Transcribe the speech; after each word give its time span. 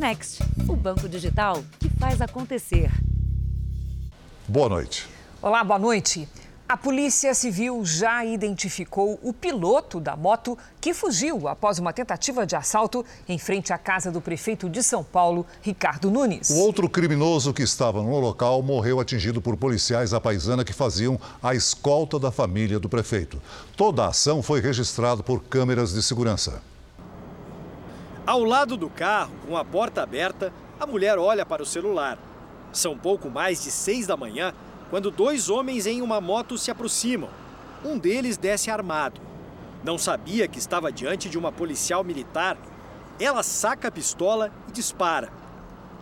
Next, 0.00 0.42
o 0.66 0.74
banco 0.74 1.06
digital 1.06 1.62
que 1.78 1.90
faz 1.90 2.22
acontecer. 2.22 2.90
Boa 4.48 4.66
noite. 4.66 5.06
Olá, 5.42 5.62
boa 5.62 5.78
noite. 5.78 6.26
A 6.66 6.74
Polícia 6.74 7.34
Civil 7.34 7.84
já 7.84 8.24
identificou 8.24 9.20
o 9.22 9.34
piloto 9.34 10.00
da 10.00 10.16
moto 10.16 10.56
que 10.80 10.94
fugiu 10.94 11.46
após 11.46 11.78
uma 11.78 11.92
tentativa 11.92 12.46
de 12.46 12.56
assalto 12.56 13.04
em 13.28 13.38
frente 13.38 13.74
à 13.74 13.76
casa 13.76 14.10
do 14.10 14.22
prefeito 14.22 14.70
de 14.70 14.82
São 14.82 15.04
Paulo, 15.04 15.44
Ricardo 15.60 16.10
Nunes. 16.10 16.48
O 16.48 16.60
outro 16.60 16.88
criminoso 16.88 17.52
que 17.52 17.62
estava 17.62 18.02
no 18.02 18.18
local 18.18 18.62
morreu 18.62 19.00
atingido 19.00 19.42
por 19.42 19.54
policiais 19.54 20.12
da 20.12 20.20
paisana 20.20 20.64
que 20.64 20.72
faziam 20.72 21.20
a 21.42 21.54
escolta 21.54 22.18
da 22.18 22.32
família 22.32 22.80
do 22.80 22.88
prefeito. 22.88 23.38
Toda 23.76 24.06
a 24.06 24.08
ação 24.08 24.42
foi 24.42 24.62
registrada 24.62 25.22
por 25.22 25.42
câmeras 25.42 25.92
de 25.92 26.02
segurança. 26.02 26.69
Ao 28.30 28.44
lado 28.44 28.76
do 28.76 28.88
carro, 28.88 29.32
com 29.44 29.56
a 29.56 29.64
porta 29.64 30.04
aberta, 30.04 30.52
a 30.78 30.86
mulher 30.86 31.18
olha 31.18 31.44
para 31.44 31.64
o 31.64 31.66
celular. 31.66 32.16
São 32.72 32.96
pouco 32.96 33.28
mais 33.28 33.60
de 33.60 33.72
seis 33.72 34.06
da 34.06 34.16
manhã 34.16 34.54
quando 34.88 35.10
dois 35.10 35.50
homens 35.50 35.84
em 35.84 36.00
uma 36.00 36.20
moto 36.20 36.56
se 36.56 36.70
aproximam. 36.70 37.28
Um 37.84 37.98
deles 37.98 38.36
desce 38.36 38.70
armado. 38.70 39.20
Não 39.82 39.98
sabia 39.98 40.46
que 40.46 40.60
estava 40.60 40.92
diante 40.92 41.28
de 41.28 41.36
uma 41.36 41.50
policial 41.50 42.04
militar. 42.04 42.56
Ela 43.18 43.42
saca 43.42 43.88
a 43.88 43.90
pistola 43.90 44.52
e 44.68 44.70
dispara. 44.70 45.28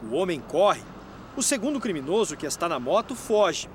O 0.03 0.15
homem 0.15 0.39
corre. 0.39 0.83
O 1.35 1.43
segundo 1.43 1.81
criminoso 1.81 2.37
que 2.37 2.45
está 2.45 2.69
na 2.69 2.79
moto 2.79 3.15
foge. 3.15 3.71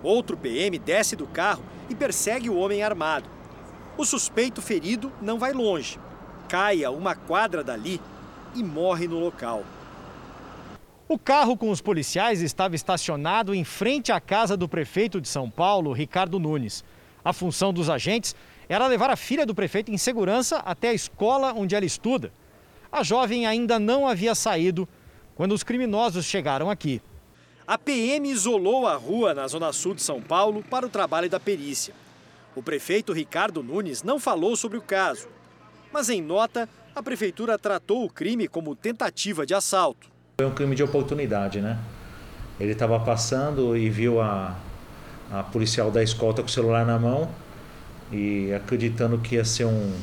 Outro 0.00 0.36
PM 0.36 0.78
desce 0.78 1.16
do 1.16 1.26
carro 1.26 1.64
e 1.90 1.94
persegue 1.96 2.48
o 2.48 2.56
homem 2.56 2.84
armado. 2.84 3.28
O 3.98 4.04
suspeito 4.04 4.62
ferido 4.62 5.10
não 5.20 5.40
vai 5.40 5.52
longe. 5.52 5.98
Cai 6.54 6.84
a 6.84 6.90
uma 6.92 7.16
quadra 7.16 7.64
dali 7.64 8.00
e 8.54 8.62
morre 8.62 9.08
no 9.08 9.18
local. 9.18 9.64
O 11.08 11.18
carro 11.18 11.56
com 11.56 11.68
os 11.68 11.80
policiais 11.80 12.42
estava 12.42 12.76
estacionado 12.76 13.52
em 13.52 13.64
frente 13.64 14.12
à 14.12 14.20
casa 14.20 14.56
do 14.56 14.68
prefeito 14.68 15.20
de 15.20 15.26
São 15.26 15.50
Paulo, 15.50 15.92
Ricardo 15.92 16.38
Nunes. 16.38 16.84
A 17.24 17.32
função 17.32 17.72
dos 17.72 17.90
agentes 17.90 18.36
era 18.68 18.86
levar 18.86 19.10
a 19.10 19.16
filha 19.16 19.44
do 19.44 19.52
prefeito 19.52 19.90
em 19.90 19.98
segurança 19.98 20.58
até 20.58 20.90
a 20.90 20.94
escola 20.94 21.52
onde 21.52 21.74
ela 21.74 21.84
estuda. 21.84 22.32
A 22.92 23.02
jovem 23.02 23.48
ainda 23.48 23.80
não 23.80 24.06
havia 24.06 24.32
saído 24.32 24.88
quando 25.34 25.56
os 25.56 25.64
criminosos 25.64 26.24
chegaram 26.24 26.70
aqui. 26.70 27.02
A 27.66 27.76
PM 27.76 28.30
isolou 28.30 28.86
a 28.86 28.94
rua 28.94 29.34
na 29.34 29.48
zona 29.48 29.72
sul 29.72 29.92
de 29.92 30.02
São 30.02 30.22
Paulo 30.22 30.62
para 30.62 30.86
o 30.86 30.88
trabalho 30.88 31.28
da 31.28 31.40
perícia. 31.40 31.92
O 32.54 32.62
prefeito 32.62 33.12
Ricardo 33.12 33.60
Nunes 33.60 34.04
não 34.04 34.20
falou 34.20 34.54
sobre 34.54 34.78
o 34.78 34.82
caso, 34.82 35.26
mas 35.94 36.08
em 36.08 36.20
nota, 36.20 36.68
a 36.92 37.00
prefeitura 37.00 37.56
tratou 37.56 38.04
o 38.04 38.10
crime 38.10 38.48
como 38.48 38.74
tentativa 38.74 39.46
de 39.46 39.54
assalto. 39.54 40.08
Foi 40.36 40.44
um 40.44 40.50
crime 40.50 40.74
de 40.74 40.82
oportunidade, 40.82 41.60
né? 41.60 41.78
Ele 42.58 42.72
estava 42.72 42.98
passando 42.98 43.76
e 43.76 43.88
viu 43.88 44.20
a, 44.20 44.56
a 45.30 45.44
policial 45.44 45.92
da 45.92 46.02
escolta 46.02 46.42
com 46.42 46.48
o 46.48 46.50
celular 46.50 46.84
na 46.84 46.98
mão 46.98 47.30
e 48.10 48.52
acreditando 48.52 49.18
que 49.18 49.36
ia 49.36 49.44
ser 49.44 49.66
um, 49.66 49.96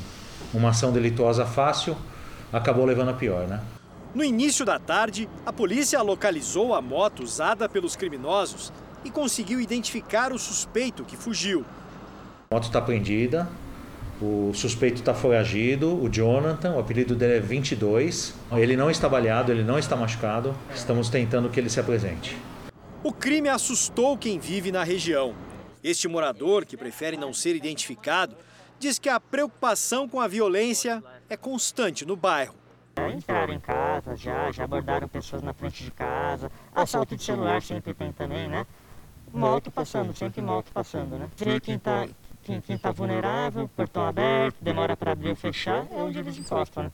uma 0.54 0.70
ação 0.70 0.94
delituosa 0.94 1.46
fácil, 1.46 1.98
acabou 2.54 2.86
levando 2.86 3.10
a 3.10 3.14
pior, 3.14 3.46
né? 3.46 3.60
No 4.16 4.24
início 4.24 4.66
da 4.66 4.80
tarde, 4.80 5.28
a 5.46 5.52
polícia 5.52 6.02
localizou 6.02 6.74
a 6.74 6.82
moto 6.82 7.22
usada 7.22 7.68
pelos 7.68 7.98
criminosos 7.98 8.72
e 9.04 9.12
conseguiu 9.12 9.60
identificar 9.60 10.32
o 10.32 10.40
suspeito 10.40 11.04
que 11.04 11.18
fugiu. 11.18 11.66
A 12.50 12.56
moto 12.56 12.64
está 12.68 12.82
prendida, 12.82 13.50
o 14.22 14.54
suspeito 14.54 15.00
está 15.00 15.14
foragido, 15.14 16.02
o 16.02 16.08
Jonathan, 16.08 16.76
o 16.76 16.80
apelido 16.80 17.16
dele 17.16 17.38
é 17.38 17.40
22. 17.40 18.36
Ele 18.52 18.78
não 18.78 18.92
está 18.92 19.10
baleado, 19.10 19.52
ele 19.52 19.64
não 19.64 19.80
está 19.80 19.96
machucado. 19.96 20.56
Estamos 20.76 21.10
tentando 21.10 21.50
que 21.50 21.60
ele 21.60 21.70
se 21.70 21.80
apresente. 21.80 22.38
O 23.04 23.12
crime 23.12 23.50
assustou 23.50 24.18
quem 24.18 24.38
vive 24.38 24.72
na 24.72 24.84
região. 24.84 25.34
Este 25.84 26.08
morador, 26.08 26.66
que 26.66 26.78
prefere 26.78 27.18
não 27.18 27.34
ser 27.34 27.56
identificado, 27.56 28.36
diz 28.78 29.00
que 29.00 29.10
a 29.10 29.20
preocupação 29.20 30.08
com 30.08 30.20
a 30.20 30.28
violência 30.28 31.04
é 31.28 31.36
constante 31.36 32.06
no 32.06 32.16
bairro. 32.16 32.54
Entraram 33.16 33.54
em 33.54 33.60
casa 33.60 34.16
já, 34.16 34.52
já 34.52 34.66
abordaram 34.66 35.08
pessoas 35.08 35.42
na 35.42 35.54
frente 35.54 35.84
de 35.84 35.92
casa. 35.92 36.52
Assalto 36.76 37.16
de 37.16 37.24
celular 37.24 37.62
sempre 37.62 37.94
tem 37.94 38.12
também, 38.12 38.48
né? 38.48 38.68
Moto 39.34 39.72
passando, 39.72 40.14
sempre 40.16 40.42
moto 40.42 40.72
passando, 40.74 41.18
né? 41.18 41.28
Ver 41.38 41.62
quem 41.62 41.80
tá, 41.80 42.08
quem 42.44 42.76
está 42.76 42.92
vulnerável, 42.92 43.70
portão 43.76 44.06
aberto, 44.06 44.56
demora 44.62 44.98
para 44.98 45.12
abrir 45.12 45.30
ou 45.30 45.36
fechar, 45.36 45.86
é 45.92 45.96
onde 45.96 46.20
eles 46.20 46.38
encostam. 46.38 46.84
Né? 46.84 46.92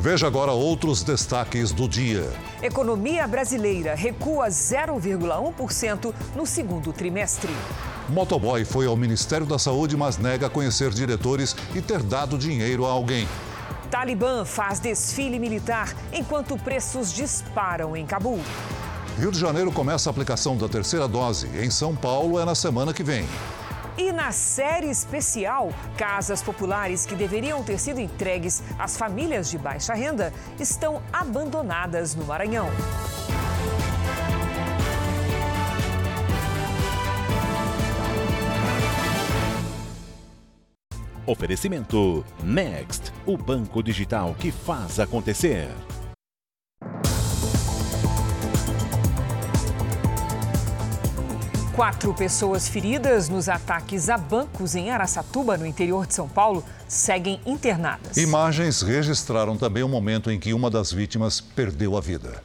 Veja 0.00 0.26
agora 0.26 0.52
outros 0.52 1.02
destaques 1.02 1.72
do 1.72 1.86
dia. 1.86 2.32
Economia 2.62 3.28
brasileira 3.28 3.94
recua 3.94 4.48
0,1% 4.48 6.14
no 6.34 6.46
segundo 6.46 6.90
trimestre. 6.90 7.52
Motoboy 8.08 8.64
foi 8.64 8.86
ao 8.86 8.96
Ministério 8.96 9.46
da 9.46 9.58
Saúde, 9.58 9.96
mas 9.98 10.16
nega 10.16 10.48
conhecer 10.48 10.90
diretores 10.90 11.54
e 11.74 11.82
ter 11.82 12.02
dado 12.02 12.38
dinheiro 12.38 12.86
a 12.86 12.90
alguém. 12.90 13.28
Talibã 13.90 14.44
faz 14.44 14.80
desfile 14.80 15.38
militar 15.38 15.94
enquanto 16.12 16.56
preços 16.56 17.12
disparam 17.12 17.94
em 17.94 18.06
Cabul. 18.06 18.40
Rio 19.20 19.30
de 19.30 19.38
Janeiro 19.38 19.70
começa 19.70 20.08
a 20.08 20.10
aplicação 20.12 20.56
da 20.56 20.66
terceira 20.66 21.06
dose. 21.06 21.46
Em 21.62 21.68
São 21.68 21.94
Paulo 21.94 22.40
é 22.40 22.44
na 22.46 22.54
semana 22.54 22.94
que 22.94 23.02
vem. 23.02 23.26
E 23.98 24.10
na 24.12 24.32
série 24.32 24.88
especial, 24.88 25.74
casas 25.94 26.42
populares 26.42 27.04
que 27.04 27.14
deveriam 27.14 27.62
ter 27.62 27.78
sido 27.78 28.00
entregues 28.00 28.62
às 28.78 28.96
famílias 28.96 29.50
de 29.50 29.58
baixa 29.58 29.92
renda 29.92 30.32
estão 30.58 31.02
abandonadas 31.12 32.14
no 32.14 32.24
Maranhão. 32.24 32.70
Oferecimento 41.26 42.24
Next, 42.42 43.12
o 43.26 43.36
banco 43.36 43.82
digital 43.82 44.34
que 44.38 44.50
faz 44.50 44.98
acontecer. 44.98 45.68
Quatro 51.74 52.12
pessoas 52.12 52.68
feridas 52.68 53.28
nos 53.28 53.48
ataques 53.48 54.10
a 54.10 54.18
bancos 54.18 54.74
em 54.74 54.90
Araçatuba, 54.90 55.56
no 55.56 55.64
interior 55.64 56.04
de 56.04 56.14
São 56.14 56.28
Paulo, 56.28 56.64
seguem 56.88 57.40
internadas. 57.46 58.16
Imagens 58.16 58.82
registraram 58.82 59.56
também 59.56 59.84
o 59.84 59.88
momento 59.88 60.32
em 60.32 60.38
que 60.38 60.52
uma 60.52 60.68
das 60.68 60.92
vítimas 60.92 61.40
perdeu 61.40 61.96
a 61.96 62.00
vida. 62.00 62.42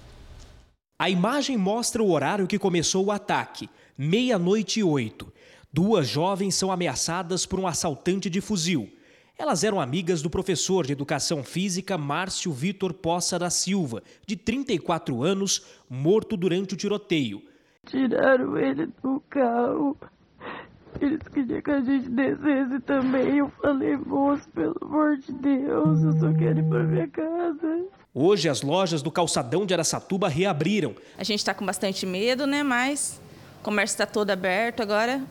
A 1.00 1.10
imagem 1.10 1.58
mostra 1.58 2.04
o 2.04 2.12
horário 2.12 2.46
que 2.46 2.60
começou 2.60 3.06
o 3.06 3.12
ataque, 3.12 3.68
meia-noite 3.98 4.82
e 4.82 4.84
oito. 4.84 5.34
Duas 5.74 6.08
jovens 6.08 6.54
são 6.54 6.72
ameaçadas 6.72 7.48
por 7.48 7.60
um 7.60 7.66
assaltante 7.66 8.30
de 8.30 8.40
fuzil. 8.42 8.88
Elas 9.38 9.64
eram 9.64 9.82
amigas 9.82 10.22
do 10.22 10.30
professor 10.30 10.86
de 10.86 10.94
educação 10.94 11.44
física 11.44 11.98
Márcio 11.98 12.54
Vitor 12.54 12.94
Poça 12.94 13.40
da 13.40 13.50
Silva, 13.50 14.04
de 14.26 14.38
34 14.38 15.24
anos, 15.24 15.64
morto 15.90 16.38
durante 16.38 16.76
o 16.76 16.78
tiroteio. 16.78 17.42
Tiraram 17.86 18.58
ele 18.58 18.88
do 19.02 19.22
carro. 19.30 19.98
Eles 21.02 21.22
queriam 21.34 21.62
que 21.62 21.72
a 21.72 21.82
gente 21.82 22.10
descesse 22.10 22.80
também. 22.86 23.38
Eu 23.38 23.50
falei, 23.62 23.98
moço, 23.98 24.48
pelo 24.50 24.76
amor 24.82 25.18
de 25.18 25.32
Deus, 25.34 26.04
eu 26.04 26.14
só 26.14 26.34
quero 26.34 26.60
ir 26.60 26.70
para 26.70 26.84
minha 26.84 27.08
casa. 27.08 27.86
Hoje 28.14 28.48
as 28.48 28.62
lojas 28.62 29.02
do 29.02 29.12
calçadão 29.12 29.66
de 29.66 29.74
Aracatuba 29.74 30.30
reabriram. 30.30 30.96
A 31.18 31.24
gente 31.24 31.40
está 31.40 31.54
com 31.54 31.66
bastante 31.66 32.06
medo, 32.06 32.48
né? 32.48 32.64
Mas 32.64 33.20
o 33.60 33.64
comércio 33.64 33.96
está 33.96 34.06
todo 34.06 34.32
aberto 34.32 34.82
agora. 34.82 35.22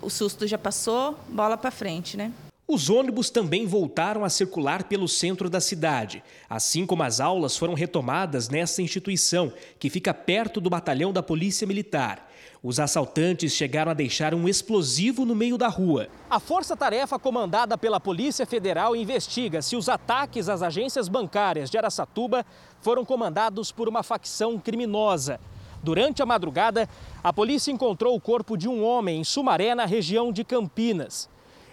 O 0.00 0.10
susto 0.10 0.46
já 0.46 0.58
passou, 0.58 1.16
bola 1.28 1.56
para 1.56 1.70
frente, 1.70 2.16
né? 2.16 2.32
Os 2.66 2.88
ônibus 2.88 3.28
também 3.28 3.66
voltaram 3.66 4.24
a 4.24 4.30
circular 4.30 4.84
pelo 4.84 5.08
centro 5.08 5.50
da 5.50 5.60
cidade, 5.60 6.22
assim 6.48 6.86
como 6.86 7.02
as 7.02 7.20
aulas 7.20 7.56
foram 7.56 7.74
retomadas 7.74 8.48
nessa 8.48 8.80
instituição, 8.80 9.52
que 9.80 9.90
fica 9.90 10.14
perto 10.14 10.60
do 10.60 10.70
batalhão 10.70 11.12
da 11.12 11.22
Polícia 11.22 11.66
Militar. 11.66 12.30
Os 12.62 12.78
assaltantes 12.78 13.52
chegaram 13.52 13.90
a 13.90 13.94
deixar 13.94 14.32
um 14.32 14.48
explosivo 14.48 15.24
no 15.24 15.34
meio 15.34 15.58
da 15.58 15.66
rua. 15.66 16.08
A 16.30 16.38
força-tarefa 16.38 17.18
comandada 17.18 17.76
pela 17.76 17.98
Polícia 17.98 18.46
Federal 18.46 18.94
investiga 18.94 19.60
se 19.60 19.74
os 19.74 19.88
ataques 19.88 20.48
às 20.48 20.62
agências 20.62 21.08
bancárias 21.08 21.68
de 21.68 21.76
Araçatuba 21.76 22.46
foram 22.80 23.04
comandados 23.04 23.72
por 23.72 23.88
uma 23.88 24.04
facção 24.04 24.60
criminosa. 24.60 25.40
Durante 25.82 26.22
a 26.22 26.26
madrugada, 26.26 26.88
a 27.24 27.32
polícia 27.32 27.72
encontrou 27.72 28.14
o 28.14 28.20
corpo 28.20 28.56
de 28.56 28.68
um 28.68 28.84
homem 28.84 29.20
em 29.20 29.24
Sumaré, 29.24 29.74
na 29.74 29.84
região 29.84 30.32
de 30.32 30.44
Campinas. 30.44 31.28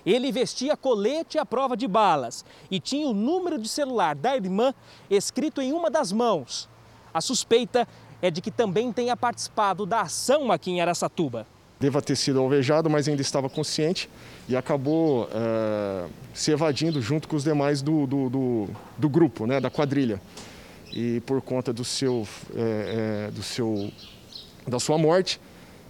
Ele 0.09 0.31
vestia 0.31 0.75
colete 0.75 1.37
à 1.37 1.45
prova 1.45 1.77
de 1.77 1.87
balas 1.87 2.43
e 2.71 2.79
tinha 2.79 3.07
o 3.07 3.13
número 3.13 3.59
de 3.59 3.69
celular 3.69 4.15
da 4.15 4.35
irmã 4.35 4.73
escrito 5.07 5.61
em 5.61 5.71
uma 5.71 5.91
das 5.91 6.11
mãos. 6.11 6.67
A 7.13 7.21
suspeita 7.21 7.87
é 8.19 8.31
de 8.31 8.41
que 8.41 8.49
também 8.49 8.91
tenha 8.91 9.15
participado 9.15 9.85
da 9.85 10.01
ação 10.01 10.51
aqui 10.51 10.71
em 10.71 10.81
Aracatuba. 10.81 11.45
Deva 11.79 12.01
ter 12.01 12.15
sido 12.15 12.39
alvejado, 12.39 12.89
mas 12.89 13.07
ainda 13.07 13.21
estava 13.21 13.47
consciente 13.47 14.09
e 14.47 14.55
acabou 14.55 15.29
é, 15.31 16.07
se 16.33 16.49
evadindo 16.49 16.99
junto 16.99 17.27
com 17.27 17.35
os 17.35 17.43
demais 17.43 17.83
do, 17.83 18.07
do, 18.07 18.29
do, 18.31 18.67
do 18.97 19.09
grupo, 19.09 19.45
né, 19.45 19.61
da 19.61 19.69
quadrilha. 19.69 20.19
E 20.91 21.21
por 21.21 21.39
conta 21.39 21.71
do 21.71 21.85
seu, 21.85 22.27
é, 22.55 23.27
é, 23.27 23.31
do 23.31 23.43
seu, 23.43 23.91
da 24.67 24.79
sua 24.79 24.97
morte, 24.97 25.39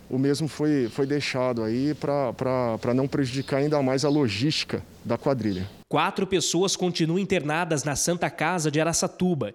o 0.09 0.17
mesmo 0.17 0.47
foi, 0.47 0.89
foi 0.89 1.05
deixado 1.05 1.63
aí 1.63 1.93
para 1.93 2.93
não 2.93 3.07
prejudicar 3.07 3.57
ainda 3.57 3.81
mais 3.81 4.03
a 4.03 4.09
logística 4.09 4.83
da 5.05 5.17
quadrilha. 5.17 5.69
Quatro 5.87 6.25
pessoas 6.25 6.75
continuam 6.75 7.19
internadas 7.19 7.83
na 7.83 7.95
Santa 7.95 8.29
Casa 8.29 8.71
de 8.71 8.81
Araçatuba. 8.81 9.53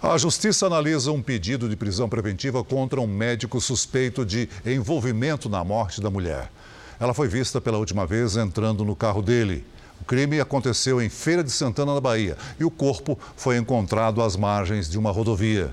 A 0.00 0.18
justiça 0.18 0.66
analisa 0.66 1.12
um 1.12 1.22
pedido 1.22 1.68
de 1.68 1.76
prisão 1.76 2.08
preventiva 2.08 2.64
contra 2.64 3.00
um 3.00 3.06
médico 3.06 3.60
suspeito 3.60 4.26
de 4.26 4.48
envolvimento 4.66 5.48
na 5.48 5.62
morte 5.62 6.00
da 6.00 6.10
mulher. 6.10 6.50
Ela 6.98 7.14
foi 7.14 7.28
vista 7.28 7.60
pela 7.60 7.78
última 7.78 8.06
vez 8.06 8.36
entrando 8.36 8.84
no 8.84 8.96
carro 8.96 9.22
dele. 9.22 9.64
O 10.00 10.04
crime 10.04 10.40
aconteceu 10.40 11.00
em 11.00 11.08
Feira 11.08 11.44
de 11.44 11.52
Santana, 11.52 11.94
na 11.94 12.00
Bahia, 12.00 12.36
e 12.58 12.64
o 12.64 12.70
corpo 12.70 13.16
foi 13.36 13.56
encontrado 13.56 14.20
às 14.20 14.36
margens 14.36 14.90
de 14.90 14.98
uma 14.98 15.12
rodovia. 15.12 15.70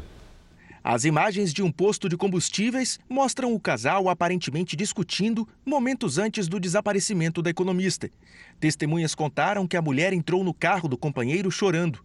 As 0.83 1.03
imagens 1.03 1.53
de 1.53 1.61
um 1.61 1.71
posto 1.71 2.07
de 2.07 2.15
combustíveis 2.15 2.99
mostram 3.09 3.53
o 3.53 3.59
casal 3.59 4.07
aparentemente 4.07 4.77
discutindo 4.77 5.47
momentos 5.65 6.17
antes 6.17 6.47
do 6.47 6.59
desaparecimento 6.59 7.41
da 7.41 7.49
economista. 7.49 8.09
Testemunhas 8.59 9.13
contaram 9.13 9.67
que 9.67 9.75
a 9.75 9.81
mulher 9.81 10.13
entrou 10.13 10.43
no 10.43 10.53
carro 10.53 10.87
do 10.87 10.97
companheiro 10.97 11.51
chorando. 11.51 11.99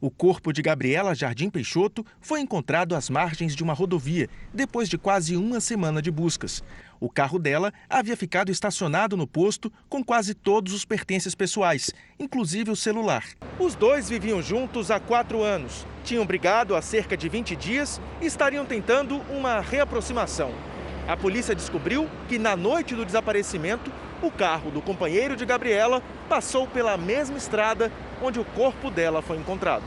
O 0.00 0.10
corpo 0.10 0.52
de 0.52 0.62
Gabriela 0.62 1.14
Jardim 1.14 1.50
Peixoto 1.50 2.06
foi 2.20 2.40
encontrado 2.40 2.94
às 2.94 3.10
margens 3.10 3.54
de 3.54 3.62
uma 3.62 3.74
rodovia, 3.74 4.30
depois 4.54 4.88
de 4.88 4.96
quase 4.96 5.36
uma 5.36 5.60
semana 5.60 6.00
de 6.00 6.10
buscas. 6.10 6.62
O 7.00 7.08
carro 7.08 7.38
dela 7.38 7.72
havia 7.88 8.14
ficado 8.14 8.52
estacionado 8.52 9.16
no 9.16 9.26
posto 9.26 9.72
com 9.88 10.04
quase 10.04 10.34
todos 10.34 10.74
os 10.74 10.84
pertences 10.84 11.34
pessoais, 11.34 11.90
inclusive 12.18 12.70
o 12.70 12.76
celular. 12.76 13.24
Os 13.58 13.74
dois 13.74 14.10
viviam 14.10 14.42
juntos 14.42 14.90
há 14.90 15.00
quatro 15.00 15.42
anos, 15.42 15.86
tinham 16.04 16.26
brigado 16.26 16.76
há 16.76 16.82
cerca 16.82 17.16
de 17.16 17.26
20 17.26 17.56
dias 17.56 17.98
e 18.20 18.26
estariam 18.26 18.66
tentando 18.66 19.16
uma 19.30 19.60
reaproximação. 19.60 20.52
A 21.08 21.16
polícia 21.16 21.54
descobriu 21.54 22.06
que 22.28 22.38
na 22.38 22.54
noite 22.54 22.94
do 22.94 23.06
desaparecimento, 23.06 23.90
o 24.22 24.30
carro 24.30 24.70
do 24.70 24.82
companheiro 24.82 25.34
de 25.34 25.46
Gabriela 25.46 26.02
passou 26.28 26.66
pela 26.66 26.98
mesma 26.98 27.38
estrada 27.38 27.90
onde 28.22 28.38
o 28.38 28.44
corpo 28.44 28.90
dela 28.90 29.22
foi 29.22 29.38
encontrado. 29.38 29.84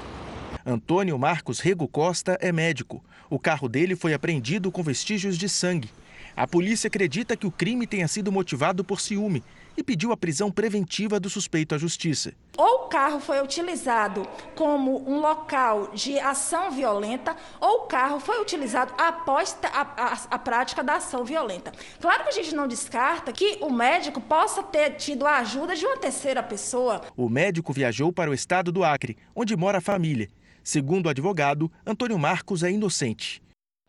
Antônio 0.65 1.19
Marcos 1.19 1.59
Rego 1.59 1.87
Costa 1.87 2.37
é 2.41 2.51
médico. 2.51 3.03
O 3.29 3.37
carro 3.37 3.69
dele 3.69 3.95
foi 3.95 4.13
apreendido 4.13 4.71
com 4.71 4.81
vestígios 4.81 5.37
de 5.37 5.47
sangue. 5.47 5.89
A 6.35 6.47
polícia 6.47 6.87
acredita 6.87 7.37
que 7.37 7.45
o 7.45 7.51
crime 7.51 7.85
tenha 7.85 8.07
sido 8.07 8.31
motivado 8.31 8.83
por 8.83 8.99
ciúme 8.99 9.43
e 9.77 9.83
pediu 9.83 10.11
a 10.11 10.17
prisão 10.17 10.51
preventiva 10.51 11.19
do 11.19 11.29
suspeito 11.29 11.75
à 11.75 11.77
justiça. 11.77 12.33
Ou 12.57 12.85
o 12.85 12.87
carro 12.87 13.19
foi 13.19 13.41
utilizado 13.41 14.27
como 14.55 15.07
um 15.09 15.19
local 15.19 15.91
de 15.93 16.19
ação 16.19 16.71
violenta, 16.71 17.35
ou 17.59 17.83
o 17.83 17.87
carro 17.87 18.19
foi 18.19 18.41
utilizado 18.41 18.93
após 18.97 19.55
a, 19.63 19.81
a, 19.81 20.17
a, 20.31 20.39
prática 20.39 20.83
da 20.83 20.95
ação 20.95 21.23
violenta. 21.23 21.71
Claro 21.99 22.23
que 22.23 22.29
a 22.29 22.33
gente 22.33 22.55
não 22.55 22.67
descarta 22.67 23.31
que 23.31 23.57
o 23.61 23.71
médico 23.71 24.19
possa 24.21 24.63
ter 24.63 24.91
tido 24.95 25.25
a 25.25 25.37
ajuda 25.37 25.75
de 25.75 25.85
uma 25.85 25.97
terceira 25.97 26.41
pessoa. 26.41 27.01
O 27.15 27.29
médico 27.29 27.73
viajou 27.73 28.11
para 28.11 28.29
o 28.29 28.33
estado 28.33 28.71
do 28.71 28.83
Acre, 28.83 29.17
onde 29.35 29.55
mora 29.55 29.77
a 29.77 29.81
família. 29.81 30.29
Segundo 30.63 31.07
o 31.07 31.09
advogado, 31.09 31.71
Antônio 31.85 32.17
Marcos 32.17 32.63
é 32.63 32.71
inocente. 32.71 33.41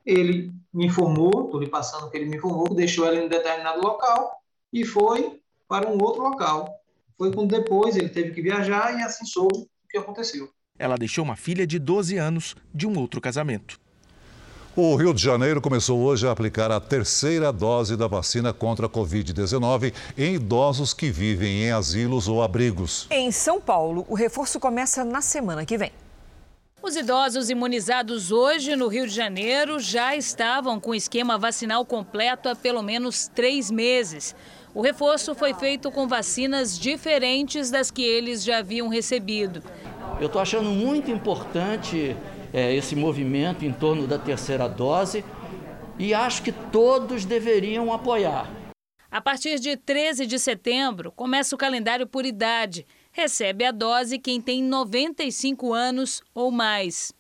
Ele 0.05 0.53
me 0.73 0.87
informou, 0.87 1.45
estou 1.47 1.61
lhe 1.61 1.69
passando 1.69 2.06
o 2.06 2.11
que 2.11 2.17
ele 2.17 2.27
me 2.27 2.37
informou, 2.37 2.65
que 2.65 2.75
deixou 2.75 3.06
ela 3.06 3.17
em 3.17 3.27
um 3.27 3.29
determinado 3.29 3.81
local 3.81 4.33
e 4.73 4.85
foi 4.85 5.41
para 5.69 5.89
um 5.89 6.03
outro 6.03 6.23
local. 6.23 6.69
Foi 7.17 7.33
quando 7.33 7.51
depois 7.51 7.97
ele 7.97 8.09
teve 8.09 8.33
que 8.33 8.43
viajar 8.43 8.99
e 8.99 9.03
assim 9.03 9.25
soube 9.25 9.59
o 9.59 9.89
que 9.89 9.97
aconteceu. 9.97 10.49
Ela 10.79 10.97
deixou 10.97 11.25
uma 11.25 11.37
filha 11.37 11.67
de 11.67 11.79
12 11.79 12.17
anos 12.17 12.56
de 12.75 12.87
um 12.87 12.99
outro 12.99 13.21
casamento. 13.21 13.81
O 14.77 14.97
Rio 14.97 15.15
de 15.15 15.23
Janeiro 15.23 15.61
começou 15.61 16.01
hoje 16.01 16.27
a 16.27 16.33
aplicar 16.33 16.73
a 16.73 16.81
terceira 16.81 17.53
dose 17.53 17.97
da 17.97 18.09
vacina 18.09 18.53
contra 18.53 18.87
a 18.87 18.89
Covid-19 18.89 19.95
em 20.19 20.35
idosos 20.35 20.93
que 20.93 21.12
vivem 21.12 21.62
em 21.62 21.71
asilos 21.71 22.27
ou 22.27 22.43
abrigos. 22.43 23.06
Em 23.09 23.31
São 23.31 23.61
Paulo, 23.61 24.05
o 24.09 24.17
reforço 24.17 24.59
começa 24.59 25.05
na 25.05 25.21
semana 25.21 25.65
que 25.65 25.79
vem. 25.79 25.93
Os 26.85 26.97
idosos 26.97 27.49
imunizados 27.49 28.31
hoje 28.31 28.77
no 28.77 28.89
Rio 28.89 29.07
de 29.07 29.15
Janeiro 29.15 29.81
já 29.81 30.15
estavam 30.15 30.79
com 30.79 30.91
o 30.91 30.95
esquema 30.95 31.39
vacinal 31.39 31.83
completo 31.83 32.47
há 32.47 32.55
pelo 32.55 32.83
menos 32.83 33.27
três 33.27 33.71
meses. 33.71 34.37
O 34.75 34.83
reforço 34.83 35.35
foi 35.35 35.55
feito 35.55 35.91
com 35.91 36.07
vacinas 36.07 36.79
diferentes 36.79 37.71
das 37.71 37.91
que 37.91 38.03
eles 38.03 38.45
já 38.45 38.59
haviam 38.59 38.89
recebido. 38.89 39.63
Eu 40.21 40.27
estou 40.27 40.43
achando 40.43 40.69
muito 40.69 41.11
importante 41.11 42.15
é, 42.53 42.75
esse 42.75 42.95
movimento 42.95 43.65
em 43.65 43.73
torno 43.73 44.07
da 44.07 44.19
terceira 44.19 44.69
dose 44.69 45.25
e 45.99 46.13
acho 46.13 46.43
que 46.43 46.53
todos 46.53 47.25
deveriam 47.25 47.95
apoiar. 47.95 48.47
A 49.11 49.23
partir 49.23 49.59
de 49.59 49.75
13 49.75 50.27
de 50.27 50.39
setembro, 50.39 51.13
começa 51.13 51.55
o 51.55 51.59
calendário 51.59 52.07
por 52.07 52.27
idade. 52.27 52.85
Recebe 53.17 53.65
a 53.65 53.71
dose 53.71 54.19
quem 54.19 54.41
tem 54.41 54.61
95 54.61 55.73
anos 55.73 56.21
ou 56.35 56.51
mais. 56.51 57.13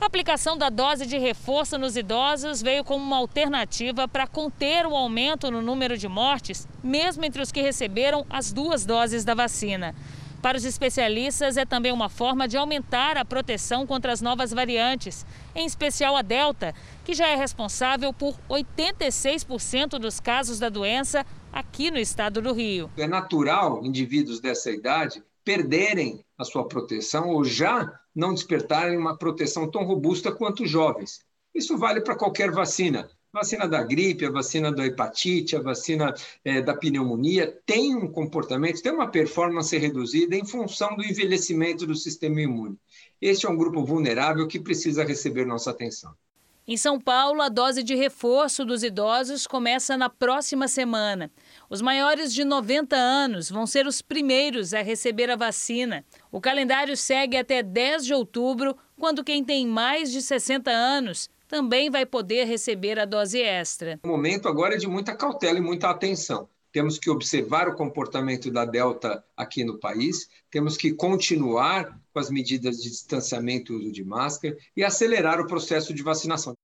A 0.00 0.06
aplicação 0.06 0.56
da 0.56 0.70
dose 0.70 1.04
de 1.04 1.18
reforço 1.18 1.76
nos 1.76 1.96
idosos 1.96 2.62
veio 2.62 2.84
como 2.84 3.04
uma 3.04 3.16
alternativa 3.16 4.06
para 4.06 4.28
conter 4.28 4.86
o 4.86 4.94
aumento 4.94 5.50
no 5.50 5.60
número 5.60 5.98
de 5.98 6.06
mortes, 6.06 6.68
mesmo 6.80 7.24
entre 7.24 7.42
os 7.42 7.50
que 7.50 7.60
receberam 7.60 8.24
as 8.30 8.52
duas 8.52 8.86
doses 8.86 9.24
da 9.24 9.34
vacina. 9.34 9.96
Para 10.40 10.56
os 10.56 10.64
especialistas, 10.64 11.56
é 11.56 11.64
também 11.64 11.90
uma 11.90 12.08
forma 12.08 12.46
de 12.46 12.56
aumentar 12.56 13.16
a 13.16 13.24
proteção 13.24 13.84
contra 13.84 14.12
as 14.12 14.20
novas 14.20 14.52
variantes, 14.52 15.26
em 15.56 15.66
especial 15.66 16.14
a 16.16 16.22
Delta, 16.22 16.72
que 17.04 17.14
já 17.14 17.26
é 17.26 17.34
responsável 17.34 18.12
por 18.12 18.38
86% 18.48 19.98
dos 19.98 20.20
casos 20.20 20.60
da 20.60 20.68
doença 20.68 21.26
aqui 21.52 21.90
no 21.90 21.98
estado 21.98 22.40
do 22.40 22.52
Rio. 22.52 22.88
É 22.96 23.08
natural 23.08 23.84
indivíduos 23.84 24.38
dessa 24.38 24.70
idade 24.70 25.20
perderem 25.44 26.24
a 26.38 26.44
sua 26.44 26.66
proteção 26.66 27.30
ou 27.30 27.44
já 27.44 28.00
não 28.14 28.34
despertarem 28.34 28.96
uma 28.96 29.16
proteção 29.16 29.70
tão 29.70 29.84
robusta 29.84 30.32
quanto 30.32 30.64
os 30.64 30.70
jovens. 30.70 31.20
Isso 31.54 31.76
vale 31.76 32.00
para 32.00 32.16
qualquer 32.16 32.50
vacina. 32.50 33.08
Vacina 33.32 33.66
da 33.66 33.82
gripe, 33.82 34.26
a 34.26 34.30
vacina 34.30 34.70
da 34.70 34.84
hepatite, 34.84 35.56
a 35.56 35.62
vacina 35.62 36.14
é, 36.44 36.60
da 36.60 36.76
pneumonia 36.76 37.58
tem 37.64 37.94
um 37.94 38.06
comportamento, 38.06 38.82
tem 38.82 38.92
uma 38.92 39.10
performance 39.10 39.76
reduzida 39.76 40.36
em 40.36 40.44
função 40.44 40.94
do 40.96 41.02
envelhecimento 41.04 41.86
do 41.86 41.94
sistema 41.94 42.42
imune. 42.42 42.76
Este 43.20 43.46
é 43.46 43.48
um 43.48 43.56
grupo 43.56 43.84
vulnerável 43.86 44.46
que 44.46 44.60
precisa 44.60 45.02
receber 45.02 45.46
nossa 45.46 45.70
atenção. 45.70 46.14
Em 46.64 46.76
São 46.76 47.00
Paulo, 47.00 47.42
a 47.42 47.48
dose 47.48 47.82
de 47.82 47.96
reforço 47.96 48.64
dos 48.64 48.84
idosos 48.84 49.48
começa 49.48 49.96
na 49.96 50.08
próxima 50.08 50.68
semana. 50.68 51.28
Os 51.68 51.82
maiores 51.82 52.32
de 52.32 52.44
90 52.44 52.94
anos 52.94 53.50
vão 53.50 53.66
ser 53.66 53.84
os 53.84 54.00
primeiros 54.00 54.72
a 54.72 54.80
receber 54.80 55.28
a 55.28 55.34
vacina. 55.34 56.04
O 56.30 56.40
calendário 56.40 56.96
segue 56.96 57.36
até 57.36 57.64
10 57.64 58.06
de 58.06 58.14
outubro, 58.14 58.76
quando 58.96 59.24
quem 59.24 59.42
tem 59.42 59.66
mais 59.66 60.12
de 60.12 60.22
60 60.22 60.70
anos 60.70 61.28
também 61.48 61.90
vai 61.90 62.06
poder 62.06 62.44
receber 62.44 62.98
a 62.98 63.04
dose 63.04 63.42
extra. 63.42 63.98
O 64.04 64.08
momento 64.08 64.48
agora 64.48 64.74
é 64.74 64.78
de 64.78 64.86
muita 64.86 65.16
cautela 65.16 65.58
e 65.58 65.60
muita 65.60 65.90
atenção. 65.90 66.48
Temos 66.72 66.98
que 66.98 67.10
observar 67.10 67.68
o 67.68 67.74
comportamento 67.74 68.50
da 68.50 68.64
Delta 68.64 69.22
aqui 69.36 69.62
no 69.62 69.78
país, 69.78 70.28
temos 70.50 70.76
que 70.76 70.92
continuar 70.92 72.00
com 72.12 72.18
as 72.18 72.30
medidas 72.30 72.78
de 72.78 72.88
distanciamento 72.88 73.72
e 73.72 73.76
uso 73.76 73.92
de 73.92 74.04
máscara 74.04 74.56
e 74.76 74.82
acelerar 74.82 75.38
o 75.40 75.46
processo 75.46 75.92
de 75.92 76.02
vacinação. 76.02 76.54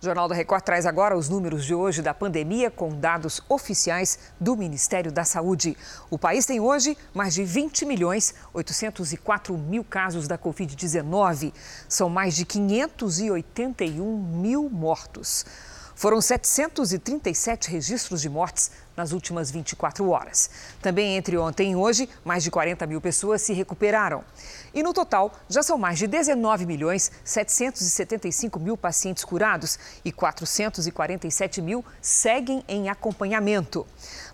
O 0.00 0.04
Jornal 0.04 0.28
da 0.28 0.34
Record 0.34 0.62
traz 0.62 0.86
agora 0.86 1.16
os 1.16 1.28
números 1.28 1.64
de 1.64 1.74
hoje 1.74 2.02
da 2.02 2.14
pandemia 2.14 2.70
com 2.70 2.88
dados 2.96 3.42
oficiais 3.48 4.18
do 4.38 4.56
Ministério 4.56 5.10
da 5.10 5.24
Saúde. 5.24 5.76
O 6.08 6.16
país 6.16 6.46
tem 6.46 6.60
hoje 6.60 6.96
mais 7.12 7.34
de 7.34 7.42
20 7.42 7.84
milhões 7.84 8.32
804 8.54 9.58
mil 9.58 9.82
casos 9.82 10.28
da 10.28 10.38
Covid-19. 10.38 11.52
São 11.88 12.08
mais 12.08 12.36
de 12.36 12.44
581 12.44 14.16
mil 14.40 14.70
mortos. 14.70 15.44
Foram 15.98 16.20
737 16.20 17.68
registros 17.72 18.20
de 18.22 18.28
mortes 18.28 18.70
nas 18.96 19.10
últimas 19.10 19.50
24 19.50 20.08
horas. 20.08 20.48
Também 20.80 21.16
entre 21.16 21.36
ontem 21.36 21.72
e 21.72 21.76
hoje, 21.76 22.08
mais 22.24 22.44
de 22.44 22.52
40 22.52 22.86
mil 22.86 23.00
pessoas 23.00 23.42
se 23.42 23.52
recuperaram. 23.52 24.22
E 24.72 24.80
no 24.80 24.94
total, 24.94 25.32
já 25.48 25.60
são 25.60 25.76
mais 25.76 25.98
de 25.98 26.06
19 26.06 26.66
milhões 26.66 27.10
775 27.24 28.60
mil 28.60 28.76
pacientes 28.76 29.24
curados 29.24 29.76
e 30.04 30.12
447 30.12 31.60
mil 31.60 31.84
seguem 32.00 32.62
em 32.68 32.88
acompanhamento. 32.88 33.84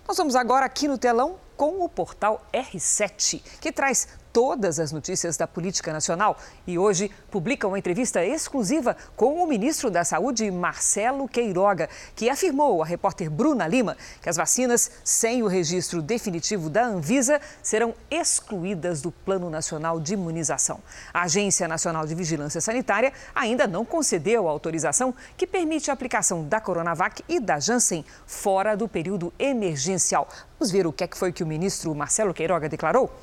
Nós 0.07 0.19
vamos 0.19 0.37
agora 0.37 0.67
aqui 0.67 0.87
no 0.87 0.99
telão 0.99 1.37
com 1.57 1.83
o 1.83 1.89
portal 1.89 2.47
R7, 2.53 3.41
que 3.59 3.73
traz 3.73 4.07
todas 4.35 4.81
as 4.81 4.91
notícias 4.91 5.37
da 5.37 5.47
política 5.47 5.93
nacional 5.93 6.37
e 6.67 6.77
hoje 6.77 7.09
publica 7.31 7.69
uma 7.69 7.79
entrevista 7.79 8.25
exclusiva 8.25 8.97
com 9.15 9.41
o 9.41 9.47
ministro 9.47 9.93
da 9.93 10.03
Saúde, 10.03 10.51
Marcelo 10.51 11.29
Queiroga, 11.29 11.89
que 12.17 12.29
afirmou 12.29 12.83
à 12.83 12.85
repórter 12.85 13.31
Bruna 13.31 13.69
Lima 13.69 13.97
que 14.21 14.29
as 14.29 14.37
vacinas 14.37 14.91
sem 15.05 15.45
o 15.45 15.47
registro 15.47 16.03
definitivo 16.03 16.69
da 16.69 16.85
Anvisa 16.85 17.41
serão 17.63 17.95
excluídas 18.11 19.01
do 19.01 19.13
Plano 19.13 19.49
Nacional 19.49 20.01
de 20.01 20.15
Imunização. 20.15 20.81
A 21.13 21.23
Agência 21.23 21.69
Nacional 21.69 22.05
de 22.05 22.17
Vigilância 22.17 22.61
Sanitária 22.61 23.13
ainda 23.33 23.69
não 23.69 23.85
concedeu 23.85 24.49
a 24.49 24.51
autorização 24.51 25.15
que 25.37 25.47
permite 25.47 25.93
a 25.93 25.95
aplicação 25.95 26.43
da 26.43 26.61
Coronavac 26.61 27.23
e 27.29 27.39
da 27.39 27.61
Janssen 27.61 28.05
fora 28.27 28.77
do 28.77 28.89
período 28.89 29.33
emergencial. 29.39 30.27
Vamos 30.59 30.73
ver 30.73 30.89
o 30.89 30.93
que, 30.93 31.05
é 31.05 31.07
que 31.07 31.17
foi 31.17 31.33
que 31.33 31.45
o 31.45 31.47
ministro 31.47 31.95
Marcelo 31.95 32.35
Queiroga 32.35 32.69
declarou? 32.69 33.15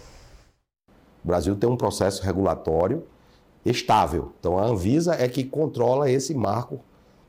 O 1.24 1.28
Brasil 1.28 1.56
tem 1.56 1.70
um 1.70 1.78
processo 1.78 2.24
regulatório 2.24 3.04
estável. 3.66 4.32
Então, 4.40 4.58
a 4.58 4.66
Anvisa 4.66 5.16
é 5.16 5.28
que 5.28 5.44
controla 5.44 6.10
esse 6.10 6.34
marco 6.34 6.80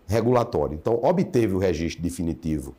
regulatório. 0.06 0.74
Então, 0.74 0.98
obteve 1.02 1.54
o 1.54 1.58
registro 1.58 2.02
definitivo 2.02 2.74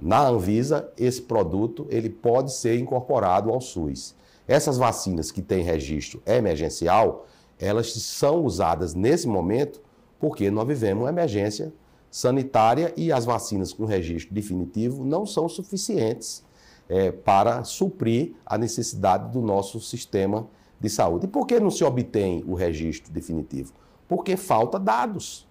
na 0.00 0.28
Anvisa, 0.28 0.90
esse 0.96 1.22
produto 1.22 1.86
ele 1.88 2.10
pode 2.10 2.52
ser 2.52 2.78
incorporado 2.78 3.50
ao 3.50 3.60
SUS. 3.60 4.14
Essas 4.46 4.76
vacinas 4.76 5.30
que 5.32 5.40
têm 5.40 5.62
registro 5.62 6.22
emergencial, 6.26 7.26
elas 7.58 7.92
são 7.94 8.44
usadas 8.44 8.94
nesse 8.94 9.26
momento 9.26 9.80
porque 10.18 10.50
nós 10.50 10.66
vivemos 10.66 11.04
uma 11.04 11.10
emergência 11.10 11.72
sanitária 12.10 12.92
e 12.96 13.10
as 13.10 13.24
vacinas 13.24 13.72
com 13.72 13.84
registro 13.84 14.34
definitivo 14.34 15.04
não 15.04 15.26
são 15.26 15.48
suficientes 15.48 16.44
é, 16.88 17.10
para 17.10 17.64
suprir 17.64 18.34
a 18.44 18.56
necessidade 18.56 19.32
do 19.32 19.40
nosso 19.40 19.80
sistema 19.80 20.46
de 20.80 20.88
saúde. 20.88 21.26
E 21.26 21.28
por 21.28 21.46
que 21.46 21.58
não 21.58 21.70
se 21.70 21.84
obtém 21.84 22.44
o 22.46 22.54
registro 22.54 23.12
definitivo? 23.12 23.72
Porque 24.08 24.36
falta 24.36 24.78
dados 24.78 25.46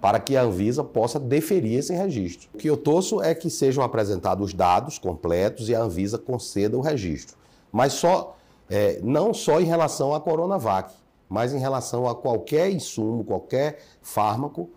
para 0.00 0.18
que 0.18 0.36
a 0.36 0.42
Anvisa 0.42 0.82
possa 0.82 1.20
deferir 1.20 1.78
esse 1.78 1.92
registro. 1.92 2.48
O 2.54 2.58
que 2.58 2.68
eu 2.68 2.76
torço 2.76 3.22
é 3.22 3.34
que 3.34 3.50
sejam 3.50 3.84
apresentados 3.84 4.46
os 4.46 4.54
dados 4.54 4.98
completos 4.98 5.68
e 5.68 5.74
a 5.74 5.82
Anvisa 5.82 6.16
conceda 6.16 6.76
o 6.76 6.80
registro. 6.80 7.36
Mas 7.70 7.92
só, 7.92 8.36
é, 8.68 8.98
não 9.02 9.34
só 9.34 9.60
em 9.60 9.64
relação 9.64 10.14
à 10.14 10.20
Coronavac, 10.20 10.94
mas 11.28 11.52
em 11.52 11.58
relação 11.58 12.08
a 12.08 12.14
qualquer 12.14 12.70
insumo, 12.70 13.22
qualquer 13.22 13.78
fármaco 14.00 14.70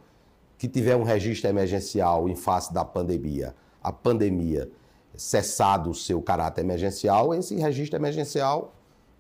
que 0.58 0.68
tiver 0.68 0.96
um 0.96 1.04
registro 1.04 1.50
emergencial 1.50 2.30
em 2.30 2.36
face 2.36 2.74
da 2.74 2.86
pandemia, 2.86 3.56
a 3.82 3.92
pandemia 3.92 4.70
cessado 5.16 5.90
o 5.90 5.96
seu 5.96 6.22
caráter 6.22 6.62
emergencial, 6.62 7.34
esse 7.34 7.56
registro 7.56 7.98
emergencial 7.98 8.74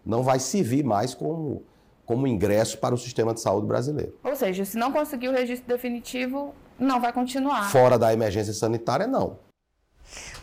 não 0.05 0.23
vai 0.23 0.39
servir 0.39 0.83
mais 0.83 1.13
como, 1.13 1.63
como 2.05 2.27
ingresso 2.27 2.77
para 2.77 2.93
o 2.93 2.97
sistema 2.97 3.33
de 3.33 3.39
saúde 3.39 3.67
brasileiro. 3.67 4.17
Ou 4.23 4.35
seja, 4.35 4.65
se 4.65 4.77
não 4.77 4.91
conseguir 4.91 5.29
o 5.29 5.31
registro 5.31 5.67
definitivo, 5.67 6.53
não 6.79 6.99
vai 6.99 7.13
continuar. 7.13 7.69
Fora 7.71 7.97
da 7.97 8.11
emergência 8.11 8.53
sanitária, 8.53 9.07
não. 9.07 9.37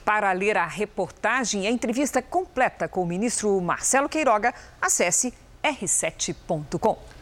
Para 0.04 0.32
ler 0.32 0.56
a 0.56 0.66
reportagem 0.66 1.64
e 1.64 1.66
a 1.66 1.70
entrevista 1.70 2.22
completa 2.22 2.88
com 2.88 3.02
o 3.02 3.06
ministro 3.06 3.60
Marcelo 3.60 4.08
Queiroga, 4.08 4.54
acesse 4.80 5.34
r7.com. 5.62 7.19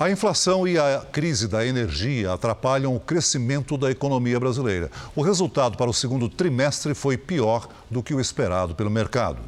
A 0.00 0.08
inflação 0.08 0.66
e 0.68 0.78
a 0.78 1.04
crise 1.10 1.48
da 1.48 1.66
energia 1.66 2.32
atrapalham 2.32 2.94
o 2.94 3.00
crescimento 3.00 3.76
da 3.76 3.90
economia 3.90 4.38
brasileira. 4.38 4.88
O 5.16 5.22
resultado 5.22 5.76
para 5.76 5.90
o 5.90 5.92
segundo 5.92 6.28
trimestre 6.28 6.94
foi 6.94 7.18
pior 7.18 7.68
do 7.90 8.00
que 8.00 8.14
o 8.14 8.20
esperado 8.20 8.76
pelo 8.76 8.90
mercado. 8.90 9.40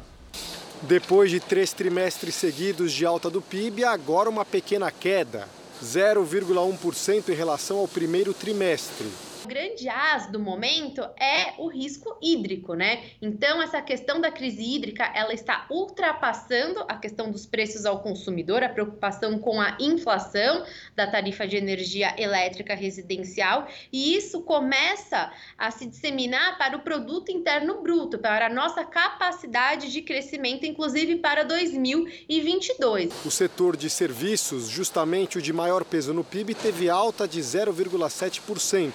Depois 0.81 1.31
de 1.31 1.39
três 1.39 1.71
trimestres 1.71 2.35
seguidos 2.35 2.91
de 2.91 3.05
alta 3.05 3.29
do 3.29 3.41
PIB, 3.41 3.85
agora 3.85 4.29
uma 4.29 4.43
pequena 4.43 4.91
queda, 4.91 5.47
0,1% 5.81 7.29
em 7.29 7.33
relação 7.33 7.77
ao 7.77 7.87
primeiro 7.87 8.33
trimestre. 8.33 9.07
O 9.43 9.47
grande 9.47 9.89
as 9.89 10.27
do 10.27 10.39
momento 10.39 11.01
é 11.19 11.55
o 11.57 11.67
risco 11.67 12.15
hídrico, 12.21 12.75
né? 12.75 13.03
Então 13.19 13.59
essa 13.59 13.81
questão 13.81 14.21
da 14.21 14.29
crise 14.29 14.61
hídrica, 14.61 15.03
ela 15.15 15.33
está 15.33 15.65
ultrapassando 15.67 16.85
a 16.87 16.95
questão 16.95 17.31
dos 17.31 17.47
preços 17.47 17.83
ao 17.83 18.01
consumidor, 18.01 18.61
a 18.61 18.69
preocupação 18.69 19.39
com 19.39 19.59
a 19.59 19.75
inflação 19.79 20.63
da 20.95 21.07
tarifa 21.07 21.47
de 21.47 21.57
energia 21.57 22.13
elétrica 22.21 22.75
residencial, 22.75 23.67
e 23.91 24.15
isso 24.15 24.41
começa 24.41 25.31
a 25.57 25.71
se 25.71 25.87
disseminar 25.87 26.59
para 26.59 26.77
o 26.77 26.81
produto 26.81 27.31
interno 27.31 27.81
bruto, 27.81 28.19
para 28.19 28.45
a 28.45 28.49
nossa 28.49 28.85
capacidade 28.85 29.91
de 29.91 30.03
crescimento, 30.03 30.67
inclusive 30.67 31.15
para 31.15 31.43
2022. 31.43 33.11
O 33.25 33.31
setor 33.31 33.75
de 33.75 33.89
serviços, 33.89 34.67
justamente 34.67 35.39
o 35.39 35.41
de 35.41 35.51
maior 35.51 35.83
peso 35.83 36.13
no 36.13 36.23
PIB, 36.23 36.53
teve 36.53 36.91
alta 36.91 37.27
de 37.27 37.39
0,7%. 37.39 38.91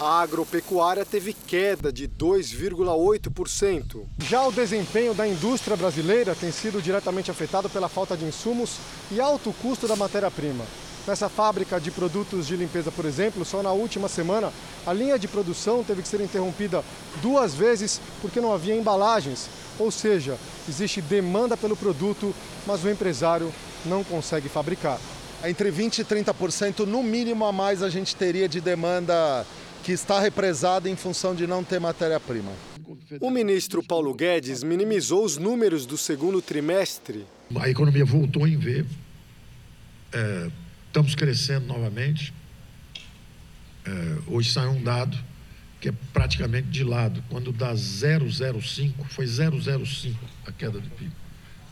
A 0.00 0.22
agropecuária 0.22 1.04
teve 1.04 1.34
queda 1.34 1.92
de 1.92 2.08
2,8%. 2.08 4.06
Já 4.20 4.42
o 4.46 4.50
desempenho 4.50 5.12
da 5.12 5.28
indústria 5.28 5.76
brasileira 5.76 6.34
tem 6.34 6.50
sido 6.50 6.80
diretamente 6.80 7.30
afetado 7.30 7.68
pela 7.68 7.86
falta 7.86 8.16
de 8.16 8.24
insumos 8.24 8.78
e 9.10 9.20
alto 9.20 9.52
custo 9.60 9.86
da 9.86 9.94
matéria-prima. 9.94 10.64
Nessa 11.06 11.28
fábrica 11.28 11.78
de 11.78 11.90
produtos 11.90 12.46
de 12.46 12.56
limpeza, 12.56 12.90
por 12.90 13.04
exemplo, 13.04 13.44
só 13.44 13.62
na 13.62 13.72
última 13.72 14.08
semana, 14.08 14.50
a 14.86 14.92
linha 14.94 15.18
de 15.18 15.28
produção 15.28 15.84
teve 15.84 16.00
que 16.00 16.08
ser 16.08 16.22
interrompida 16.22 16.82
duas 17.20 17.54
vezes 17.54 18.00
porque 18.22 18.40
não 18.40 18.54
havia 18.54 18.74
embalagens. 18.74 19.50
Ou 19.78 19.90
seja, 19.90 20.38
existe 20.66 21.02
demanda 21.02 21.58
pelo 21.58 21.76
produto, 21.76 22.34
mas 22.66 22.82
o 22.82 22.88
empresário 22.88 23.52
não 23.84 24.02
consegue 24.02 24.48
fabricar. 24.48 24.98
Entre 25.44 25.70
20% 25.70 25.98
e 25.98 26.04
30% 26.04 26.86
no 26.86 27.02
mínimo 27.02 27.44
a 27.44 27.52
mais 27.52 27.82
a 27.82 27.90
gente 27.90 28.16
teria 28.16 28.48
de 28.48 28.60
demanda 28.62 29.46
que 29.90 29.94
está 29.94 30.20
represada 30.20 30.88
em 30.88 30.94
função 30.94 31.34
de 31.34 31.48
não 31.48 31.64
ter 31.64 31.80
matéria-prima. 31.80 32.52
O 33.20 33.28
ministro 33.28 33.82
Paulo 33.82 34.14
Guedes 34.14 34.62
minimizou 34.62 35.24
os 35.24 35.36
números 35.36 35.84
do 35.84 35.98
segundo 35.98 36.40
trimestre. 36.40 37.26
A 37.56 37.68
economia 37.68 38.04
voltou 38.04 38.46
em 38.46 38.56
V, 38.56 38.86
é, 40.12 40.50
estamos 40.86 41.16
crescendo 41.16 41.66
novamente. 41.66 42.32
É, 43.84 44.18
hoje 44.28 44.52
sai 44.52 44.68
um 44.68 44.80
dado 44.80 45.18
que 45.80 45.88
é 45.88 45.92
praticamente 46.12 46.68
de 46.68 46.84
lado. 46.84 47.20
Quando 47.28 47.50
dá 47.50 47.74
0,05, 47.74 48.92
foi 49.08 49.24
0,05 49.24 50.14
a 50.46 50.52
queda 50.52 50.78
do 50.78 50.88
PIB. 50.90 51.10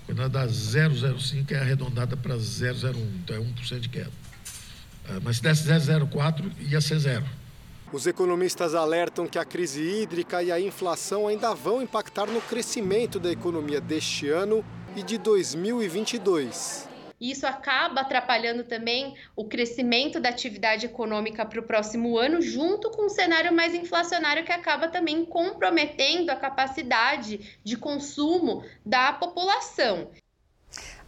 Quando 0.07 0.29
dá 0.29 0.45
0,05 0.45 1.53
é 1.53 1.59
arredondada 1.61 2.17
para 2.17 2.35
0,01, 2.35 2.97
então 3.23 3.37
é 3.37 3.39
1% 3.39 3.79
de 3.79 3.89
queda. 3.89 4.11
É, 5.09 5.21
mas 5.23 5.37
se 5.37 5.43
desse 5.45 5.69
0,04 5.69 6.51
ia 6.69 6.81
ser 6.81 6.99
zero. 6.99 7.39
Os 7.91 8.07
economistas 8.07 8.75
alertam 8.75 9.27
que 9.27 9.39
a 9.39 9.47
crise 9.47 9.81
hídrica 9.81 10.43
e 10.43 10.53
a 10.53 10.61
inflação 10.61 11.27
ainda 11.27 11.55
vão 11.55 11.81
impactar 11.81 12.27
no 12.27 12.41
crescimento 12.43 13.19
da 13.19 13.33
economia 13.33 13.81
deste 13.81 14.29
ano 14.29 14.63
e 14.95 15.03
de 15.03 15.17
2022. 15.17 16.87
Isso 17.19 17.47
acaba 17.47 18.03
atrapalhando 18.03 18.63
também 18.63 19.17
o 19.35 19.47
crescimento 19.47 20.21
da 20.21 20.29
atividade 20.29 20.85
econômica 20.85 21.47
para 21.47 21.61
o 21.61 21.63
próximo 21.63 22.19
ano, 22.19 22.43
junto 22.43 22.91
com 22.91 23.07
um 23.07 23.09
cenário 23.09 23.55
mais 23.55 23.75
inflacionário 23.75 24.45
que 24.45 24.53
acaba 24.53 24.89
também 24.89 25.25
comprometendo 25.25 26.29
a 26.29 26.37
capacidade 26.37 27.59
de 27.65 27.77
consumo 27.77 28.65
da 28.85 29.15
população. 29.15 30.11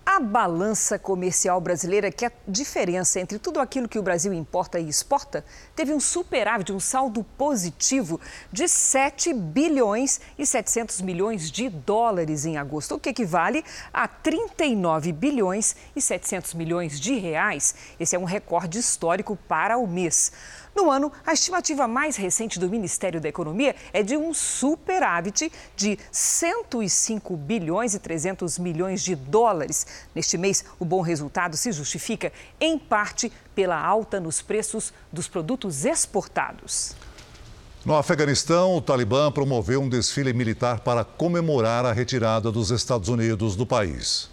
A 0.04 0.18
balança 0.18 0.98
comercial 0.98 1.60
brasileira, 1.60 2.10
que 2.10 2.24
é 2.24 2.28
a 2.28 2.32
diferença 2.48 3.20
entre 3.20 3.38
tudo 3.38 3.60
aquilo 3.60 3.88
que 3.88 3.98
o 3.98 4.02
Brasil 4.02 4.32
importa 4.32 4.80
e 4.80 4.88
exporta, 4.88 5.44
teve 5.76 5.92
um 5.92 6.00
superávit, 6.00 6.72
um 6.72 6.80
saldo 6.80 7.22
positivo 7.36 8.20
de 8.50 8.66
7 8.66 9.32
bilhões 9.32 10.20
e 10.38 10.44
700 10.44 11.00
milhões 11.02 11.50
de 11.50 11.68
dólares 11.68 12.44
em 12.44 12.56
agosto, 12.56 12.96
o 12.96 12.98
que 12.98 13.10
equivale 13.10 13.64
a 13.92 14.08
39 14.08 15.12
bilhões 15.12 15.76
e 15.94 16.00
700 16.00 16.54
milhões 16.54 16.98
de 16.98 17.14
reais. 17.14 17.74
Esse 17.98 18.16
é 18.16 18.18
um 18.18 18.24
recorde 18.24 18.78
histórico 18.78 19.36
para 19.48 19.78
o 19.78 19.86
mês. 19.86 20.32
No 20.74 20.90
ano, 20.90 21.12
a 21.26 21.32
estimativa 21.32 21.88
mais 21.88 22.16
recente 22.16 22.58
do 22.58 22.68
Ministério 22.68 23.20
da 23.20 23.28
Economia 23.28 23.74
é 23.92 24.02
de 24.02 24.16
um 24.16 24.32
superávit 24.32 25.50
de 25.76 25.98
105 26.12 27.36
bilhões 27.36 27.94
e 27.94 27.98
300 27.98 28.58
milhões 28.58 29.02
de 29.02 29.14
dólares. 29.14 29.86
Neste 30.14 30.38
mês, 30.38 30.64
o 30.78 30.84
bom 30.84 31.00
resultado 31.00 31.56
se 31.56 31.72
justifica, 31.72 32.32
em 32.60 32.78
parte, 32.78 33.32
pela 33.54 33.78
alta 33.78 34.20
nos 34.20 34.40
preços 34.40 34.92
dos 35.12 35.26
produtos 35.26 35.84
exportados. 35.84 36.94
No 37.84 37.96
Afeganistão, 37.96 38.76
o 38.76 38.80
Talibã 38.80 39.32
promoveu 39.32 39.80
um 39.80 39.88
desfile 39.88 40.32
militar 40.32 40.80
para 40.80 41.02
comemorar 41.02 41.84
a 41.84 41.92
retirada 41.92 42.52
dos 42.52 42.70
Estados 42.70 43.08
Unidos 43.08 43.56
do 43.56 43.66
país. 43.66 44.28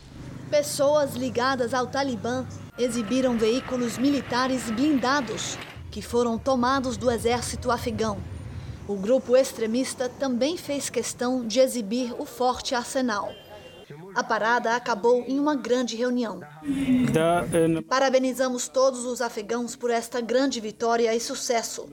Pessoas 0.50 1.16
ligadas 1.16 1.74
ao 1.74 1.88
Talibã 1.88 2.46
exibiram 2.78 3.38
veículos 3.38 3.98
militares 3.98 4.70
blindados 4.70 5.58
que 5.92 6.02
foram 6.02 6.38
tomados 6.38 6.98
do 6.98 7.10
exército 7.10 7.72
afegão. 7.72 8.18
O 8.88 8.96
grupo 8.96 9.36
extremista 9.36 10.08
também 10.08 10.56
fez 10.56 10.90
questão 10.90 11.46
de 11.46 11.60
exibir 11.60 12.16
o 12.18 12.26
forte 12.26 12.74
arsenal. 12.74 13.32
A 14.16 14.24
parada 14.24 14.76
acabou 14.76 15.24
em 15.28 15.40
uma 15.40 15.56
grande 15.56 15.96
reunião. 15.96 16.42
Parabenizamos 17.88 18.68
todos 18.68 19.06
os 19.06 19.22
afegãos 19.22 19.76
por 19.76 19.92
esta 19.92 20.20
grande 20.20 20.60
vitória 20.60 21.14
e 21.14 21.20
sucesso. 21.20 21.90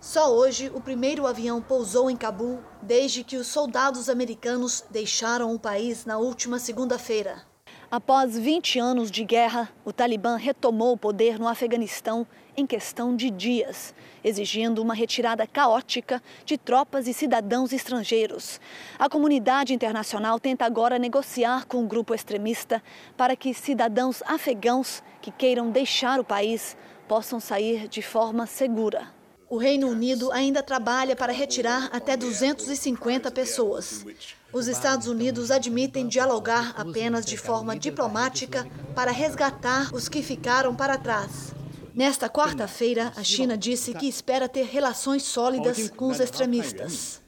Só 0.00 0.34
hoje, 0.34 0.70
o 0.74 0.80
primeiro 0.80 1.26
avião 1.26 1.60
pousou 1.60 2.10
em 2.10 2.16
Cabul 2.16 2.60
desde 2.82 3.22
que 3.22 3.36
os 3.36 3.46
soldados 3.46 4.08
americanos 4.08 4.84
deixaram 4.90 5.54
o 5.54 5.58
país 5.58 6.04
na 6.04 6.18
última 6.18 6.58
segunda-feira. 6.58 7.42
Após 7.90 8.36
20 8.36 8.78
anos 8.78 9.10
de 9.10 9.24
guerra, 9.24 9.70
o 9.84 9.92
Talibã 9.92 10.36
retomou 10.36 10.92
o 10.92 10.98
poder 10.98 11.38
no 11.38 11.48
Afeganistão 11.48 12.26
em 12.58 12.66
questão 12.66 13.14
de 13.14 13.30
dias, 13.30 13.94
exigindo 14.24 14.82
uma 14.82 14.92
retirada 14.92 15.46
caótica 15.46 16.20
de 16.44 16.58
tropas 16.58 17.06
e 17.06 17.14
cidadãos 17.14 17.72
estrangeiros. 17.72 18.60
A 18.98 19.08
comunidade 19.08 19.72
internacional 19.72 20.40
tenta 20.40 20.64
agora 20.64 20.98
negociar 20.98 21.66
com 21.66 21.84
o 21.84 21.86
grupo 21.86 22.12
extremista 22.12 22.82
para 23.16 23.36
que 23.36 23.54
cidadãos 23.54 24.24
afegãos 24.26 25.04
que 25.22 25.30
queiram 25.30 25.70
deixar 25.70 26.18
o 26.18 26.24
país 26.24 26.76
possam 27.06 27.38
sair 27.38 27.86
de 27.86 28.02
forma 28.02 28.44
segura. 28.44 29.06
O 29.48 29.56
Reino 29.56 29.88
Unido 29.88 30.32
ainda 30.32 30.60
trabalha 30.60 31.14
para 31.14 31.32
retirar 31.32 31.88
até 31.92 32.16
250 32.16 33.30
pessoas. 33.30 34.04
Os 34.52 34.66
Estados 34.66 35.06
Unidos 35.06 35.52
admitem 35.52 36.08
dialogar 36.08 36.74
apenas 36.76 37.24
de 37.24 37.36
forma 37.36 37.78
diplomática 37.78 38.66
para 38.96 39.12
resgatar 39.12 39.94
os 39.94 40.08
que 40.08 40.22
ficaram 40.22 40.74
para 40.74 40.98
trás. 40.98 41.57
Nesta 41.98 42.30
quarta-feira, 42.30 43.12
a 43.16 43.24
China 43.24 43.58
disse 43.58 43.92
que 43.92 44.06
espera 44.06 44.48
ter 44.48 44.66
relações 44.66 45.24
sólidas 45.24 45.90
com 45.96 46.06
os 46.06 46.20
extremistas. 46.20 47.20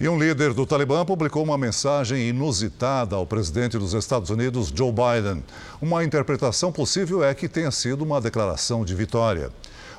E 0.00 0.08
um 0.08 0.18
líder 0.18 0.52
do 0.52 0.66
Talibã 0.66 1.04
publicou 1.04 1.40
uma 1.44 1.56
mensagem 1.56 2.30
inusitada 2.30 3.14
ao 3.14 3.24
presidente 3.24 3.78
dos 3.78 3.94
Estados 3.94 4.28
Unidos, 4.28 4.72
Joe 4.74 4.90
Biden. 4.90 5.44
Uma 5.80 6.02
interpretação 6.02 6.72
possível 6.72 7.22
é 7.22 7.32
que 7.32 7.48
tenha 7.48 7.70
sido 7.70 8.02
uma 8.02 8.20
declaração 8.20 8.84
de 8.84 8.92
vitória. 8.92 9.52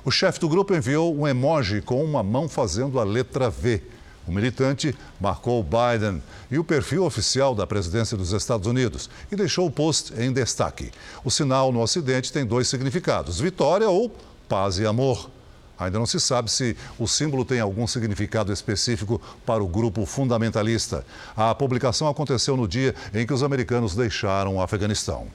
O 0.04 0.12
chefe 0.12 0.38
do 0.38 0.50
grupo 0.50 0.76
enviou 0.76 1.16
um 1.16 1.26
emoji 1.26 1.82
com 1.82 2.04
uma 2.04 2.22
mão 2.22 2.50
fazendo 2.50 3.00
a 3.00 3.06
letra 3.06 3.50
V. 3.50 3.82
O 4.28 4.32
militante 4.32 4.96
marcou 5.20 5.64
Biden 5.64 6.22
e 6.50 6.60
o 6.60 6.64
perfil 6.64 7.06
oficial 7.06 7.56
da 7.56 7.66
presidência 7.66 8.16
dos 8.16 8.32
Estados 8.32 8.68
Unidos 8.68 9.10
e 9.32 9.36
deixou 9.36 9.66
o 9.66 9.72
post 9.72 10.14
em 10.20 10.32
destaque. 10.32 10.92
O 11.24 11.32
sinal 11.32 11.72
no 11.72 11.82
Ocidente 11.82 12.32
tem 12.32 12.46
dois 12.46 12.68
significados: 12.68 13.40
vitória 13.40 13.90
ou 13.90 14.16
paz 14.48 14.78
e 14.78 14.86
amor. 14.86 15.30
Ainda 15.80 15.98
não 15.98 16.06
se 16.06 16.20
sabe 16.20 16.52
se 16.52 16.78
o 17.00 17.08
símbolo 17.08 17.44
tem 17.44 17.60
algum 17.60 17.88
significado 17.88 18.54
específico 18.54 19.20
para 19.44 19.64
o 19.64 19.68
grupo 19.68 20.06
fundamentalista. 20.06 21.04
A 21.36 21.56
publicação 21.56 22.08
aconteceu 22.08 22.56
no 22.56 22.68
dia 22.68 22.94
em 23.12 23.26
que 23.26 23.34
os 23.34 23.42
americanos 23.42 23.96
deixaram 23.96 24.58
o 24.58 24.62
Afeganistão. 24.62 25.28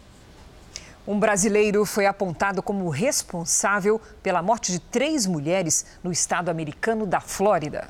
Um 1.04 1.18
brasileiro 1.18 1.84
foi 1.84 2.06
apontado 2.06 2.62
como 2.62 2.88
responsável 2.88 4.00
pela 4.22 4.40
morte 4.40 4.70
de 4.70 4.78
três 4.78 5.26
mulheres 5.26 5.84
no 6.02 6.12
estado 6.12 6.48
americano 6.48 7.06
da 7.06 7.20
Flórida. 7.20 7.88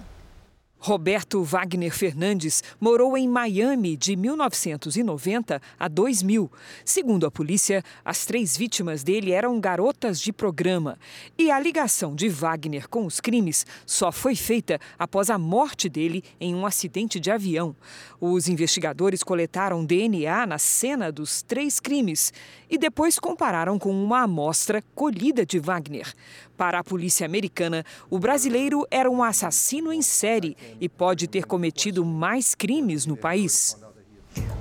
Roberto 0.86 1.42
Wagner 1.42 1.92
Fernandes 1.92 2.62
morou 2.78 3.18
em 3.18 3.26
Miami 3.26 3.96
de 3.96 4.14
1990 4.14 5.60
a 5.76 5.88
2000. 5.88 6.48
Segundo 6.84 7.26
a 7.26 7.30
polícia, 7.30 7.82
as 8.04 8.24
três 8.24 8.56
vítimas 8.56 9.02
dele 9.02 9.32
eram 9.32 9.58
garotas 9.58 10.20
de 10.20 10.32
programa. 10.32 10.96
E 11.36 11.50
a 11.50 11.58
ligação 11.58 12.14
de 12.14 12.28
Wagner 12.28 12.88
com 12.88 13.04
os 13.04 13.18
crimes 13.18 13.66
só 13.84 14.12
foi 14.12 14.36
feita 14.36 14.78
após 14.96 15.28
a 15.28 15.36
morte 15.36 15.88
dele 15.88 16.22
em 16.38 16.54
um 16.54 16.64
acidente 16.64 17.18
de 17.18 17.32
avião. 17.32 17.74
Os 18.20 18.48
investigadores 18.48 19.22
coletaram 19.22 19.84
DNA 19.84 20.46
na 20.46 20.58
cena 20.58 21.12
dos 21.12 21.42
três 21.42 21.78
crimes 21.78 22.32
e 22.68 22.78
depois 22.78 23.18
compararam 23.18 23.78
com 23.78 23.90
uma 23.90 24.22
amostra 24.22 24.82
colhida 24.94 25.44
de 25.44 25.58
Wagner. 25.58 26.12
Para 26.56 26.78
a 26.78 26.84
polícia 26.84 27.26
americana, 27.26 27.84
o 28.08 28.18
brasileiro 28.18 28.86
era 28.90 29.10
um 29.10 29.22
assassino 29.22 29.92
em 29.92 30.00
série 30.00 30.56
e 30.80 30.88
pode 30.88 31.26
ter 31.26 31.44
cometido 31.44 32.04
mais 32.04 32.54
crimes 32.54 33.04
no 33.04 33.16
país. 33.16 33.76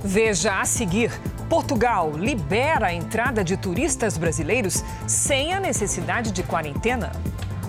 Veja 0.04 0.60
a 0.60 0.66
seguir: 0.66 1.12
Portugal 1.50 2.12
libera 2.18 2.88
a 2.88 2.94
entrada 2.94 3.44
de 3.44 3.58
turistas 3.58 4.18
brasileiros 4.18 4.84
sem 5.08 5.54
a 5.54 5.60
necessidade 5.60 6.32
de 6.32 6.44
quarentena. 6.44 7.12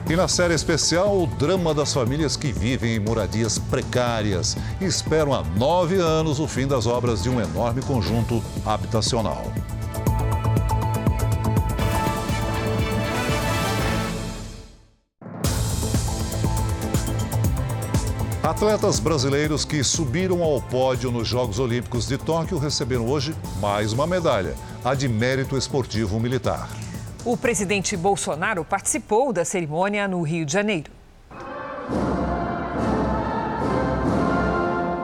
E 0.08 0.14
na 0.14 0.28
série 0.28 0.54
especial, 0.54 1.20
o 1.20 1.26
drama 1.26 1.74
das 1.74 1.92
famílias 1.92 2.36
que 2.36 2.52
vivem 2.52 2.94
em 2.94 3.00
moradias 3.00 3.58
precárias 3.58 4.56
e 4.80 4.84
esperam 4.84 5.34
há 5.34 5.42
nove 5.42 5.96
anos 5.96 6.38
o 6.38 6.46
fim 6.46 6.64
das 6.64 6.86
obras 6.86 7.24
de 7.24 7.28
um 7.28 7.40
enorme 7.40 7.82
conjunto 7.82 8.40
habitacional. 8.64 9.42
Atletas 18.44 19.00
brasileiros 19.00 19.64
que 19.64 19.82
subiram 19.82 20.40
ao 20.40 20.62
pódio 20.62 21.10
nos 21.10 21.26
Jogos 21.26 21.58
Olímpicos 21.58 22.06
de 22.06 22.16
Tóquio 22.16 22.58
receberam 22.58 23.08
hoje 23.08 23.34
mais 23.60 23.92
uma 23.92 24.06
medalha, 24.06 24.54
a 24.84 24.94
de 24.94 25.08
mérito 25.08 25.58
esportivo 25.58 26.20
militar. 26.20 26.85
O 27.26 27.36
presidente 27.36 27.96
Bolsonaro 27.96 28.64
participou 28.64 29.32
da 29.32 29.44
cerimônia 29.44 30.06
no 30.06 30.22
Rio 30.22 30.46
de 30.46 30.52
Janeiro. 30.52 30.92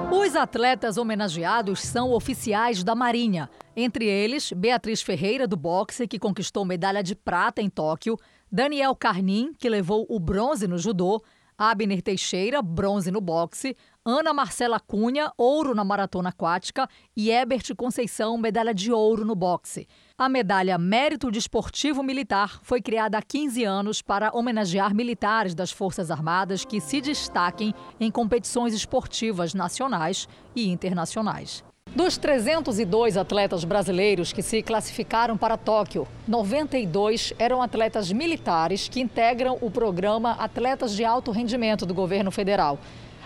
Os 0.09 0.37
atletas 0.37 0.97
homenageados 0.97 1.81
são 1.81 2.13
oficiais 2.13 2.85
da 2.85 2.95
Marinha. 2.95 3.51
Entre 3.75 4.05
eles, 4.05 4.53
Beatriz 4.53 5.03
Ferreira, 5.03 5.49
do 5.49 5.57
boxe, 5.57 6.07
que 6.07 6.17
conquistou 6.17 6.65
medalha 6.65 7.03
de 7.03 7.17
prata 7.17 7.61
em 7.61 7.69
Tóquio, 7.69 8.17
Daniel 8.53 8.95
Carnim, 8.95 9.53
que 9.59 9.69
levou 9.69 10.07
o 10.09 10.21
bronze 10.21 10.69
no 10.69 10.79
judô, 10.79 11.21
Abner 11.59 12.03
Teixeira, 12.03 12.63
bronze 12.63 13.11
no 13.11 13.21
boxe, 13.21 13.77
Ana 14.05 14.33
Marcela 14.33 14.79
Cunha, 14.79 15.33
ouro 15.37 15.75
na 15.75 15.83
maratona 15.83 16.29
aquática 16.29 16.89
e 17.17 17.33
Ebert 17.33 17.75
Conceição, 17.75 18.39
medalha 18.39 18.73
de 18.73 18.93
ouro 18.93 19.25
no 19.25 19.35
boxe. 19.35 19.89
A 20.23 20.29
medalha 20.29 20.79
Mérito 20.79 21.33
Desportivo 21.33 22.01
Militar 22.01 22.61
foi 22.63 22.81
criada 22.81 23.19
há 23.19 23.23
15 23.23 23.65
anos 23.65 24.01
para 24.01 24.31
homenagear 24.33 24.95
militares 24.95 25.53
das 25.53 25.73
Forças 25.73 26.13
Armadas 26.13 26.65
que 26.65 26.81
se 26.81 27.01
destaquem 27.01 27.75
em 27.99 28.09
competições 28.09 28.73
esportivas 28.73 29.53
nacionais 29.53 30.29
e 30.55 30.71
internacionais. 30.71 31.65
Dos 31.91 32.17
302 32.19 33.17
atletas 33.17 33.65
brasileiros 33.65 34.33
que 34.33 34.43
se 34.43 34.63
classificaram 34.63 35.37
para 35.37 35.57
Tóquio, 35.57 36.07
92 36.29 37.35
eram 37.37 37.61
atletas 37.61 38.13
militares 38.13 38.87
que 38.87 39.01
integram 39.01 39.59
o 39.61 39.73
programa 39.73 40.35
Atletas 40.39 40.95
de 40.95 41.05
Alto 41.05 41.33
Rendimento 41.33 41.85
do 41.85 41.93
governo 41.93 42.31
federal. 42.31 42.79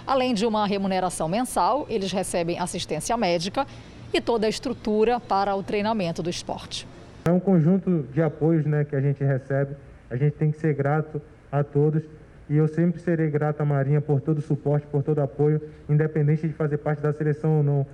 Além 0.06 0.32
de 0.32 0.46
uma 0.46 0.66
remuneração 0.66 1.28
mensal, 1.28 1.84
eles 1.90 2.10
recebem 2.10 2.58
assistência 2.58 3.14
médica 3.18 3.66
e 4.12 4.20
toda 4.20 4.46
a 4.46 4.48
estrutura 4.48 5.20
para 5.20 5.54
o 5.54 5.62
treinamento 5.62 6.22
do 6.22 6.30
esporte. 6.30 6.86
É 7.24 7.30
um 7.30 7.40
conjunto 7.40 8.06
de 8.12 8.22
apoios 8.22 8.64
né, 8.64 8.84
que 8.84 8.94
a 8.94 9.00
gente 9.00 9.22
recebe. 9.22 9.74
A 10.10 10.16
gente 10.16 10.34
tem 10.34 10.50
que 10.50 10.58
ser 10.58 10.74
grato 10.74 11.20
a 11.50 11.64
todos 11.64 12.02
e 12.48 12.56
eu 12.56 12.68
sempre 12.68 13.00
serei 13.00 13.28
grato 13.28 13.60
à 13.60 13.64
Marinha 13.64 14.00
por 14.00 14.20
todo 14.20 14.38
o 14.38 14.42
suporte, 14.42 14.86
por 14.86 15.02
todo 15.02 15.18
o 15.18 15.22
apoio, 15.22 15.60
independente 15.88 16.46
de 16.46 16.52
fazer 16.52 16.78
parte 16.78 17.02
da 17.02 17.12
seleção 17.12 17.58
ou 17.58 17.62
não 17.62 17.86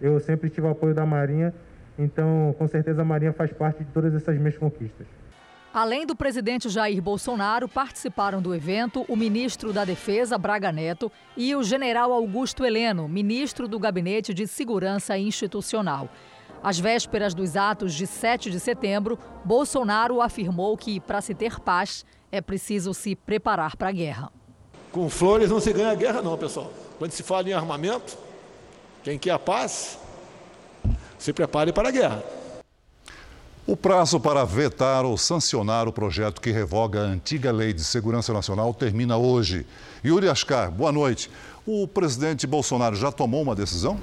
eu 0.00 0.18
sempre 0.18 0.48
tive 0.48 0.66
o 0.66 0.70
apoio 0.70 0.94
da 0.94 1.04
Marinha, 1.04 1.52
então 1.98 2.54
com 2.58 2.66
certeza 2.66 3.02
a 3.02 3.04
Marinha 3.04 3.32
faz 3.32 3.52
parte 3.52 3.84
de 3.84 3.90
todas 3.92 4.14
essas 4.14 4.36
minhas 4.38 4.56
conquistas. 4.56 5.06
Além 5.72 6.04
do 6.04 6.16
presidente 6.16 6.68
Jair 6.68 7.00
Bolsonaro, 7.00 7.68
participaram 7.68 8.42
do 8.42 8.52
evento 8.52 9.04
o 9.08 9.14
ministro 9.14 9.72
da 9.72 9.84
Defesa, 9.84 10.36
Braga 10.36 10.72
Neto, 10.72 11.12
e 11.36 11.54
o 11.54 11.62
general 11.62 12.12
Augusto 12.12 12.64
Heleno, 12.64 13.08
ministro 13.08 13.68
do 13.68 13.78
Gabinete 13.78 14.34
de 14.34 14.48
Segurança 14.48 15.16
Institucional. 15.16 16.08
Às 16.60 16.80
vésperas 16.80 17.34
dos 17.34 17.56
atos 17.56 17.94
de 17.94 18.04
7 18.04 18.50
de 18.50 18.58
setembro, 18.58 19.16
Bolsonaro 19.44 20.20
afirmou 20.20 20.76
que, 20.76 20.98
para 20.98 21.20
se 21.20 21.34
ter 21.34 21.60
paz, 21.60 22.04
é 22.32 22.40
preciso 22.40 22.92
se 22.92 23.14
preparar 23.14 23.76
para 23.76 23.90
a 23.90 23.92
guerra. 23.92 24.32
Com 24.90 25.08
flores 25.08 25.50
não 25.50 25.60
se 25.60 25.72
ganha 25.72 25.94
guerra, 25.94 26.20
não, 26.20 26.36
pessoal. 26.36 26.72
Quando 26.98 27.12
se 27.12 27.22
fala 27.22 27.48
em 27.48 27.52
armamento, 27.52 28.18
quem 29.04 29.16
quer 29.16 29.30
a 29.30 29.38
paz, 29.38 30.00
se 31.16 31.32
prepare 31.32 31.72
para 31.72 31.90
a 31.90 31.92
guerra. 31.92 32.39
O 33.70 33.76
prazo 33.76 34.18
para 34.18 34.44
vetar 34.44 35.04
ou 35.04 35.16
sancionar 35.16 35.86
o 35.86 35.92
projeto 35.92 36.40
que 36.40 36.50
revoga 36.50 37.02
a 37.02 37.04
antiga 37.04 37.52
Lei 37.52 37.72
de 37.72 37.84
Segurança 37.84 38.32
Nacional 38.32 38.74
termina 38.74 39.16
hoje. 39.16 39.64
Yuri 40.04 40.28
Ascar, 40.28 40.72
boa 40.72 40.90
noite. 40.90 41.30
O 41.64 41.86
presidente 41.86 42.48
Bolsonaro 42.48 42.96
já 42.96 43.12
tomou 43.12 43.40
uma 43.40 43.54
decisão? 43.54 43.96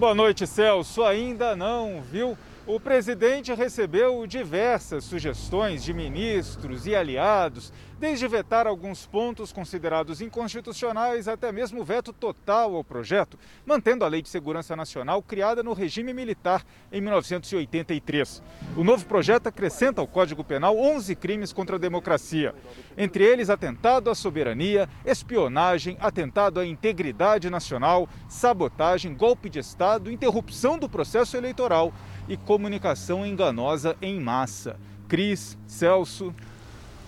Boa 0.00 0.16
noite, 0.16 0.48
Celso. 0.48 1.04
Ainda 1.04 1.54
não, 1.54 2.02
viu? 2.10 2.36
O 2.66 2.78
presidente 2.78 3.54
recebeu 3.54 4.26
diversas 4.26 5.04
sugestões 5.04 5.82
de 5.82 5.94
ministros 5.94 6.86
e 6.86 6.94
aliados, 6.94 7.72
desde 7.98 8.28
vetar 8.28 8.66
alguns 8.66 9.06
pontos 9.06 9.52
considerados 9.52 10.20
inconstitucionais 10.20 11.26
até 11.26 11.50
mesmo 11.50 11.82
veto 11.82 12.12
total 12.12 12.74
ao 12.74 12.84
projeto, 12.84 13.38
mantendo 13.64 14.04
a 14.04 14.08
Lei 14.08 14.22
de 14.22 14.28
Segurança 14.28 14.76
Nacional 14.76 15.22
criada 15.22 15.62
no 15.62 15.72
regime 15.72 16.12
militar 16.12 16.64
em 16.92 17.00
1983. 17.00 18.42
O 18.76 18.84
novo 18.84 19.04
projeto 19.06 19.48
acrescenta 19.48 20.00
ao 20.00 20.06
Código 20.06 20.44
Penal 20.44 20.78
11 20.78 21.14
crimes 21.16 21.52
contra 21.52 21.76
a 21.76 21.78
democracia, 21.78 22.54
entre 22.96 23.24
eles 23.24 23.50
atentado 23.50 24.10
à 24.10 24.14
soberania, 24.14 24.88
espionagem, 25.04 25.96
atentado 26.00 26.60
à 26.60 26.66
integridade 26.66 27.50
nacional, 27.50 28.08
sabotagem, 28.28 29.14
golpe 29.14 29.50
de 29.50 29.58
Estado, 29.58 30.10
interrupção 30.10 30.78
do 30.78 30.88
processo 30.88 31.36
eleitoral 31.36 31.92
e 32.30 32.36
comunicação 32.36 33.26
enganosa 33.26 33.96
em 34.00 34.20
massa. 34.20 34.76
Cris, 35.08 35.58
Celso. 35.66 36.32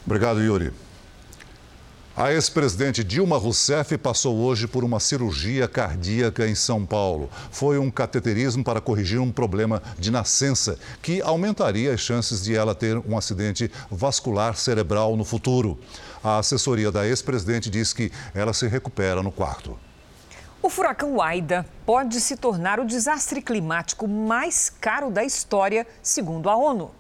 Obrigado, 0.05 0.43
Yuri. 0.43 0.73
A 2.15 2.31
ex-presidente 2.31 3.03
Dilma 3.03 3.39
Rousseff 3.39 3.97
passou 3.97 4.37
hoje 4.37 4.67
por 4.67 4.85
uma 4.85 5.01
cirurgia 5.01 5.67
cardíaca 5.67 6.47
em 6.47 6.55
São 6.55 6.85
Paulo. 6.85 7.31
Foi 7.51 7.79
um 7.79 7.91
cateterismo 7.91 8.63
para 8.63 8.83
corrigir 8.83 9.19
um 9.19 9.33
problema 9.33 9.81
de 9.99 10.11
nascença 10.11 10.79
que 11.01 11.23
aumentaria 11.23 11.95
as 11.95 12.01
chances 12.01 12.43
de 12.43 12.55
ela 12.55 12.75
ter 12.75 12.99
um 12.99 13.17
acidente 13.17 13.71
vascular 13.91 14.57
cerebral 14.57 15.17
no 15.17 15.25
futuro. 15.25 15.79
A 16.23 16.39
assessoria 16.39 16.93
da 16.93 17.07
ex-presidente 17.07 17.71
diz 17.71 17.95
que 17.95 18.13
ela 18.35 18.53
se 18.53 18.67
recupera 18.67 19.23
no 19.23 19.33
quarto. 19.33 19.79
O 20.65 20.71
furacão 20.71 21.21
Aida 21.21 21.67
pode 21.85 22.21
se 22.21 22.37
tornar 22.37 22.79
o 22.79 22.85
desastre 22.85 23.43
climático 23.43 24.07
mais 24.07 24.71
caro 24.71 25.11
da 25.11 25.25
história, 25.25 25.85
segundo 26.01 26.49
a 26.49 26.55
ONU. 26.55 26.93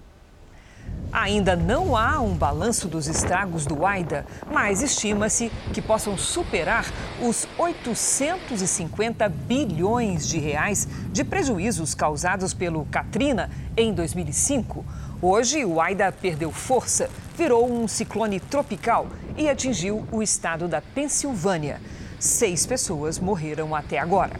Ainda 1.12 1.55
não 1.55 1.96
há 1.96 2.20
um 2.20 2.35
balanço 2.35 2.88
dos 2.88 3.07
estragos 3.07 3.64
do 3.64 3.87
Aida, 3.87 4.27
mas 4.51 4.83
estima-se 4.83 5.48
que 5.72 5.81
possam 5.81 6.18
superar 6.18 6.87
os 7.20 7.46
850 7.57 9.29
bilhões 9.29 10.27
de 10.27 10.40
reais 10.40 10.88
de 11.12 11.22
prejuízos 11.22 11.94
causados 11.94 12.53
pelo 12.53 12.85
Katrina 12.87 13.48
em 13.77 13.94
2005. 13.94 14.85
Hoje, 15.22 15.64
o 15.64 15.81
Aida 15.81 16.11
perdeu 16.11 16.51
força, 16.51 17.09
virou 17.37 17.72
um 17.72 17.87
ciclone 17.87 18.40
tropical 18.40 19.07
e 19.37 19.48
atingiu 19.48 20.05
o 20.11 20.20
estado 20.20 20.66
da 20.66 20.81
Pensilvânia. 20.81 21.81
Seis 22.22 22.64
pessoas 22.64 23.18
morreram 23.18 23.74
até 23.74 23.98
agora. 23.98 24.38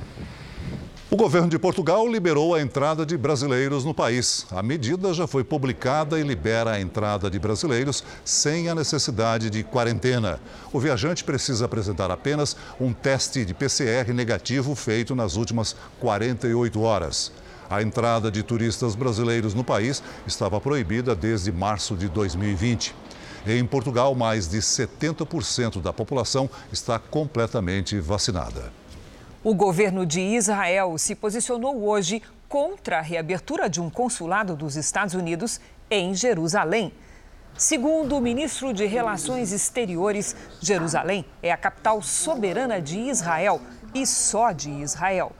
O 1.11 1.17
governo 1.17 1.49
de 1.49 1.59
Portugal 1.59 2.07
liberou 2.07 2.55
a 2.55 2.63
entrada 2.63 3.05
de 3.05 3.17
brasileiros 3.17 3.85
no 3.85 3.93
país. 3.93 4.47
A 4.53 4.63
medida 4.63 5.13
já 5.13 5.27
foi 5.27 5.43
publicada 5.43 6.17
e 6.17 6.23
libera 6.23 6.71
a 6.71 6.81
entrada 6.81 7.29
de 7.29 7.41
brasileiros 7.41 8.05
sem 8.25 8.69
a 8.69 8.75
necessidade 8.77 9.51
de 9.51 9.65
quarentena. 9.65 10.39
O 10.73 10.79
viajante 10.79 11.25
precisa 11.25 11.65
apresentar 11.65 12.09
apenas 12.09 12.57
um 12.81 12.93
teste 12.93 13.45
de 13.45 13.53
PCR 13.53 14.13
negativo 14.15 14.77
feito 14.77 15.17
nas 15.17 15.35
últimas 15.35 15.75
48 15.99 16.81
horas. 16.81 17.33
A 17.69 17.83
entrada 17.83 18.31
de 18.31 18.45
turistas 18.45 18.95
brasileiros 18.95 19.55
no 19.55 19.65
país 19.65 20.01
estava 20.25 20.61
proibida 20.61 21.17
desde 21.17 21.51
março 21.51 21.97
de 21.97 22.09
2020. 22.09 22.95
Em 23.45 23.67
Portugal, 23.67 24.15
mais 24.15 24.49
de 24.49 24.59
70% 24.59 25.83
da 25.83 25.93
população 25.93 26.49
está 26.73 26.97
completamente 26.99 27.99
vacinada. 27.99 28.73
O 29.43 29.53
governo 29.53 30.07
de 30.07 30.21
Israel 30.21 30.97
se 30.97 31.17
posicionou 31.17 31.85
hoje 31.85 32.23
contra 32.49 32.99
a 32.99 33.01
reabertura 33.01 33.69
de 33.69 33.81
um 33.81 33.91
consulado 33.91 34.55
dos 34.55 34.77
Estados 34.77 35.15
Unidos 35.15 35.61
em 35.91 36.15
Jerusalém. 36.15 36.93
Segundo 37.57 38.17
o 38.17 38.21
ministro 38.21 38.73
de 38.73 38.87
Relações 38.87 39.51
Exteriores, 39.51 40.37
Jerusalém 40.61 41.25
é 41.43 41.51
a 41.51 41.57
capital 41.57 42.01
soberana 42.01 42.81
de 42.81 42.97
Israel 42.97 43.61
e 43.93 44.07
só 44.07 44.53
de 44.53 44.71
Israel. 44.71 45.33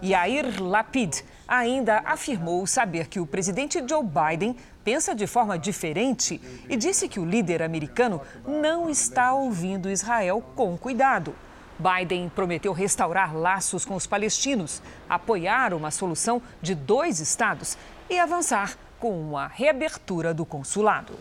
Yair 0.00 0.62
Lapid 0.62 1.22
ainda 1.48 2.00
afirmou 2.04 2.64
saber 2.64 3.08
que 3.08 3.18
o 3.18 3.26
presidente 3.26 3.82
Joe 3.86 4.04
Biden 4.04 4.56
pensa 4.90 5.14
de 5.14 5.24
forma 5.24 5.56
diferente 5.56 6.40
e 6.68 6.76
disse 6.76 7.06
que 7.06 7.20
o 7.20 7.24
líder 7.24 7.62
americano 7.62 8.20
não 8.44 8.90
está 8.90 9.32
ouvindo 9.32 9.88
Israel 9.88 10.42
com 10.56 10.76
cuidado. 10.76 11.32
Biden 11.78 12.28
prometeu 12.28 12.72
restaurar 12.72 13.36
laços 13.36 13.84
com 13.84 13.94
os 13.94 14.04
palestinos, 14.04 14.82
apoiar 15.08 15.72
uma 15.74 15.92
solução 15.92 16.42
de 16.60 16.74
dois 16.74 17.20
estados 17.20 17.78
e 18.10 18.18
avançar 18.18 18.76
com 18.98 19.12
uma 19.12 19.46
reabertura 19.46 20.34
do 20.34 20.44
consulado. 20.44 21.12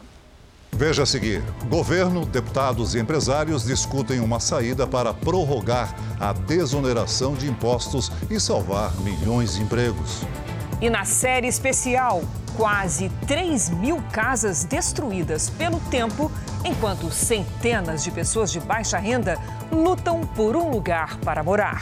Veja 0.71 1.03
a 1.03 1.05
seguir: 1.05 1.43
governo, 1.69 2.25
deputados 2.25 2.95
e 2.95 2.99
empresários 2.99 3.65
discutem 3.65 4.19
uma 4.19 4.39
saída 4.39 4.88
para 4.88 5.13
prorrogar 5.13 5.93
a 6.19 6.34
desoneração 6.34 7.36
de 7.36 7.47
impostos 7.47 8.12
e 8.32 8.39
salvar 8.39 8.99
milhões 9.01 9.53
de 9.53 9.62
empregos. 9.62 10.23
E 10.82 10.89
na 10.89 11.04
série 11.04 11.48
especial, 11.48 12.22
quase 12.56 13.10
3 13.28 13.70
mil 13.70 14.02
casas 14.13 14.63
destruídas 14.63 15.50
pelo 15.50 15.78
tempo, 15.92 16.32
enquanto 16.63 17.12
centenas 17.12 18.02
de 18.02 18.10
pessoas 18.12 18.50
de 18.50 18.62
baixa 18.62 18.98
renda 18.98 19.38
lutam 19.70 20.22
por 20.22 20.56
um 20.56 20.70
lugar 20.70 21.18
para 21.18 21.44
morar. 21.44 21.82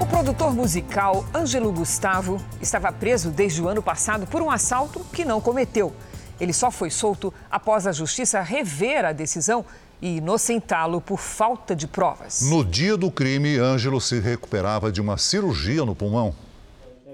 O 0.00 0.06
produtor 0.06 0.54
musical 0.54 1.22
Ângelo 1.34 1.70
Gustavo 1.70 2.40
estava 2.62 2.90
preso 2.90 3.30
desde 3.30 3.60
o 3.60 3.68
ano 3.68 3.82
passado 3.82 4.26
por 4.26 4.40
um 4.40 4.50
assalto 4.50 5.00
que 5.12 5.22
não 5.22 5.38
cometeu. 5.38 5.92
Ele 6.40 6.52
só 6.52 6.70
foi 6.70 6.90
solto 6.90 7.32
após 7.50 7.86
a 7.86 7.92
justiça 7.92 8.40
rever 8.40 9.04
a 9.04 9.12
decisão 9.12 9.64
e 10.00 10.18
inocentá-lo 10.18 11.00
por 11.00 11.18
falta 11.18 11.74
de 11.74 11.86
provas. 11.86 12.42
No 12.42 12.64
dia 12.64 12.96
do 12.96 13.10
crime, 13.10 13.56
Ângelo 13.58 14.00
se 14.00 14.20
recuperava 14.20 14.92
de 14.92 15.00
uma 15.00 15.16
cirurgia 15.16 15.84
no 15.84 15.94
pulmão. 15.94 16.34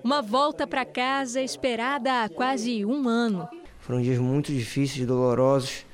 Uma 0.02 0.20
volta 0.20 0.66
para 0.66 0.84
casa 0.84 1.40
esperada 1.40 2.24
há 2.24 2.28
quase 2.28 2.84
um 2.84 3.08
ano. 3.08 3.48
Foram 3.80 4.02
dias 4.02 4.18
muito 4.18 4.52
difíceis, 4.52 5.06
dolorosos. 5.06 5.86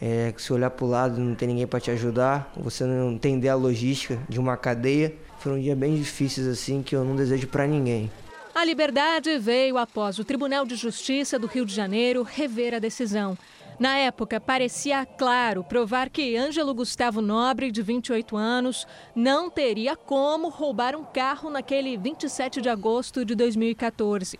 É, 0.00 0.32
se 0.36 0.52
olhar 0.52 0.70
para 0.70 0.84
o 0.84 0.88
lado 0.88 1.20
não 1.20 1.34
tem 1.34 1.48
ninguém 1.48 1.66
para 1.66 1.78
te 1.78 1.88
ajudar, 1.90 2.52
você 2.56 2.84
não 2.84 3.12
entender 3.12 3.48
a 3.48 3.54
logística 3.54 4.18
de 4.28 4.38
uma 4.38 4.56
cadeia. 4.56 5.14
Foram 5.38 5.60
dias 5.60 5.76
bem 5.76 5.96
difíceis 5.96 6.46
assim 6.46 6.82
que 6.82 6.94
eu 6.94 7.04
não 7.04 7.16
desejo 7.16 7.46
para 7.48 7.66
ninguém. 7.66 8.10
A 8.54 8.66
liberdade 8.66 9.38
veio 9.38 9.78
após 9.78 10.18
o 10.18 10.24
Tribunal 10.24 10.66
de 10.66 10.76
Justiça 10.76 11.38
do 11.38 11.46
Rio 11.46 11.64
de 11.64 11.74
Janeiro 11.74 12.22
rever 12.22 12.74
a 12.74 12.78
decisão. 12.78 13.36
Na 13.78 13.96
época, 13.96 14.38
parecia 14.38 15.06
claro 15.06 15.64
provar 15.64 16.10
que 16.10 16.36
Ângelo 16.36 16.74
Gustavo 16.74 17.22
Nobre, 17.22 17.70
de 17.70 17.80
28 17.80 18.36
anos, 18.36 18.86
não 19.16 19.48
teria 19.48 19.96
como 19.96 20.50
roubar 20.50 20.94
um 20.94 21.02
carro 21.02 21.48
naquele 21.48 21.96
27 21.96 22.60
de 22.60 22.68
agosto 22.68 23.24
de 23.24 23.34
2014. 23.34 24.38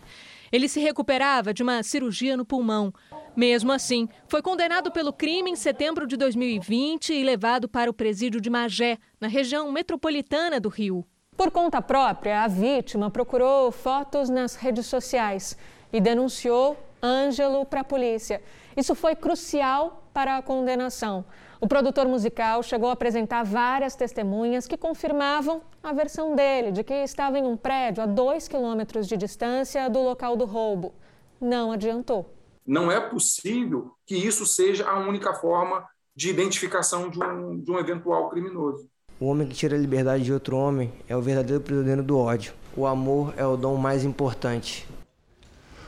Ele 0.52 0.68
se 0.68 0.78
recuperava 0.78 1.54
de 1.54 1.62
uma 1.62 1.82
cirurgia 1.82 2.36
no 2.36 2.44
pulmão. 2.44 2.92
Mesmo 3.34 3.72
assim, 3.72 4.06
foi 4.28 4.42
condenado 4.42 4.92
pelo 4.92 5.14
crime 5.14 5.50
em 5.50 5.56
setembro 5.56 6.06
de 6.06 6.18
2020 6.18 7.14
e 7.14 7.24
levado 7.24 7.66
para 7.66 7.90
o 7.90 7.94
presídio 7.94 8.42
de 8.42 8.50
Magé, 8.50 8.98
na 9.18 9.26
região 9.26 9.72
metropolitana 9.72 10.60
do 10.60 10.68
Rio. 10.68 11.02
Por 11.36 11.50
conta 11.50 11.82
própria, 11.82 12.44
a 12.44 12.48
vítima 12.48 13.10
procurou 13.10 13.72
fotos 13.72 14.28
nas 14.28 14.54
redes 14.54 14.86
sociais 14.86 15.56
e 15.92 16.00
denunciou 16.00 16.76
Ângelo 17.02 17.66
para 17.66 17.80
a 17.80 17.84
polícia. 17.84 18.40
Isso 18.76 18.94
foi 18.94 19.16
crucial 19.16 20.04
para 20.14 20.36
a 20.36 20.42
condenação. 20.42 21.24
O 21.60 21.66
produtor 21.66 22.06
musical 22.06 22.62
chegou 22.62 22.88
a 22.88 22.92
apresentar 22.92 23.44
várias 23.44 23.96
testemunhas 23.96 24.66
que 24.66 24.76
confirmavam 24.76 25.62
a 25.82 25.92
versão 25.92 26.36
dele 26.36 26.70
de 26.70 26.84
que 26.84 26.94
estava 26.94 27.38
em 27.38 27.44
um 27.44 27.56
prédio 27.56 28.02
a 28.02 28.06
dois 28.06 28.46
quilômetros 28.46 29.08
de 29.08 29.16
distância 29.16 29.90
do 29.90 30.00
local 30.00 30.36
do 30.36 30.44
roubo. 30.44 30.94
Não 31.40 31.72
adiantou. 31.72 32.32
Não 32.64 32.90
é 32.90 33.00
possível 33.00 33.92
que 34.06 34.14
isso 34.14 34.46
seja 34.46 34.88
a 34.88 35.00
única 35.00 35.34
forma 35.34 35.84
de 36.14 36.30
identificação 36.30 37.08
de 37.08 37.22
um, 37.22 37.58
de 37.58 37.70
um 37.70 37.78
eventual 37.78 38.28
criminoso. 38.28 38.88
O 39.22 39.26
homem 39.26 39.46
que 39.46 39.54
tira 39.54 39.76
a 39.76 39.78
liberdade 39.78 40.24
de 40.24 40.32
outro 40.32 40.56
homem 40.56 40.92
é 41.08 41.16
o 41.16 41.22
verdadeiro 41.22 41.62
prisioneiro 41.62 42.02
do 42.02 42.18
ódio. 42.18 42.52
O 42.76 42.84
amor 42.84 43.32
é 43.36 43.46
o 43.46 43.56
dom 43.56 43.76
mais 43.76 44.02
importante. 44.02 44.84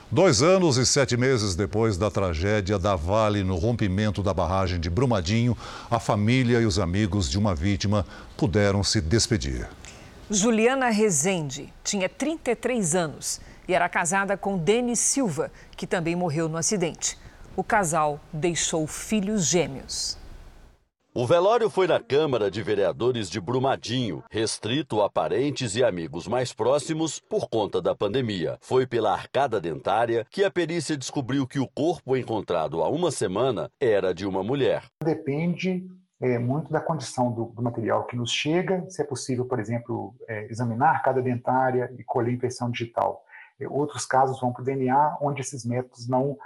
Dois 0.09 0.41
anos 0.41 0.77
e 0.77 0.87
sete 0.87 1.17
meses 1.17 1.57
depois 1.57 1.99
da 1.99 2.09
tragédia 2.13 2.79
da 2.79 2.95
Vale 2.95 3.43
no 3.43 3.57
rompimento 3.57 4.23
da 4.23 4.33
barragem 4.33 4.79
de 4.79 4.89
Brumadinho, 4.89 5.59
a 5.91 5.99
família 5.99 6.61
e 6.61 6.65
os 6.65 6.79
amigos 6.79 7.29
de 7.29 7.37
uma 7.37 7.57
vítima 7.57 8.07
puderam 8.37 8.85
se 8.85 9.01
despedir. 9.01 9.69
Juliana 10.31 10.91
Rezende 10.91 11.75
tinha 11.83 12.09
33 12.09 12.95
anos 12.95 13.41
e 13.67 13.75
era 13.75 13.89
casada 13.89 14.37
com 14.37 14.57
Denis 14.57 15.01
Silva, 15.01 15.51
que 15.77 15.89
também 15.89 16.15
morreu 16.15 16.49
no 16.49 16.57
acidente. 16.57 17.19
O 17.57 17.65
casal 17.65 18.21
deixou 18.33 18.87
filhos 18.87 19.45
gêmeos. 19.45 20.23
O 21.17 21.29
velório 21.29 21.71
foi 21.71 21.87
na 21.87 22.01
Câmara 22.01 22.51
de 22.51 22.61
Vereadores 22.61 23.31
de 23.31 23.41
Brumadinho, 23.41 24.25
restrito 24.29 25.01
a 25.01 25.09
parentes 25.09 25.77
e 25.77 25.85
amigos 25.85 26.27
mais 26.27 26.53
próximos 26.53 27.21
por 27.21 27.49
conta 27.49 27.81
da 27.81 27.95
pandemia. 27.95 28.59
Foi 28.61 28.85
pela 28.85 29.13
arcada 29.13 29.61
dentária 29.61 30.27
que 30.29 30.43
a 30.43 30.51
perícia 30.51 30.97
descobriu 30.97 31.47
que 31.47 31.61
o 31.61 31.69
corpo 31.69 32.17
encontrado 32.17 32.83
há 32.83 32.89
uma 32.89 33.13
semana 33.13 33.71
era 33.81 34.13
de 34.13 34.27
uma 34.27 34.43
mulher. 34.43 34.87
Depende 35.05 35.87
é, 36.21 36.37
muito 36.37 36.73
da 36.73 36.81
condição 36.81 37.31
do, 37.31 37.45
do, 37.45 37.63
material 37.63 38.07
que 38.07 38.17
nos 38.17 38.33
chega, 38.33 38.85
se 38.91 39.01
é 39.01 39.05
possível, 39.05 39.45
por 39.45 39.61
exemplo, 39.61 40.17
é, 40.27 40.51
examinar 40.51 40.89
a 40.89 40.95
arcada 40.95 41.23
dentária 41.23 41.95
e 41.97 42.03
colher 42.03 42.35
impressão 42.35 42.69
digital. 42.69 43.25
É, 43.61 43.69
outros 43.69 44.05
casos 44.05 44.41
vão 44.41 44.53
para 44.53 44.63
o 44.63 44.65
DNA, 44.65 45.19
onde 45.21 45.43
esses 45.43 45.65
métodos 45.65 46.09
não 46.09 46.37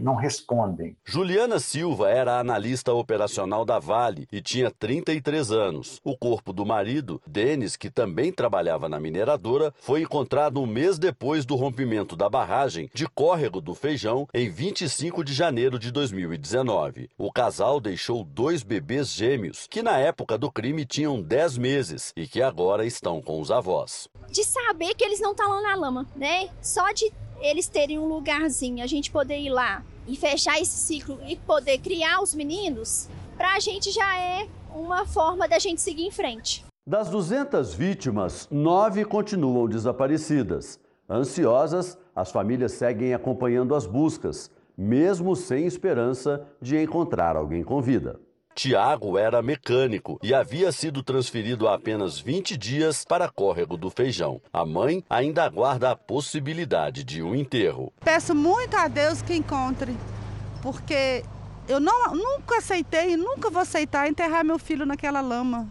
não 0.00 0.14
respondem. 0.14 0.96
Juliana 1.04 1.58
Silva 1.58 2.10
era 2.10 2.38
analista 2.38 2.92
operacional 2.92 3.64
da 3.64 3.78
Vale 3.78 4.26
e 4.32 4.40
tinha 4.40 4.70
33 4.70 5.52
anos. 5.52 6.00
O 6.04 6.16
corpo 6.16 6.52
do 6.52 6.64
marido, 6.64 7.20
Denis, 7.26 7.76
que 7.76 7.90
também 7.90 8.32
trabalhava 8.32 8.88
na 8.88 8.98
mineradora, 8.98 9.72
foi 9.78 10.02
encontrado 10.02 10.60
um 10.60 10.66
mês 10.66 10.98
depois 10.98 11.44
do 11.44 11.54
rompimento 11.54 12.16
da 12.16 12.28
barragem 12.28 12.90
de 12.94 13.06
Córrego 13.06 13.60
do 13.60 13.74
Feijão, 13.74 14.26
em 14.32 14.50
25 14.50 15.22
de 15.22 15.32
janeiro 15.32 15.78
de 15.78 15.90
2019. 15.90 17.10
O 17.18 17.32
casal 17.32 17.80
deixou 17.80 18.24
dois 18.24 18.62
bebês 18.62 19.12
gêmeos, 19.12 19.66
que 19.68 19.82
na 19.82 19.98
época 19.98 20.38
do 20.38 20.50
crime 20.50 20.84
tinham 20.84 21.20
10 21.20 21.58
meses 21.58 22.12
e 22.16 22.26
que 22.26 22.42
agora 22.42 22.86
estão 22.86 23.20
com 23.20 23.40
os 23.40 23.50
avós. 23.50 24.08
De 24.30 24.44
saber 24.44 24.94
que 24.94 25.04
eles 25.04 25.20
não 25.20 25.32
estão 25.32 25.48
lá 25.48 25.60
na 25.62 25.74
lama, 25.76 26.06
né? 26.16 26.48
Só 26.60 26.92
de 26.92 27.12
eles 27.44 27.68
terem 27.68 27.98
um 27.98 28.06
lugarzinho, 28.06 28.82
a 28.82 28.86
gente 28.86 29.10
poder 29.10 29.38
ir 29.38 29.50
lá 29.50 29.82
e 30.08 30.16
fechar 30.16 30.58
esse 30.60 30.78
ciclo 30.78 31.18
e 31.26 31.36
poder 31.36 31.78
criar 31.78 32.20
os 32.22 32.34
meninos, 32.34 33.08
para 33.36 33.54
a 33.54 33.60
gente 33.60 33.90
já 33.90 34.18
é 34.18 34.48
uma 34.74 35.04
forma 35.06 35.46
da 35.46 35.58
gente 35.58 35.80
seguir 35.80 36.06
em 36.06 36.10
frente. 36.10 36.64
Das 36.86 37.08
200 37.08 37.74
vítimas, 37.74 38.48
nove 38.50 39.04
continuam 39.04 39.68
desaparecidas. 39.68 40.80
Ansiosas, 41.08 41.98
as 42.14 42.30
famílias 42.30 42.72
seguem 42.72 43.14
acompanhando 43.14 43.74
as 43.74 43.86
buscas, 43.86 44.50
mesmo 44.76 45.36
sem 45.36 45.66
esperança 45.66 46.46
de 46.60 46.76
encontrar 46.76 47.36
alguém 47.36 47.62
com 47.62 47.80
vida. 47.80 48.20
Tiago 48.54 49.18
era 49.18 49.42
mecânico 49.42 50.18
e 50.22 50.32
havia 50.32 50.70
sido 50.70 51.02
transferido 51.02 51.66
há 51.66 51.74
apenas 51.74 52.20
20 52.20 52.56
dias 52.56 53.04
para 53.04 53.28
Córrego 53.28 53.76
do 53.76 53.90
Feijão. 53.90 54.40
A 54.52 54.64
mãe 54.64 55.04
ainda 55.10 55.42
aguarda 55.42 55.90
a 55.90 55.96
possibilidade 55.96 57.02
de 57.02 57.20
um 57.20 57.34
enterro. 57.34 57.92
Peço 58.04 58.32
muito 58.32 58.76
a 58.76 58.86
Deus 58.86 59.20
que 59.20 59.34
encontre, 59.34 59.96
porque 60.62 61.24
eu 61.68 61.80
não, 61.80 62.14
nunca 62.14 62.58
aceitei 62.58 63.14
e 63.14 63.16
nunca 63.16 63.50
vou 63.50 63.60
aceitar 63.60 64.08
enterrar 64.08 64.44
meu 64.44 64.58
filho 64.58 64.86
naquela 64.86 65.20
lama. 65.20 65.68